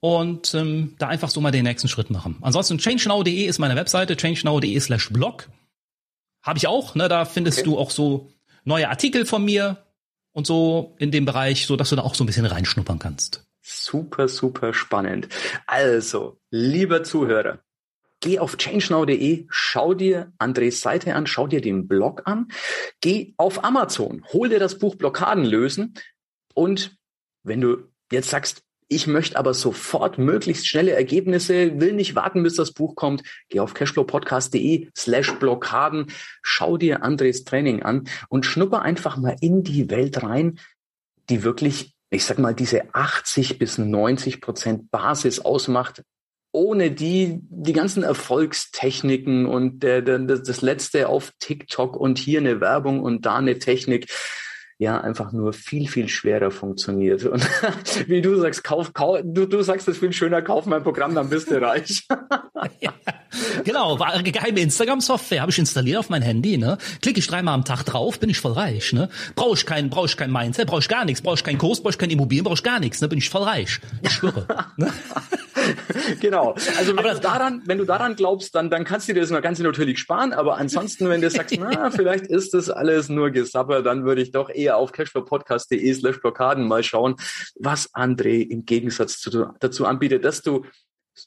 Und 0.00 0.54
ähm, 0.54 0.94
da 0.98 1.08
einfach 1.08 1.30
so 1.30 1.40
mal 1.40 1.50
den 1.50 1.64
nächsten 1.64 1.88
Schritt 1.88 2.10
machen. 2.10 2.36
Ansonsten 2.42 2.78
changenow.de 2.78 3.44
ist 3.44 3.58
meine 3.58 3.76
Webseite, 3.76 4.16
changenow.de 4.16 4.78
slash 4.78 5.10
blog. 5.10 5.48
Habe 6.42 6.58
ich 6.58 6.66
auch, 6.66 6.94
ne? 6.94 7.08
Da 7.08 7.24
findest 7.24 7.60
okay. 7.60 7.70
du 7.70 7.78
auch 7.78 7.90
so 7.90 8.30
neue 8.66 8.90
Artikel 8.90 9.24
von 9.24 9.44
mir 9.44 9.86
und 10.32 10.46
so 10.46 10.94
in 10.98 11.10
dem 11.10 11.24
Bereich, 11.24 11.66
so 11.66 11.76
dass 11.76 11.90
du 11.90 11.96
da 11.96 12.02
auch 12.02 12.14
so 12.14 12.24
ein 12.24 12.26
bisschen 12.26 12.44
reinschnuppern 12.44 12.98
kannst. 12.98 13.46
Super, 13.62 14.28
super 14.28 14.74
spannend. 14.74 15.28
Also, 15.66 16.38
lieber 16.50 17.02
Zuhörer, 17.02 17.60
geh 18.20 18.38
auf 18.38 18.56
changenow.de, 18.58 19.46
schau 19.48 19.94
dir 19.94 20.32
Andres 20.38 20.80
Seite 20.80 21.14
an, 21.14 21.26
schau 21.26 21.46
dir 21.46 21.60
den 21.60 21.88
Blog 21.88 22.22
an, 22.26 22.48
geh 23.00 23.34
auf 23.38 23.64
Amazon, 23.64 24.24
hol 24.32 24.48
dir 24.48 24.58
das 24.58 24.78
Buch 24.78 24.96
Blockaden 24.96 25.44
lösen 25.44 25.94
und 26.54 26.96
wenn 27.42 27.60
du 27.60 27.88
jetzt 28.10 28.30
sagst, 28.30 28.62
ich 28.88 29.06
möchte 29.06 29.36
aber 29.36 29.52
sofort 29.52 30.18
möglichst 30.18 30.68
schnelle 30.68 30.92
Ergebnisse, 30.92 31.80
will 31.80 31.92
nicht 31.92 32.14
warten, 32.14 32.42
bis 32.42 32.54
das 32.54 32.72
Buch 32.72 32.94
kommt. 32.94 33.22
Geh 33.48 33.60
auf 33.60 33.74
cashflowpodcast.de 33.74 34.90
slash 34.96 35.32
Blockaden, 35.38 36.06
schau 36.42 36.76
dir 36.76 37.02
Andres 37.02 37.44
Training 37.44 37.82
an 37.82 38.08
und 38.28 38.46
schnupper 38.46 38.82
einfach 38.82 39.16
mal 39.16 39.36
in 39.40 39.64
die 39.64 39.90
Welt 39.90 40.22
rein, 40.22 40.60
die 41.28 41.42
wirklich, 41.42 41.94
ich 42.10 42.24
sag 42.24 42.38
mal, 42.38 42.54
diese 42.54 42.94
80 42.94 43.58
bis 43.58 43.78
90 43.78 44.40
Prozent 44.40 44.90
Basis 44.92 45.40
ausmacht, 45.40 46.02
ohne 46.52 46.92
die 46.92 47.40
die 47.42 47.72
ganzen 47.72 48.04
Erfolgstechniken 48.04 49.46
und 49.46 49.82
der, 49.82 50.00
der, 50.00 50.20
das 50.20 50.62
letzte 50.62 51.08
auf 51.08 51.32
TikTok 51.40 51.96
und 51.96 52.18
hier 52.18 52.38
eine 52.40 52.60
Werbung 52.60 53.02
und 53.02 53.26
da 53.26 53.36
eine 53.36 53.58
Technik 53.58 54.06
ja 54.78 55.00
einfach 55.00 55.32
nur 55.32 55.52
viel, 55.52 55.88
viel 55.88 56.08
schwerer 56.08 56.50
funktioniert. 56.50 57.24
Und 57.24 57.42
wie 58.06 58.20
du 58.20 58.36
sagst, 58.36 58.62
kauf, 58.62 58.92
kauf 58.92 59.20
du, 59.24 59.46
du 59.46 59.62
sagst, 59.62 59.88
das 59.88 59.94
ist 59.94 60.00
viel 60.00 60.12
schöner, 60.12 60.42
kauf 60.42 60.66
mein 60.66 60.82
Programm, 60.82 61.14
dann 61.14 61.30
bist 61.30 61.50
du 61.50 61.60
reich. 61.60 62.06
ja, 62.80 62.92
genau, 63.64 63.98
war 63.98 64.22
geheime 64.22 64.60
Instagram-Software, 64.60 65.40
habe 65.40 65.50
ich 65.50 65.58
installiert 65.58 65.98
auf 65.98 66.10
mein 66.10 66.22
Handy, 66.22 66.58
ne? 66.58 66.76
Klicke 67.00 67.20
ich 67.20 67.26
dreimal 67.26 67.54
am 67.54 67.64
Tag 67.64 67.84
drauf, 67.84 68.20
bin 68.20 68.28
ich 68.28 68.38
voll 68.38 68.52
reich, 68.52 68.92
ne? 68.92 69.08
Brauche 69.34 69.54
ich 69.54 69.64
kein, 69.64 69.88
brauche 69.88 70.06
ich 70.06 70.16
kein 70.16 70.30
Mindset, 70.30 70.66
brauche 70.66 70.80
ich 70.80 70.88
gar 70.88 71.04
nichts, 71.04 71.22
brauche 71.22 71.36
ich 71.36 71.44
keinen 71.44 71.58
Kurs, 71.58 71.80
brauche 71.80 71.92
ich 71.92 71.98
keine 71.98 72.12
Immobilien, 72.12 72.44
brauche 72.44 72.54
ich 72.54 72.62
gar 72.62 72.80
nichts, 72.80 73.00
ne? 73.00 73.08
Bin 73.08 73.18
ich 73.18 73.30
voll 73.30 73.42
reich. 73.42 73.80
Ich 74.02 74.12
schwöre. 74.12 74.46
ne? 74.76 74.92
genau. 76.20 76.54
Also 76.78 76.96
wenn 76.96 77.04
du 77.04 77.20
daran, 77.20 77.62
wenn 77.66 77.78
du 77.78 77.84
daran 77.84 78.16
glaubst, 78.16 78.54
dann, 78.54 78.70
dann 78.70 78.84
kannst 78.84 79.08
du 79.08 79.14
dir 79.14 79.20
das 79.20 79.30
noch 79.30 79.42
ganz 79.42 79.58
natürlich 79.58 79.98
sparen. 79.98 80.32
Aber 80.32 80.56
ansonsten, 80.56 81.08
wenn 81.08 81.20
du 81.20 81.30
sagst, 81.30 81.56
na, 81.60 81.90
vielleicht 81.90 82.26
ist 82.26 82.54
das 82.54 82.70
alles 82.70 83.08
nur 83.08 83.30
Gesapper, 83.30 83.82
dann 83.82 84.04
würde 84.04 84.22
ich 84.22 84.30
doch 84.30 84.50
eher 84.50 84.76
auf 84.76 84.92
cashflowpodcast.de 84.92 85.94
slash 85.94 86.20
Blockaden 86.20 86.66
mal 86.66 86.82
schauen, 86.82 87.16
was 87.56 87.92
André 87.94 88.42
im 88.42 88.64
Gegensatz 88.64 89.18
zu, 89.20 89.52
dazu 89.60 89.86
anbietet, 89.86 90.24
dass 90.24 90.42
du 90.42 90.64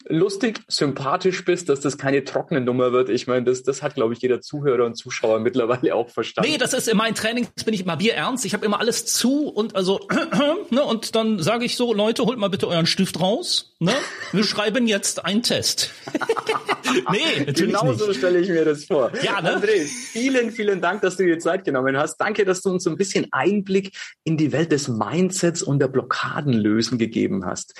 lustig, 0.07 0.61
sympathisch 0.67 1.43
bist, 1.45 1.69
dass 1.69 1.79
das 1.79 1.97
keine 1.97 2.23
trockene 2.23 2.61
Nummer 2.61 2.91
wird. 2.91 3.09
Ich 3.09 3.27
meine, 3.27 3.43
das, 3.43 3.63
das 3.63 3.81
hat, 3.81 3.95
glaube 3.95 4.13
ich, 4.13 4.21
jeder 4.21 4.39
Zuhörer 4.41 4.85
und 4.85 4.95
Zuschauer 4.95 5.39
mittlerweile 5.39 5.95
auch 5.95 6.09
verstanden. 6.09 6.51
Nee, 6.51 6.57
das 6.57 6.73
ist 6.73 6.87
in 6.87 6.97
meinen 6.97 7.15
Trainings 7.15 7.49
bin 7.63 7.73
ich 7.73 7.81
immer 7.81 7.97
bierernst. 7.97 8.45
Ich 8.45 8.53
habe 8.53 8.65
immer 8.65 8.79
alles 8.79 9.05
zu 9.05 9.47
und 9.47 9.75
also 9.75 10.07
ne, 10.69 10.83
und 10.83 11.15
dann 11.15 11.39
sage 11.39 11.65
ich 11.65 11.75
so, 11.75 11.93
Leute, 11.93 12.23
holt 12.23 12.37
mal 12.37 12.49
bitte 12.49 12.67
euren 12.67 12.85
Stift 12.85 13.19
raus. 13.19 13.75
Ne? 13.79 13.93
Wir 14.31 14.43
schreiben 14.43 14.87
jetzt 14.87 15.25
einen 15.25 15.41
Test. 15.41 15.91
nee, 17.11 17.45
natürlich 17.45 17.73
genau 17.73 17.93
so 17.93 18.13
stelle 18.13 18.39
ich 18.39 18.49
mir 18.49 18.65
das 18.65 18.85
vor. 18.85 19.11
Ja, 19.23 19.41
ne? 19.41 19.57
André, 19.57 19.85
vielen, 19.85 20.51
vielen 20.51 20.81
Dank, 20.81 21.01
dass 21.01 21.17
du 21.17 21.25
dir 21.25 21.39
Zeit 21.39 21.63
genommen 21.65 21.97
hast. 21.97 22.17
Danke, 22.17 22.45
dass 22.45 22.61
du 22.61 22.69
uns 22.69 22.83
so 22.83 22.89
ein 22.89 22.97
bisschen 22.97 23.27
Einblick 23.31 23.91
in 24.23 24.37
die 24.37 24.51
Welt 24.51 24.71
des 24.71 24.87
Mindsets 24.87 25.63
und 25.63 25.79
der 25.79 25.87
Blockadenlösen 25.87 26.97
gegeben 26.97 27.45
hast. 27.45 27.73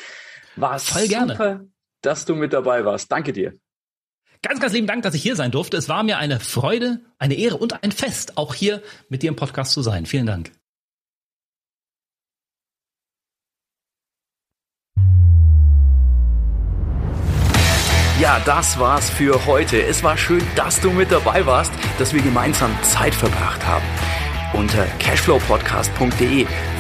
War 0.56 0.80
Voll 0.80 1.04
super. 1.04 1.10
Gerne 1.10 1.70
dass 2.02 2.26
du 2.26 2.36
mit 2.36 2.54
dabei 2.54 2.86
warst. 2.86 3.12
Danke 3.12 3.34
dir. 3.34 3.60
Ganz, 4.42 4.62
ganz 4.62 4.74
lieben 4.74 4.88
Dank, 4.88 5.04
dass 5.04 5.14
ich 5.14 5.22
hier 5.22 5.36
sein 5.36 5.52
durfte. 5.52 5.76
Es 5.76 5.90
war 5.90 6.04
mir 6.04 6.18
eine 6.18 6.40
Freude, 6.40 7.02
eine 7.18 7.36
Ehre 7.36 7.58
und 7.58 7.84
ein 7.84 7.92
Fest, 7.92 8.38
auch 8.38 8.56
hier 8.56 8.82
mit 9.10 9.22
dir 9.22 9.30
im 9.30 9.36
Podcast 9.36 9.72
zu 9.72 9.82
sein. 9.82 10.06
Vielen 10.06 10.26
Dank. 10.26 10.52
Ja, 18.20 18.42
das 18.46 18.78
war's 18.78 19.10
für 19.10 19.46
heute. 19.46 19.82
Es 19.82 20.04
war 20.04 20.18
schön, 20.18 20.42
dass 20.58 20.82
du 20.82 20.92
mit 20.92 21.10
dabei 21.10 21.46
warst, 21.46 21.72
dass 22.00 22.14
wir 22.14 22.22
gemeinsam 22.22 22.72
Zeit 22.84 23.16
verbracht 23.16 23.66
haben. 23.66 23.86
Unter 24.54 24.86
cashflowpodcast.de 25.00 26.46